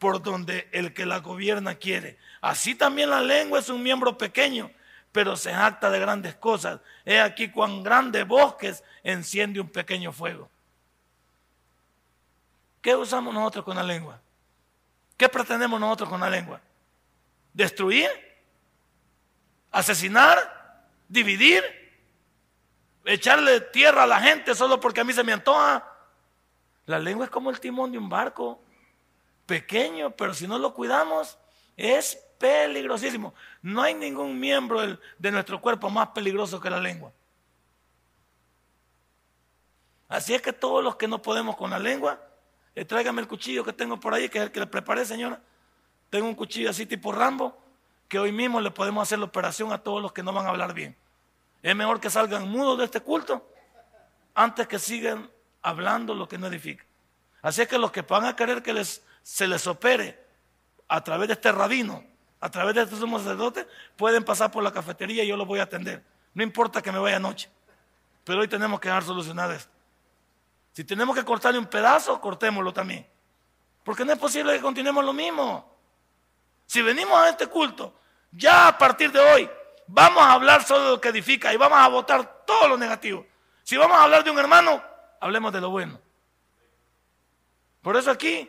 por 0.00 0.22
donde 0.22 0.66
el 0.72 0.94
que 0.94 1.04
la 1.04 1.18
gobierna 1.18 1.74
quiere. 1.74 2.16
Así 2.40 2.74
también 2.74 3.10
la 3.10 3.20
lengua 3.20 3.58
es 3.58 3.68
un 3.68 3.82
miembro 3.82 4.16
pequeño, 4.16 4.70
pero 5.12 5.36
se 5.36 5.52
jacta 5.52 5.90
de 5.90 6.00
grandes 6.00 6.34
cosas. 6.36 6.80
He 7.04 7.20
aquí 7.20 7.50
cuán 7.50 7.82
grandes 7.82 8.26
bosques 8.26 8.82
enciende 9.02 9.60
un 9.60 9.68
pequeño 9.68 10.10
fuego. 10.10 10.48
¿Qué 12.80 12.96
usamos 12.96 13.34
nosotros 13.34 13.62
con 13.62 13.76
la 13.76 13.82
lengua? 13.82 14.18
¿Qué 15.18 15.28
pretendemos 15.28 15.78
nosotros 15.78 16.08
con 16.08 16.20
la 16.20 16.30
lengua? 16.30 16.62
¿Destruir? 17.52 18.08
¿Asesinar? 19.70 20.86
¿Dividir? 21.08 21.62
¿Echarle 23.04 23.60
tierra 23.60 24.04
a 24.04 24.06
la 24.06 24.20
gente 24.20 24.54
solo 24.54 24.78
porque 24.78 25.00
a 25.00 25.04
mí 25.04 25.12
se 25.12 25.24
me 25.24 25.32
antoja? 25.32 25.86
La 26.86 26.98
lengua 26.98 27.24
es 27.24 27.30
como 27.30 27.50
el 27.50 27.60
timón 27.60 27.92
de 27.92 27.98
un 27.98 28.08
barco 28.08 28.60
pequeño, 29.46 30.10
pero 30.10 30.34
si 30.34 30.46
no 30.46 30.58
lo 30.58 30.74
cuidamos, 30.74 31.38
es 31.76 32.16
peligrosísimo. 32.38 33.34
No 33.62 33.82
hay 33.82 33.94
ningún 33.94 34.38
miembro 34.38 34.80
de 35.18 35.30
nuestro 35.30 35.60
cuerpo 35.60 35.90
más 35.90 36.08
peligroso 36.08 36.60
que 36.60 36.70
la 36.70 36.80
lengua. 36.80 37.12
Así 40.08 40.34
es 40.34 40.42
que 40.42 40.52
todos 40.52 40.82
los 40.82 40.96
que 40.96 41.06
no 41.06 41.22
podemos 41.22 41.56
con 41.56 41.70
la 41.70 41.78
lengua, 41.78 42.20
eh, 42.74 42.84
tráigame 42.84 43.20
el 43.20 43.28
cuchillo 43.28 43.64
que 43.64 43.72
tengo 43.72 44.00
por 44.00 44.12
ahí, 44.12 44.28
que 44.28 44.38
es 44.38 44.44
el 44.44 44.50
que 44.50 44.60
le 44.60 44.66
preparé, 44.66 45.04
señora. 45.04 45.40
Tengo 46.10 46.26
un 46.26 46.34
cuchillo 46.34 46.70
así 46.70 46.84
tipo 46.86 47.12
Rambo, 47.12 47.56
que 48.10 48.18
hoy 48.18 48.32
mismo 48.32 48.60
le 48.60 48.72
podemos 48.72 49.04
hacer 49.04 49.20
la 49.20 49.26
operación 49.26 49.72
a 49.72 49.78
todos 49.78 50.02
los 50.02 50.12
que 50.12 50.24
no 50.24 50.32
van 50.32 50.44
a 50.44 50.48
hablar 50.48 50.74
bien. 50.74 50.96
Es 51.62 51.76
mejor 51.76 52.00
que 52.00 52.10
salgan 52.10 52.48
mudos 52.48 52.76
de 52.76 52.84
este 52.84 53.00
culto 53.00 53.48
antes 54.34 54.66
que 54.66 54.80
sigan 54.80 55.30
hablando 55.62 56.12
lo 56.12 56.28
que 56.28 56.36
no 56.36 56.48
edifica. 56.48 56.84
Así 57.40 57.62
es 57.62 57.68
que 57.68 57.78
los 57.78 57.92
que 57.92 58.02
van 58.02 58.24
a 58.24 58.34
querer 58.34 58.64
que 58.64 58.72
les 58.72 59.02
se 59.22 59.46
les 59.46 59.64
opere 59.68 60.18
a 60.88 61.04
través 61.04 61.28
de 61.28 61.34
este 61.34 61.52
rabino, 61.52 62.02
a 62.40 62.50
través 62.50 62.74
de 62.74 62.82
este 62.82 62.96
sumo 62.96 63.20
pueden 63.96 64.24
pasar 64.24 64.50
por 64.50 64.64
la 64.64 64.72
cafetería 64.72 65.22
y 65.22 65.28
yo 65.28 65.36
los 65.36 65.46
voy 65.46 65.60
a 65.60 65.62
atender. 65.62 66.02
No 66.34 66.42
importa 66.42 66.82
que 66.82 66.90
me 66.90 66.98
vaya 66.98 67.16
anoche. 67.16 67.48
Pero 68.24 68.40
hoy 68.40 68.48
tenemos 68.48 68.80
que 68.80 68.88
dejar 68.88 69.04
solucionado 69.04 69.52
esto. 69.52 69.70
Si 70.72 70.82
tenemos 70.82 71.14
que 71.14 71.24
cortarle 71.24 71.60
un 71.60 71.66
pedazo, 71.66 72.20
cortémoslo 72.20 72.72
también. 72.72 73.06
Porque 73.84 74.04
no 74.04 74.12
es 74.12 74.18
posible 74.18 74.52
que 74.54 74.60
continuemos 74.60 75.04
lo 75.04 75.12
mismo. 75.12 75.70
Si 76.66 76.82
venimos 76.82 77.16
a 77.16 77.28
este 77.28 77.46
culto, 77.46 77.99
ya 78.32 78.68
a 78.68 78.78
partir 78.78 79.12
de 79.12 79.20
hoy, 79.20 79.50
vamos 79.86 80.22
a 80.22 80.32
hablar 80.32 80.64
solo 80.64 80.84
de 80.84 80.90
lo 80.90 81.00
que 81.00 81.08
edifica 81.08 81.52
y 81.52 81.56
vamos 81.56 81.78
a 81.78 81.88
votar 81.88 82.44
todo 82.46 82.68
lo 82.68 82.76
negativo. 82.76 83.26
Si 83.62 83.76
vamos 83.76 83.96
a 83.96 84.04
hablar 84.04 84.24
de 84.24 84.30
un 84.30 84.38
hermano, 84.38 84.82
hablemos 85.20 85.52
de 85.52 85.60
lo 85.60 85.70
bueno. 85.70 86.00
Por 87.82 87.96
eso 87.96 88.10
aquí 88.10 88.48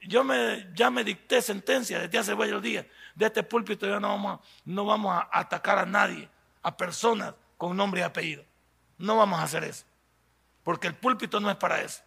yo 0.00 0.24
me, 0.24 0.68
ya 0.74 0.90
me 0.90 1.04
dicté 1.04 1.40
sentencia 1.40 1.98
desde 1.98 2.18
hace 2.18 2.34
varios 2.34 2.62
días. 2.62 2.86
De 3.14 3.26
este 3.26 3.42
púlpito 3.42 3.86
ya 3.86 4.00
no 4.00 4.08
vamos, 4.08 4.40
a, 4.40 4.42
no 4.64 4.84
vamos 4.84 5.14
a 5.14 5.28
atacar 5.30 5.78
a 5.78 5.86
nadie, 5.86 6.28
a 6.62 6.76
personas 6.76 7.34
con 7.56 7.76
nombre 7.76 8.00
y 8.00 8.04
apellido. 8.04 8.44
No 8.98 9.16
vamos 9.16 9.38
a 9.38 9.44
hacer 9.44 9.64
eso. 9.64 9.84
Porque 10.64 10.86
el 10.86 10.94
púlpito 10.94 11.40
no 11.40 11.50
es 11.50 11.56
para 11.56 11.80
eso. 11.80 12.02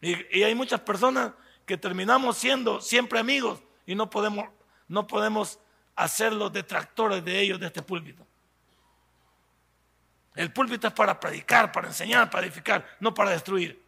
Y, 0.00 0.42
hay 0.42 0.54
muchas 0.54 0.80
personas 0.80 1.32
que 1.66 1.76
terminamos 1.76 2.36
siendo 2.36 2.80
siempre 2.80 3.18
amigos 3.18 3.62
y 3.86 3.94
no 3.94 4.10
podemos, 4.10 4.48
no 4.86 5.06
podemos 5.06 5.58
hacer 5.96 6.32
los 6.32 6.52
detractores 6.52 7.24
de 7.24 7.40
ellos 7.40 7.60
de 7.60 7.66
este 7.66 7.82
púlpito. 7.82 8.26
El 10.34 10.52
púlpito 10.52 10.88
es 10.88 10.92
para 10.92 11.18
predicar, 11.20 11.70
para 11.70 11.88
enseñar, 11.88 12.28
para 12.28 12.46
edificar, 12.46 12.84
no 12.98 13.14
para 13.14 13.30
destruir. 13.30 13.80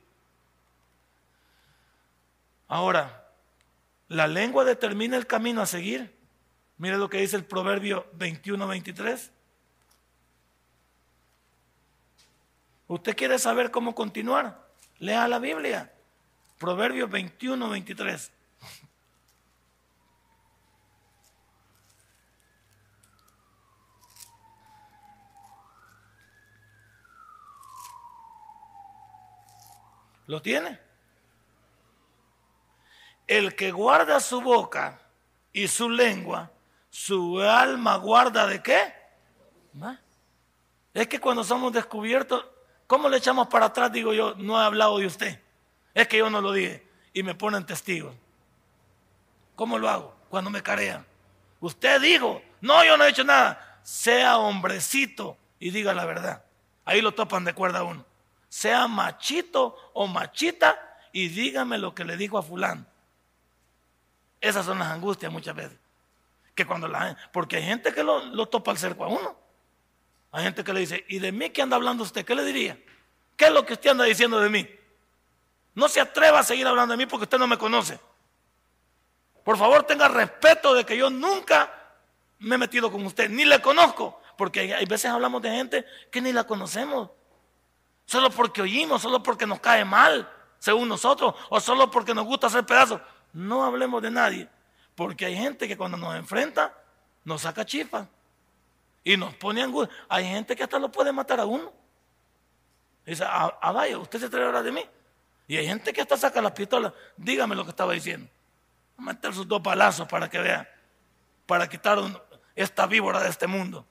Ahora, 2.68 3.26
la 4.09 4.26
lengua 4.26 4.64
determina 4.64 5.16
el 5.16 5.26
camino 5.26 5.61
a 5.61 5.66
seguir. 5.66 6.14
Mire 6.78 6.98
lo 6.98 7.09
que 7.09 7.18
dice 7.18 7.36
el 7.36 7.44
Proverbio 7.44 8.11
21-23. 8.16 9.30
¿Usted 12.88 13.16
quiere 13.16 13.38
saber 13.38 13.70
cómo 13.70 13.94
continuar? 13.94 14.68
Lea 14.98 15.26
la 15.26 15.40
Biblia. 15.40 15.92
Proverbio 16.59 17.09
21-23. 17.09 18.30
¿Lo 30.27 30.43
tiene? 30.43 30.79
El 33.27 33.55
que 33.55 33.72
guarda 33.72 34.20
su 34.20 34.41
boca 34.41 35.01
y 35.53 35.68
su 35.68 35.89
lengua, 35.89 36.51
su 36.91 37.41
alma 37.41 37.97
guarda 37.97 38.47
de 38.47 38.62
qué? 38.62 38.95
Es 40.95 41.09
que 41.09 41.20
cuando 41.20 41.45
somos 41.45 41.72
descubiertos, 41.72 42.45
¿cómo 42.87 43.09
le 43.09 43.18
echamos 43.18 43.49
para 43.49 43.66
atrás? 43.66 43.93
Digo 43.93 44.12
yo, 44.12 44.35
no 44.37 44.61
he 44.61 44.64
hablado 44.64 44.99
de 44.99 45.07
usted. 45.07 45.41
Es 45.95 46.09
que 46.09 46.18
yo 46.18 46.31
no 46.31 46.41
lo 46.41 46.53
dije 46.53 46.87
y 47.12 47.22
me 47.22 47.35
ponen 47.35 47.66
testigos. 47.66 48.14
¿Cómo 49.55 49.79
lo 49.79 49.89
hago? 49.89 50.14
Cuando 50.29 50.51
me 50.51 50.62
carean. 50.62 51.05
Usted 51.61 52.01
dijo, 52.01 52.43
no, 52.61 52.85
yo 52.85 52.97
no 52.97 53.05
he 53.05 53.09
hecho 53.09 53.24
nada. 53.24 53.81
Sea 53.83 54.39
hombrecito 54.39 55.37
y 55.59 55.70
diga 55.70 55.95
la 55.95 56.05
verdad. 56.05 56.45
Ahí 56.85 57.01
lo 57.01 57.12
topan 57.12 57.45
de 57.45 57.55
cuerda 57.55 57.83
uno. 57.83 58.05
Sea 58.49 58.86
machito 58.88 59.76
o 59.92 60.07
machita 60.07 60.78
y 61.12 61.28
dígame 61.28 61.78
lo 61.78 61.94
que 61.94 62.05
le 62.05 62.16
dijo 62.16 62.38
a 62.38 62.42
fulano. 62.42 62.86
Esas 64.40 64.66
son 64.66 64.78
las 64.78 64.88
angustias 64.88 65.32
muchas 65.32 65.57
veces. 65.57 65.78
Que 66.55 66.66
cuando 66.66 66.88
la 66.88 67.16
porque 67.32 67.57
hay 67.57 67.64
gente 67.64 67.92
que 67.92 68.03
lo, 68.03 68.47
topa 68.47 68.70
al 68.70 68.78
cerco 68.78 69.05
a 69.05 69.09
uno. 69.09 69.36
Hay 70.32 70.44
gente 70.44 70.62
que 70.62 70.72
le 70.72 70.80
dice, 70.80 71.05
¿y 71.09 71.18
de 71.18 71.32
mí 71.32 71.51
qué 71.51 71.62
anda 71.62 71.76
hablando 71.76 72.03
usted? 72.03 72.24
¿Qué 72.24 72.34
le 72.34 72.44
diría? 72.44 72.78
¿Qué 73.36 73.47
es 73.47 73.53
lo 73.53 73.64
que 73.64 73.74
usted 73.74 73.90
anda 73.90 74.05
diciendo 74.05 74.40
de 74.40 74.51
mí? 74.51 74.68
No 75.74 75.88
se 75.88 76.01
atreva 76.01 76.40
a 76.40 76.42
seguir 76.42 76.66
hablando 76.66 76.92
de 76.92 76.99
mí 76.99 77.07
porque 77.07 77.24
usted 77.24 77.38
no 77.38 77.47
me 77.47 77.59
conoce. 77.59 77.99
Por 79.44 79.57
favor, 79.57 79.84
tenga 79.84 80.09
respeto 80.09 80.74
de 80.74 80.84
que 80.84 80.97
yo 80.97 81.09
nunca 81.09 81.72
me 82.40 82.57
he 82.57 82.59
metido 82.59 82.90
con 82.90 83.05
usted, 83.07 83.30
ni 83.30 83.44
le 83.44 83.61
conozco, 83.61 84.20
porque 84.36 84.74
hay 84.74 84.84
veces 84.86 85.11
hablamos 85.11 85.40
de 85.42 85.51
gente 85.51 85.86
que 86.11 86.20
ni 86.20 86.32
la 86.32 86.44
conocemos. 86.44 87.11
Solo 88.07 88.30
porque 88.30 88.62
oímos, 88.62 89.02
solo 89.02 89.22
porque 89.22 89.46
nos 89.46 89.61
cae 89.61 89.84
mal, 89.84 90.30
según 90.59 90.88
nosotros, 90.88 91.34
o 91.50 91.61
solo 91.61 91.90
porque 91.90 92.14
nos 92.14 92.24
gusta 92.24 92.46
hacer 92.46 92.64
pedazos 92.64 93.00
no 93.36 93.64
hablemos 93.64 94.00
de 94.00 94.11
nadie, 94.11 94.48
porque 94.94 95.26
hay 95.26 95.36
gente 95.36 95.68
que 95.68 95.76
cuando 95.76 95.98
nos 95.98 96.16
enfrenta 96.16 96.74
nos 97.22 97.42
saca 97.42 97.66
chispa 97.66 98.09
y 99.04 99.16
nos 99.16 99.34
pone 99.34 99.62
angustia. 99.62 99.94
Hay 100.09 100.24
gente 100.24 100.57
que 100.57 100.62
hasta 100.62 100.78
lo 100.78 100.90
puede 100.90 101.12
matar 101.12 101.40
a 101.40 101.44
uno. 101.44 101.70
dice, 103.04 103.24
ah, 103.26 103.59
ah, 103.61 103.72
vaya, 103.72 103.98
usted 103.98 104.20
se 104.20 104.30
trae 104.30 104.46
ahora 104.46 104.62
de 104.62 104.72
mí. 104.72 104.82
Y 105.48 105.59
hay 105.59 105.66
gente 105.66 105.92
que 105.92 106.00
hasta 106.00 106.16
saca 106.16 106.40
las 106.40 106.52
pistolas. 106.52 106.94
Dígame 107.16 107.54
lo 107.54 107.64
que 107.64 107.70
estaba 107.70 107.92
diciendo. 107.92 108.28
A 108.96 109.02
meter 109.02 109.34
sus 109.34 109.46
dos 109.46 109.61
palazos 109.61 110.09
para 110.09 110.30
que 110.30 110.38
vea, 110.38 110.66
para 111.44 111.68
quitar 111.68 111.98
esta 112.54 112.86
víbora 112.86 113.20
de 113.20 113.28
este 113.28 113.46
mundo. 113.46 113.86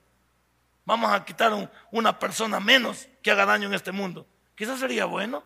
Vamos 0.86 1.12
a 1.12 1.26
quitar 1.26 1.52
una 1.92 2.20
persona 2.20 2.60
menos 2.60 3.08
que 3.24 3.32
haga 3.32 3.46
daño 3.46 3.68
en 3.68 3.74
este 3.74 3.92
mundo. 3.92 4.28
Quizás 4.56 4.80
sería 4.80 5.06
bueno. 5.06 5.44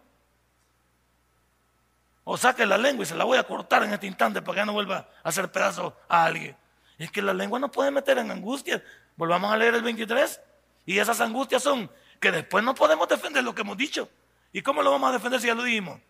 O 2.25 2.37
saque 2.37 2.65
la 2.65 2.77
lengua 2.77 3.03
y 3.03 3.05
se 3.07 3.15
la 3.15 3.23
voy 3.23 3.37
a 3.37 3.43
cortar 3.43 3.83
en 3.83 3.93
este 3.93 4.05
instante 4.05 4.41
para 4.41 4.61
que 4.61 4.65
no 4.65 4.73
vuelva 4.73 5.09
a 5.23 5.29
hacer 5.29 5.51
pedazo 5.51 5.97
a 6.07 6.25
alguien. 6.25 6.55
Es 6.97 7.09
que 7.09 7.21
la 7.21 7.33
lengua 7.33 7.57
nos 7.57 7.71
puede 7.71 7.89
meter 7.89 8.17
en 8.17 8.29
angustia. 8.29 8.83
Volvamos 9.15 9.51
a 9.51 9.57
leer 9.57 9.75
el 9.75 9.81
23. 9.81 10.41
Y 10.85 10.99
esas 10.99 11.21
angustias 11.21 11.63
son 11.63 11.89
que 12.19 12.31
después 12.31 12.63
no 12.63 12.75
podemos 12.75 13.07
defender 13.07 13.43
lo 13.43 13.55
que 13.55 13.61
hemos 13.61 13.77
dicho. 13.77 14.09
¿Y 14.51 14.61
cómo 14.61 14.83
lo 14.83 14.91
vamos 14.91 15.09
a 15.09 15.13
defender 15.13 15.39
si 15.39 15.47
ya 15.47 15.55
lo 15.55 15.63
dijimos? 15.63 16.01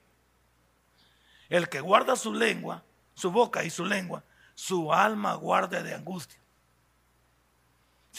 El 1.50 1.70
que 1.70 1.82
guarda 1.82 2.16
su 2.16 2.34
lengua, 2.34 2.84
su 3.14 3.32
boca 3.32 3.64
y 3.64 3.70
su 3.70 3.86
lengua, 3.86 4.24
su 4.56 4.92
alma 4.92 5.36
guarda 5.36 5.84
de 5.84 5.94
angustia. 5.94 6.40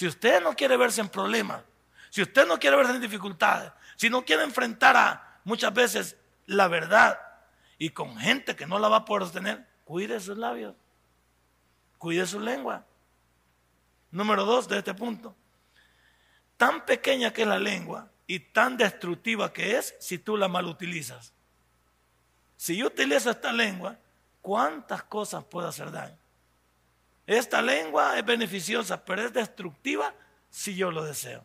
Si 0.00 0.06
usted 0.06 0.42
no 0.42 0.56
quiere 0.56 0.78
verse 0.78 1.02
en 1.02 1.10
problemas, 1.10 1.62
si 2.08 2.22
usted 2.22 2.46
no 2.46 2.58
quiere 2.58 2.74
verse 2.74 2.94
en 2.94 3.02
dificultades, 3.02 3.70
si 3.96 4.08
no 4.08 4.24
quiere 4.24 4.44
enfrentar 4.44 4.96
a 4.96 5.40
muchas 5.44 5.74
veces 5.74 6.16
la 6.46 6.68
verdad 6.68 7.20
y 7.76 7.90
con 7.90 8.16
gente 8.16 8.56
que 8.56 8.66
no 8.66 8.78
la 8.78 8.88
va 8.88 8.96
a 8.96 9.04
poder 9.04 9.24
sostener, 9.24 9.66
cuide 9.84 10.18
sus 10.18 10.38
labios, 10.38 10.74
cuide 11.98 12.24
su 12.24 12.40
lengua. 12.40 12.86
Número 14.10 14.46
dos 14.46 14.66
de 14.68 14.78
este 14.78 14.94
punto, 14.94 15.36
tan 16.56 16.86
pequeña 16.86 17.30
que 17.30 17.42
es 17.42 17.48
la 17.48 17.58
lengua 17.58 18.08
y 18.26 18.40
tan 18.40 18.78
destructiva 18.78 19.52
que 19.52 19.76
es 19.76 19.94
si 20.00 20.16
tú 20.16 20.38
la 20.38 20.48
mal 20.48 20.64
utilizas. 20.64 21.34
Si 22.56 22.74
yo 22.74 22.86
utilizo 22.86 23.30
esta 23.30 23.52
lengua, 23.52 23.98
¿cuántas 24.40 25.02
cosas 25.02 25.44
puedo 25.44 25.68
hacer 25.68 25.90
daño? 25.90 26.19
Esta 27.30 27.62
lengua 27.62 28.18
es 28.18 28.24
beneficiosa, 28.24 29.04
pero 29.04 29.22
es 29.22 29.32
destructiva 29.32 30.12
si 30.50 30.74
yo 30.74 30.90
lo 30.90 31.04
deseo. 31.04 31.44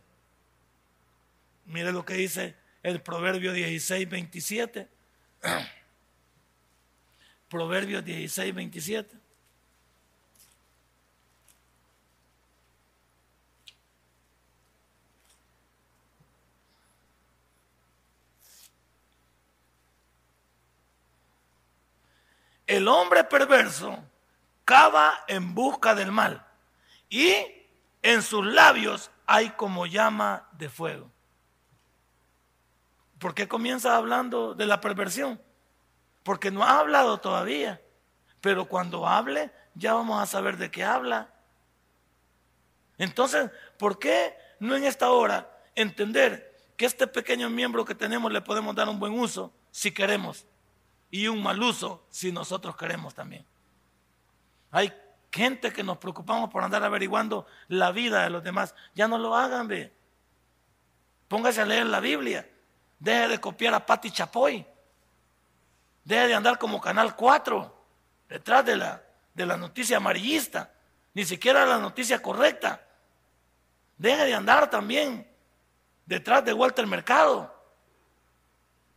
Mire 1.65 1.91
lo 1.91 2.03
que 2.03 2.15
dice 2.15 2.55
el 2.81 3.03
Proverbio 3.03 3.53
16, 3.53 4.09
27. 4.09 4.87
Proverbio 7.49 8.01
16, 8.01 8.55
27. 8.55 9.15
El 22.65 22.87
hombre 22.87 23.23
perverso 23.23 24.03
cava 24.65 25.23
en 25.27 25.55
busca 25.55 25.95
del 25.95 26.11
mal 26.11 26.45
y 27.09 27.33
en 28.01 28.21
sus 28.21 28.45
labios 28.45 29.11
hay 29.25 29.51
como 29.51 29.85
llama 29.85 30.49
de 30.53 30.69
fuego. 30.69 31.09
¿Por 33.19 33.33
qué 33.33 33.47
comienza 33.47 33.95
hablando 33.95 34.53
de 34.53 34.65
la 34.65 34.81
perversión? 34.81 35.41
Porque 36.23 36.51
no 36.51 36.63
ha 36.63 36.79
hablado 36.79 37.19
todavía, 37.19 37.81
pero 38.41 38.65
cuando 38.65 39.07
hable 39.07 39.51
ya 39.75 39.93
vamos 39.93 40.21
a 40.21 40.25
saber 40.25 40.57
de 40.57 40.69
qué 40.69 40.83
habla. 40.83 41.29
Entonces, 42.97 43.49
¿por 43.77 43.99
qué 43.99 44.35
no 44.59 44.75
en 44.75 44.83
esta 44.83 45.11
hora 45.11 45.49
entender 45.75 46.53
que 46.75 46.85
este 46.85 47.07
pequeño 47.07 47.49
miembro 47.49 47.85
que 47.85 47.95
tenemos 47.95 48.31
le 48.31 48.41
podemos 48.41 48.75
dar 48.75 48.89
un 48.89 48.99
buen 48.99 49.13
uso 49.13 49.53
si 49.71 49.91
queremos? 49.91 50.45
y 51.15 51.29
un 51.29 51.41
mal 51.41 51.61
uso 51.63 52.05
si 52.09 52.31
nosotros 52.31 52.75
queremos 52.75 53.13
también. 53.13 53.45
Hay 54.75 54.93
gente 55.31 55.71
que 55.71 55.83
nos 55.83 55.99
preocupamos 55.99 56.49
por 56.49 56.61
andar 56.61 56.83
averiguando 56.83 57.47
la 57.69 57.93
vida 57.93 58.23
de 58.23 58.29
los 58.29 58.43
demás. 58.43 58.75
Ya 58.93 59.07
no 59.07 59.17
lo 59.17 59.33
hagan, 59.33 59.69
ve. 59.69 59.95
Póngase 61.29 61.61
a 61.61 61.65
leer 61.65 61.85
la 61.85 62.01
Biblia. 62.01 62.45
Deje 62.99 63.29
de 63.29 63.39
copiar 63.39 63.73
a 63.73 63.85
Pati 63.85 64.11
Chapoy. 64.11 64.67
Deje 66.03 66.27
de 66.27 66.33
andar 66.33 66.59
como 66.59 66.81
Canal 66.81 67.15
4, 67.15 67.85
detrás 68.27 68.65
de 68.65 68.75
la, 68.75 69.01
de 69.33 69.45
la 69.45 69.55
noticia 69.55 69.95
amarillista. 69.95 70.73
Ni 71.13 71.23
siquiera 71.23 71.65
la 71.65 71.77
noticia 71.77 72.21
correcta. 72.21 72.85
Deje 73.97 74.25
de 74.25 74.33
andar 74.33 74.69
también 74.69 75.25
detrás 76.05 76.43
de 76.43 76.51
Walter 76.51 76.85
Mercado. 76.85 77.49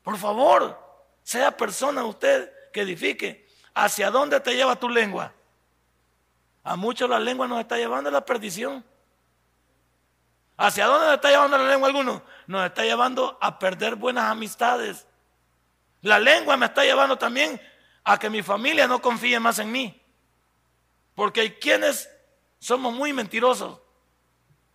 Por 0.03 0.17
favor, 0.19 0.77
sea 1.23 1.57
persona 1.57 2.05
usted 2.05 2.53
que 2.73 2.81
edifique. 2.81 3.49
¿Hacia 3.75 4.11
dónde 4.11 4.41
te 4.41 4.57
lleva 4.57 4.75
tu 4.75 4.89
lengua? 4.89 5.35
A 6.65 6.77
muchos 6.77 7.09
la 7.09 7.19
lengua 7.19 7.47
nos 7.49 7.61
está 7.61 7.77
llevando 7.77 8.11
a 8.11 8.13
la 8.13 8.25
perdición. 8.25 8.85
¿Hacia 10.57 10.87
dónde 10.87 11.07
nos 11.07 11.15
está 11.15 11.31
llevando 11.31 11.57
la 11.57 11.69
lengua 11.69 11.89
a 11.89 11.91
algunos? 11.91 12.23
Nos 12.47 12.67
está 12.67 12.83
llevando 12.83 13.39
a 13.41 13.59
perder 13.59 13.95
buenas 13.95 14.25
amistades. 14.25 15.07
La 16.03 16.19
lengua 16.19 16.57
me 16.57 16.67
está 16.67 16.85
llevando 16.85 17.17
también 17.17 17.61
a 18.05 18.19
que 18.19 18.29
mi 18.29 18.43
familia 18.43 18.87
no 18.87 19.01
confíe 19.01 19.39
más 19.39 19.59
en 19.59 19.71
mí. 19.71 20.03
Porque 21.15 21.41
hay 21.41 21.51
quienes 21.53 22.11
somos 22.59 22.93
muy 22.93 23.13
mentirosos 23.13 23.81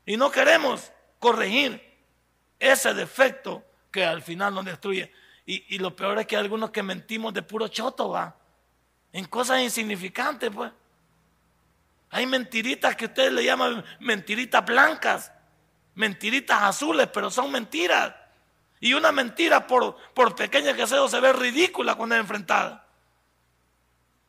y 0.05 0.17
no 0.17 0.31
queremos 0.31 0.91
corregir 1.19 1.81
ese 2.59 2.93
defecto 2.93 3.63
que 3.91 4.05
al 4.05 4.21
final 4.21 4.53
nos 4.53 4.65
destruye. 4.65 5.11
Y, 5.45 5.77
lo 5.77 5.93
peor 5.93 6.19
es 6.19 6.27
que 6.27 6.37
hay 6.37 6.41
algunos 6.41 6.71
que 6.71 6.81
mentimos 6.81 7.33
de 7.33 7.41
puro 7.41 7.67
choto, 7.67 8.09
va. 8.09 8.35
En 9.11 9.25
cosas 9.25 9.61
insignificantes, 9.61 10.49
pues. 10.49 10.71
Hay 12.13 12.27
mentiritas 12.27 12.95
que 12.95 13.05
ustedes 13.05 13.33
le 13.33 13.43
llaman 13.43 13.83
mentiritas 13.99 14.63
blancas, 14.63 15.31
mentiritas 15.95 16.61
azules, 16.61 17.09
pero 17.11 17.31
son 17.31 17.51
mentiras. 17.51 18.13
Y 18.79 18.93
una 18.93 19.11
mentira, 19.11 19.65
por, 19.65 19.97
por 20.13 20.35
pequeña 20.35 20.75
que 20.75 20.85
sea, 20.85 21.07
se 21.07 21.19
ve 21.19 21.33
ridícula 21.33 21.95
cuando 21.95 22.13
es 22.13 22.21
enfrentada. 22.21 22.85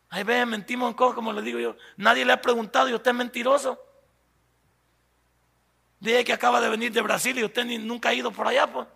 Hay 0.08 0.22
veces 0.22 0.46
mentimos 0.46 0.88
en 0.88 0.94
cosas, 0.94 1.14
como 1.14 1.30
le 1.34 1.42
digo 1.42 1.58
yo. 1.58 1.76
Nadie 1.98 2.24
le 2.24 2.32
ha 2.32 2.40
preguntado 2.40 2.88
y 2.88 2.94
usted 2.94 3.10
es 3.10 3.16
mentiroso. 3.18 3.78
Dije 6.00 6.24
que 6.24 6.32
acaba 6.32 6.62
de 6.62 6.70
venir 6.70 6.90
de 6.90 7.02
Brasil 7.02 7.38
y 7.38 7.44
usted 7.44 7.66
nunca 7.80 8.08
ha 8.08 8.14
ido 8.14 8.30
por 8.30 8.48
allá, 8.48 8.66
pues. 8.66 8.88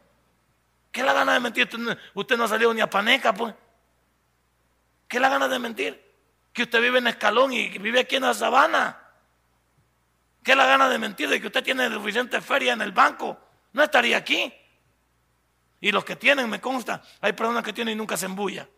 ¿Qué 0.91 1.03
la 1.03 1.13
gana 1.13 1.35
de 1.35 1.41
mentir? 1.41 1.69
Usted 2.15 2.39
no, 2.39 2.45
ha 2.45 2.49
salido 2.49 2.73
ni 2.73 2.81
a 2.81 2.89
Paneca, 2.89 3.35
pues. 3.35 3.55
¿Qué 5.07 5.21
la 5.21 5.29
gana 5.29 5.47
de 5.47 5.59
mentir? 5.59 6.08
Que 6.59 6.65
usted 6.65 6.83
vive 6.83 6.99
en 6.99 7.07
Escalón 7.07 7.53
y 7.53 7.69
vive 7.79 8.01
aquí 8.01 8.17
en 8.17 8.23
la 8.23 8.35
sabana. 8.35 9.01
¿Qué 10.43 10.57
la 10.57 10.67
gana 10.67 10.89
de 10.89 10.99
mentir? 10.99 11.29
De 11.29 11.41
que 11.41 11.47
usted 11.47 11.63
tiene 11.63 11.89
suficiente 11.89 12.41
feria 12.41 12.73
en 12.73 12.83
el 12.83 12.91
banco. 12.91 13.39
No 13.75 13.85
estaría 13.85 14.17
aquí. 14.17 14.53
Y 15.81 15.93
los 15.93 16.05
que 16.05 16.17
tienen, 16.17 16.51
me 16.51 16.61
consta, 16.61 17.01
hay 17.21 17.33
personas 17.35 17.63
que 17.63 17.73
tienen 17.73 17.93
y 17.93 17.97
nunca 17.97 18.17
se 18.17 18.27
embulla. 18.27 18.69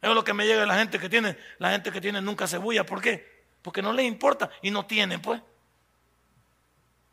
Es 0.00 0.08
lo 0.08 0.22
que 0.22 0.32
me 0.34 0.46
llega 0.46 0.60
de 0.60 0.66
la 0.66 0.76
gente 0.76 1.00
que 1.00 1.08
tiene. 1.08 1.36
La 1.58 1.72
gente 1.72 1.90
que 1.90 2.00
tiene 2.00 2.22
nunca 2.22 2.46
se 2.46 2.58
bulla. 2.58 2.86
¿Por 2.86 3.00
qué? 3.00 3.48
Porque 3.60 3.82
no 3.82 3.92
les 3.92 4.06
importa 4.06 4.48
y 4.62 4.70
no 4.70 4.86
tienen, 4.86 5.20
pues. 5.20 5.42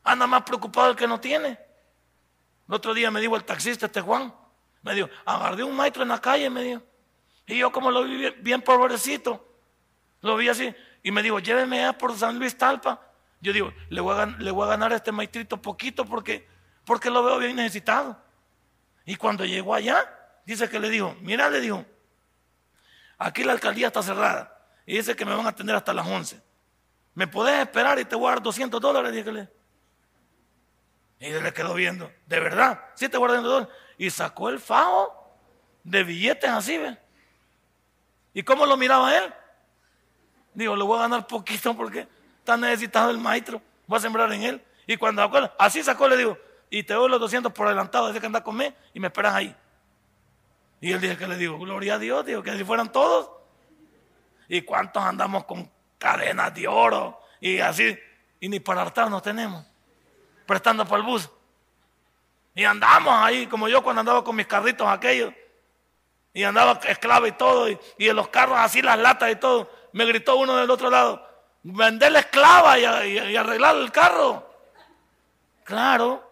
Anda 0.03 0.27
más 0.27 0.43
preocupado 0.43 0.91
el 0.91 0.95
que 0.95 1.07
no 1.07 1.19
tiene. 1.19 1.57
El 2.67 2.75
otro 2.75 2.93
día 2.93 3.09
me 3.09 3.19
dijo 3.19 3.35
el 3.35 3.45
taxista, 3.45 3.87
este 3.87 3.99
Juan, 3.99 4.31
me 4.83 4.93
dijo, 4.93 5.09
agarré 5.25 5.63
un 5.63 5.75
maestro 5.75 6.03
en 6.03 6.09
la 6.09 6.21
calle, 6.21 6.51
me 6.51 6.61
dijo. 6.61 6.83
Y 7.45 7.57
yo 7.57 7.71
como 7.71 7.91
lo 7.91 8.03
vi 8.03 8.29
bien 8.39 8.61
pobrecito, 8.61 9.45
lo 10.21 10.37
vi 10.37 10.49
así, 10.49 10.73
y 11.01 11.11
me 11.11 11.21
dijo, 11.21 11.39
lléveme 11.39 11.85
a 11.85 11.97
por 11.97 12.17
San 12.17 12.39
Luis 12.39 12.57
Talpa. 12.57 13.01
Yo 13.41 13.51
digo, 13.51 13.73
le 13.89 13.99
voy 13.99 14.13
a, 14.15 14.67
ganar 14.67 14.93
a 14.93 14.95
este 14.95 15.11
maestrito 15.11 15.61
poquito 15.61 16.05
porque, 16.05 16.47
porque 16.85 17.09
lo 17.09 17.23
veo 17.23 17.37
bien 17.39 17.57
necesitado. 17.57 18.17
Y 19.05 19.17
cuando 19.17 19.43
llegó 19.43 19.75
allá, 19.75 20.09
dice 20.45 20.69
que 20.69 20.79
le 20.79 20.89
dijo, 20.89 21.15
mira, 21.21 21.49
le 21.49 21.59
dijo, 21.59 21.85
aquí 23.17 23.43
la 23.43 23.51
alcaldía 23.51 23.87
está 23.87 24.01
cerrada 24.01 24.57
y 24.85 24.95
dice 24.95 25.15
que 25.15 25.25
me 25.25 25.35
van 25.35 25.45
a 25.45 25.49
atender 25.49 25.75
hasta 25.75 25.93
las 25.93 26.07
11. 26.07 26.41
¿Me 27.15 27.27
podés 27.27 27.59
esperar 27.59 27.99
y 27.99 28.05
te 28.05 28.15
voy 28.15 28.27
a 28.27 28.31
dar 28.31 28.41
200 28.41 28.79
dólares? 28.79 29.49
Y 31.19 31.29
le 31.29 31.53
quedó 31.53 31.73
viendo, 31.73 32.09
de 32.25 32.39
verdad, 32.39 32.81
sí 32.95 33.09
te 33.09 33.17
guardando 33.17 33.49
dólares. 33.49 33.75
Y 33.97 34.09
sacó 34.09 34.49
el 34.49 34.59
fajo 34.59 35.37
de 35.83 36.03
billetes 36.03 36.49
así, 36.49 36.77
¿ve? 36.77 36.97
¿Y 38.33 38.43
cómo 38.43 38.65
lo 38.65 38.77
miraba 38.77 39.15
él? 39.17 39.33
Digo, 40.53 40.75
le 40.75 40.83
voy 40.83 40.97
a 40.99 41.03
ganar 41.03 41.27
poquito 41.27 41.75
porque 41.75 42.07
está 42.39 42.57
necesitado 42.57 43.11
el 43.11 43.17
maestro. 43.17 43.61
Voy 43.87 43.97
a 43.97 44.01
sembrar 44.01 44.31
en 44.33 44.43
él. 44.43 44.63
Y 44.87 44.97
cuando 44.97 45.53
así 45.59 45.83
sacó, 45.83 46.07
le 46.07 46.17
digo, 46.17 46.37
y 46.69 46.83
te 46.83 46.93
doy 46.93 47.09
los 47.09 47.19
200 47.19 47.51
por 47.51 47.67
adelantado, 47.67 48.07
desde 48.07 48.19
que 48.19 48.25
anda 48.25 48.43
comer 48.43 48.75
y 48.93 48.99
me 48.99 49.07
esperas 49.07 49.35
ahí. 49.35 49.55
Y 50.81 50.91
él 50.91 50.99
dice 50.99 51.17
que 51.17 51.27
le 51.27 51.37
digo, 51.37 51.57
gloria 51.57 51.95
a 51.95 51.99
Dios, 51.99 52.25
digo, 52.25 52.43
que 52.43 52.57
si 52.57 52.63
fueran 52.63 52.91
todos. 52.91 53.29
¿Y 54.49 54.61
cuántos 54.63 55.01
andamos 55.01 55.45
con 55.45 55.69
cadenas 55.97 56.53
de 56.53 56.67
oro? 56.67 57.21
Y 57.39 57.59
así, 57.59 57.97
y 58.39 58.49
ni 58.49 58.59
para 58.59 58.81
hartarnos 58.81 59.21
tenemos 59.21 59.65
prestando 60.45 60.85
para 60.85 60.97
el 60.97 61.03
bus. 61.03 61.29
Y 62.55 62.63
andamos 62.63 63.13
ahí, 63.15 63.47
como 63.47 63.67
yo 63.67 63.81
cuando 63.83 64.01
andaba 64.01 64.23
con 64.23 64.35
mis 64.35 64.47
carritos 64.47 64.87
aquellos. 64.87 65.33
Y 66.33 66.43
andaba 66.43 66.79
esclavo 66.85 67.27
y 67.27 67.31
todo. 67.33 67.69
Y, 67.69 67.77
en 67.97 68.15
los 68.15 68.29
carros 68.29 68.57
así, 68.57 68.81
las 68.81 68.97
latas 68.97 69.31
y 69.31 69.35
todo. 69.35 69.69
Me 69.91 70.05
gritó 70.05 70.35
uno 70.37 70.57
del 70.57 70.69
otro 70.69 70.89
lado, 70.89 71.27
vender 71.61 72.11
la 72.11 72.19
esclava 72.19 72.79
y, 72.79 72.85
arreglar 73.35 73.75
el 73.75 73.91
carro. 73.91 74.49
Claro. 75.63 76.31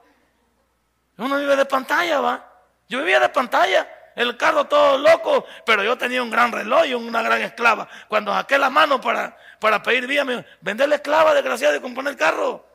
Uno 1.18 1.38
vive 1.38 1.56
de 1.56 1.66
pantalla, 1.66 2.20
va. 2.20 2.52
Yo 2.90 3.00
vivía 3.00 3.20
de 3.20 3.30
pantalla. 3.30 3.88
el 4.16 4.36
carro 4.36 4.66
todo 4.66 4.98
loco, 4.98 5.46
pero 5.66 5.84
yo 5.84 5.98
tenía 5.98 6.22
un 6.22 6.30
gran 6.30 6.52
reloj 6.52 6.86
y 6.86 6.94
una 6.96 7.22
gran 7.22 7.42
esclava. 7.42 7.88
Cuando 8.08 8.34
saqué 8.34 8.58
la 8.58 8.70
mano 8.70 9.00
para, 9.00 9.38
para 9.60 9.82
pedir 9.82 10.08
vía, 10.08 10.26
me 10.26 10.38
dijo, 10.38 10.48
vender 10.60 10.90
la 10.90 10.96
esclava, 10.96 11.34
desgraciada, 11.34 11.74
de 11.74 11.82
componer 11.82 12.14
el 12.14 12.18
carro, 12.18 12.66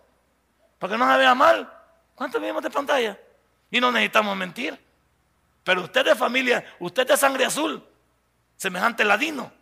para 0.79 0.93
que 0.93 0.99
no 0.99 1.11
se 1.11 1.19
vea 1.19 1.35
mal. 1.35 1.71
¿Cuánto 2.15 2.41
vimos 2.41 2.63
de 2.63 2.71
pantalla? 2.71 3.19
Y 3.71 3.81
no 3.81 3.91
necesitamos 3.93 4.37
mentir. 4.37 4.86
Pero 5.67 5.83
usted 5.83 6.05
de 6.05 6.15
familia, 6.15 6.65
usted 6.79 7.05
de 7.09 7.17
sangre 7.17 7.45
azul, 7.45 7.85
semejante 8.57 9.05
ladino. 9.05 9.53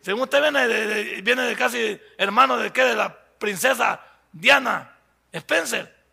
Según 0.00 0.22
usted 0.22 0.42
viene 0.42 0.66
de, 0.66 1.22
viene 1.22 1.42
de 1.42 1.54
casi 1.54 2.00
hermano 2.18 2.56
de 2.56 2.72
qué, 2.72 2.82
de 2.82 2.96
la 2.96 3.16
princesa 3.38 4.00
Diana 4.32 4.98
Spencer. 5.30 6.04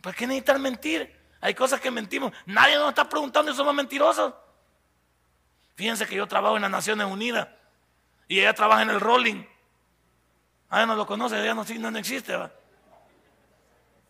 ¿Para 0.00 0.16
qué 0.16 0.26
necesitar 0.26 0.58
mentir? 0.58 1.20
Hay 1.40 1.54
cosas 1.54 1.80
que 1.80 1.92
mentimos. 1.92 2.32
Nadie 2.46 2.74
nos 2.78 2.88
está 2.88 3.08
preguntando 3.08 3.52
si 3.52 3.56
somos 3.56 3.74
mentirosos. 3.76 4.34
Fíjense 5.76 6.04
que 6.04 6.16
yo 6.16 6.26
trabajo 6.26 6.56
en 6.56 6.62
las 6.62 6.70
Naciones 6.72 7.06
Unidas 7.06 7.46
y 8.26 8.40
ella 8.40 8.54
trabaja 8.54 8.82
en 8.82 8.90
el 8.90 8.98
rolling. 8.98 9.44
Ah, 10.68 10.84
no 10.84 10.96
lo 10.96 11.06
conoce, 11.06 11.40
ella 11.40 11.54
no, 11.54 11.64
no 11.92 11.98
existe. 12.00 12.36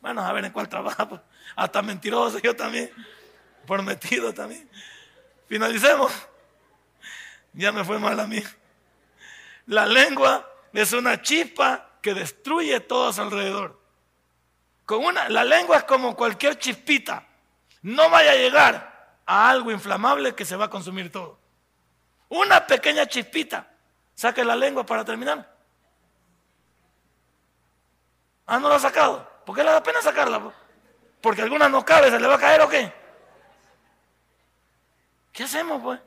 Bueno, 0.00 0.22
a 0.22 0.32
ver 0.32 0.46
en 0.46 0.52
cuál 0.52 0.70
trabaja. 0.70 1.06
Hasta 1.54 1.82
mentiroso 1.82 2.38
yo 2.38 2.56
también. 2.56 2.90
Por 3.66 3.82
metido 3.82 4.32
también. 4.32 4.68
Finalicemos. 5.48 6.12
Ya 7.52 7.72
me 7.72 7.84
fue 7.84 7.98
mal 7.98 8.18
a 8.20 8.26
mí. 8.26 8.42
La 9.66 9.86
lengua 9.86 10.48
es 10.72 10.92
una 10.92 11.20
chispa 11.22 11.90
que 12.00 12.14
destruye 12.14 12.80
todo 12.80 13.08
a 13.08 13.12
su 13.12 13.20
alrededor. 13.22 13.80
Con 14.86 15.04
una, 15.04 15.28
la 15.28 15.44
lengua 15.44 15.78
es 15.78 15.84
como 15.84 16.16
cualquier 16.16 16.58
chispita. 16.58 17.26
No 17.82 18.10
vaya 18.10 18.32
a 18.32 18.36
llegar 18.36 19.18
a 19.26 19.48
algo 19.50 19.70
inflamable 19.70 20.34
que 20.34 20.44
se 20.44 20.56
va 20.56 20.66
a 20.66 20.70
consumir 20.70 21.12
todo. 21.12 21.38
Una 22.28 22.66
pequeña 22.66 23.06
chispita. 23.06 23.68
Saque 24.14 24.44
la 24.44 24.56
lengua 24.56 24.84
para 24.84 25.04
terminar. 25.04 25.56
Ah, 28.46 28.58
no 28.58 28.68
la 28.68 28.76
ha 28.76 28.80
sacado. 28.80 29.28
¿Por 29.46 29.54
qué 29.54 29.62
le 29.62 29.70
da 29.70 29.82
pena 29.82 30.02
sacarla? 30.02 30.52
Porque 31.20 31.42
alguna 31.42 31.68
no 31.68 31.84
cabe, 31.84 32.10
se 32.10 32.18
le 32.18 32.26
va 32.26 32.34
a 32.34 32.38
caer 32.38 32.60
o 32.60 32.68
qué. 32.68 32.99
¿Qué 35.32 35.44
hacemos 35.44 35.82
pues? 35.82 36.00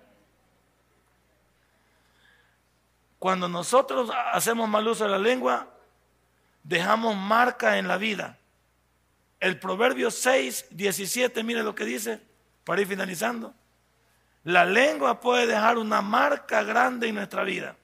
Cuando 3.20 3.48
nosotros 3.48 4.12
hacemos 4.34 4.68
mal 4.68 4.88
uso 4.88 5.06
de 5.06 5.12
la 5.12 5.18
lengua, 5.18 5.70
dejamos 6.64 7.16
marca 7.16 7.78
en 7.78 7.88
la 7.88 7.98
vida. 7.98 8.38
El 9.40 9.60
Proverbio 9.60 10.12
6, 10.12 10.68
17, 10.72 11.44
mire 11.44 11.64
lo 11.64 11.74
que 11.74 11.86
dice, 11.86 12.22
para 12.64 12.82
ir 12.82 12.88
finalizando. 12.88 13.54
La 14.44 14.66
lengua 14.66 15.22
puede 15.22 15.48
dejar 15.48 15.78
una 15.78 16.02
marca 16.02 16.64
grande 16.64 17.08
en 17.08 17.16
nuestra 17.16 17.44
vida. 17.44 17.78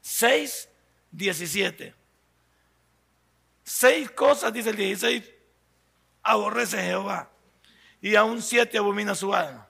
6, 0.00 0.68
17. 1.10 1.94
Seis 3.70 4.10
cosas, 4.12 4.50
dice 4.50 4.70
el 4.70 4.76
16, 4.76 5.30
aborrece 6.22 6.82
Jehová. 6.82 7.28
Y 8.00 8.14
aún 8.14 8.40
siete 8.40 8.78
abomina 8.78 9.14
su 9.14 9.34
alma. 9.34 9.67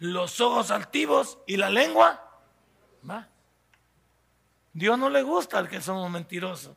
Los 0.00 0.40
ojos 0.40 0.70
altivos 0.70 1.38
y 1.46 1.56
la 1.56 1.70
lengua. 1.70 2.20
¿va? 3.08 3.28
Dios 4.72 4.98
no 4.98 5.08
le 5.08 5.22
gusta 5.22 5.58
al 5.58 5.68
que 5.68 5.80
somos 5.80 6.10
mentirosos. 6.10 6.76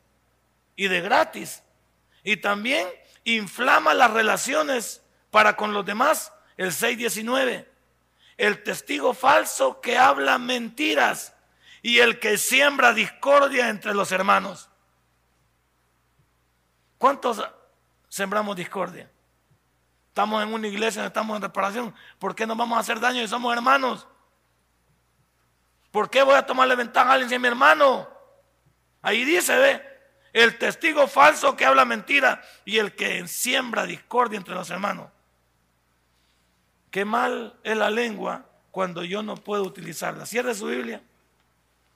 Y 0.76 0.88
de 0.88 1.00
gratis. 1.00 1.62
Y 2.22 2.36
también 2.36 2.88
inflama 3.24 3.94
las 3.94 4.12
relaciones 4.12 5.02
para 5.30 5.56
con 5.56 5.74
los 5.74 5.84
demás. 5.84 6.32
El 6.56 6.70
6.19. 6.70 7.66
El 8.36 8.62
testigo 8.62 9.14
falso 9.14 9.80
que 9.80 9.98
habla 9.98 10.38
mentiras 10.38 11.34
y 11.82 11.98
el 11.98 12.18
que 12.18 12.38
siembra 12.38 12.94
discordia 12.94 13.68
entre 13.68 13.94
los 13.94 14.10
hermanos. 14.10 14.70
¿Cuántos 16.98 17.46
sembramos 18.08 18.56
discordia? 18.56 19.10
Estamos 20.14 20.44
en 20.44 20.54
una 20.54 20.68
iglesia, 20.68 21.06
estamos 21.06 21.34
en 21.34 21.42
reparación. 21.42 21.92
¿Por 22.20 22.36
qué 22.36 22.46
nos 22.46 22.56
vamos 22.56 22.78
a 22.78 22.82
hacer 22.82 23.00
daño 23.00 23.20
si 23.20 23.26
somos 23.26 23.52
hermanos? 23.52 24.06
¿Por 25.90 26.08
qué 26.08 26.22
voy 26.22 26.36
a 26.36 26.46
tomarle 26.46 26.76
ventaja 26.76 27.10
a 27.10 27.12
alguien 27.14 27.28
si 27.28 27.34
es 27.34 27.40
mi 27.40 27.48
hermano? 27.48 28.08
Ahí 29.02 29.24
dice, 29.24 29.56
ve, 29.56 29.82
el 30.32 30.56
testigo 30.56 31.08
falso 31.08 31.56
que 31.56 31.66
habla 31.66 31.84
mentira 31.84 32.40
y 32.64 32.78
el 32.78 32.94
que 32.94 33.26
siembra 33.26 33.86
discordia 33.86 34.36
entre 34.36 34.54
los 34.54 34.70
hermanos. 34.70 35.08
Qué 36.92 37.04
mal 37.04 37.58
es 37.64 37.76
la 37.76 37.90
lengua 37.90 38.46
cuando 38.70 39.02
yo 39.02 39.20
no 39.24 39.34
puedo 39.34 39.64
utilizarla. 39.64 40.26
Cierre 40.26 40.54
su 40.54 40.66
Biblia. 40.66 41.02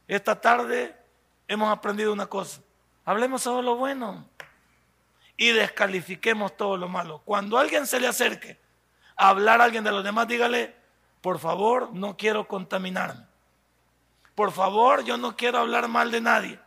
Esta 0.08 0.40
tarde 0.40 0.92
hemos 1.46 1.70
aprendido 1.70 2.12
una 2.12 2.26
cosa. 2.26 2.62
Hablemos 3.04 3.42
solo 3.42 3.62
lo 3.62 3.76
bueno 3.76 4.26
y 5.38 5.52
descalifiquemos 5.52 6.54
todo 6.56 6.76
lo 6.76 6.88
malo. 6.88 7.22
Cuando 7.24 7.56
alguien 7.56 7.86
se 7.86 8.00
le 8.00 8.08
acerque 8.08 8.60
a 9.16 9.30
hablar 9.30 9.62
a 9.62 9.64
alguien 9.64 9.84
de 9.84 9.92
los 9.92 10.04
demás, 10.04 10.28
dígale, 10.28 10.74
por 11.22 11.38
favor, 11.38 11.90
no 11.94 12.16
quiero 12.16 12.46
contaminarme. 12.46 13.24
Por 14.34 14.52
favor, 14.52 15.04
yo 15.04 15.16
no 15.16 15.36
quiero 15.36 15.58
hablar 15.58 15.88
mal 15.88 16.10
de 16.10 16.20
nadie. 16.20 16.60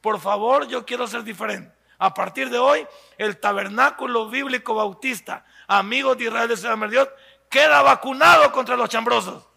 Por 0.00 0.20
favor, 0.20 0.66
yo 0.66 0.84
quiero 0.84 1.06
ser 1.06 1.22
diferente. 1.22 1.72
A 1.98 2.12
partir 2.12 2.50
de 2.50 2.58
hoy, 2.58 2.86
el 3.16 3.38
tabernáculo 3.38 4.28
bíblico 4.28 4.74
bautista, 4.74 5.46
amigos 5.66 6.18
de 6.18 6.24
Israel 6.24 6.48
de 6.48 6.56
Señor 6.56 6.90
Dios, 6.90 7.08
queda 7.48 7.80
vacunado 7.80 8.50
contra 8.50 8.76
los 8.76 8.88
chambrosos. 8.88 9.48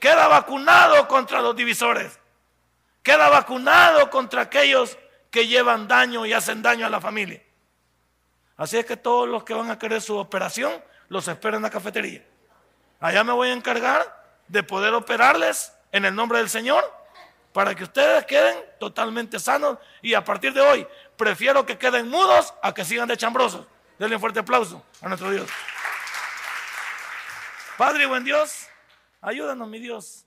Queda 0.00 0.28
vacunado 0.28 1.06
contra 1.08 1.42
los 1.42 1.54
divisores. 1.54 2.18
Queda 3.02 3.28
vacunado 3.28 4.08
contra 4.08 4.42
aquellos 4.42 4.96
que 5.30 5.46
llevan 5.46 5.88
daño 5.88 6.26
y 6.26 6.32
hacen 6.32 6.62
daño 6.62 6.86
a 6.86 6.90
la 6.90 7.00
familia. 7.00 7.42
Así 8.56 8.76
es 8.76 8.84
que 8.84 8.96
todos 8.96 9.28
los 9.28 9.44
que 9.44 9.54
van 9.54 9.70
a 9.70 9.78
querer 9.78 10.02
su 10.02 10.16
operación, 10.16 10.72
los 11.08 11.26
espero 11.28 11.56
en 11.56 11.62
la 11.62 11.70
cafetería. 11.70 12.24
Allá 13.00 13.24
me 13.24 13.32
voy 13.32 13.48
a 13.48 13.52
encargar 13.52 14.20
de 14.48 14.62
poder 14.62 14.92
operarles 14.94 15.72
en 15.92 16.04
el 16.04 16.14
nombre 16.14 16.38
del 16.38 16.48
Señor 16.48 16.84
para 17.52 17.74
que 17.74 17.84
ustedes 17.84 18.24
queden 18.26 18.56
totalmente 18.78 19.38
sanos 19.38 19.78
y 20.02 20.14
a 20.14 20.24
partir 20.24 20.52
de 20.52 20.60
hoy 20.60 20.86
prefiero 21.16 21.66
que 21.66 21.78
queden 21.78 22.08
mudos 22.08 22.54
a 22.62 22.74
que 22.74 22.84
sigan 22.84 23.08
de 23.08 23.16
chambrosos. 23.16 23.66
Denle 23.98 24.16
un 24.16 24.20
fuerte 24.20 24.40
aplauso 24.40 24.84
a 25.00 25.08
nuestro 25.08 25.30
Dios. 25.30 25.48
Padre 27.76 28.04
y 28.04 28.06
buen 28.06 28.24
Dios, 28.24 28.68
ayúdanos, 29.20 29.68
mi 29.68 29.78
Dios. 29.78 30.26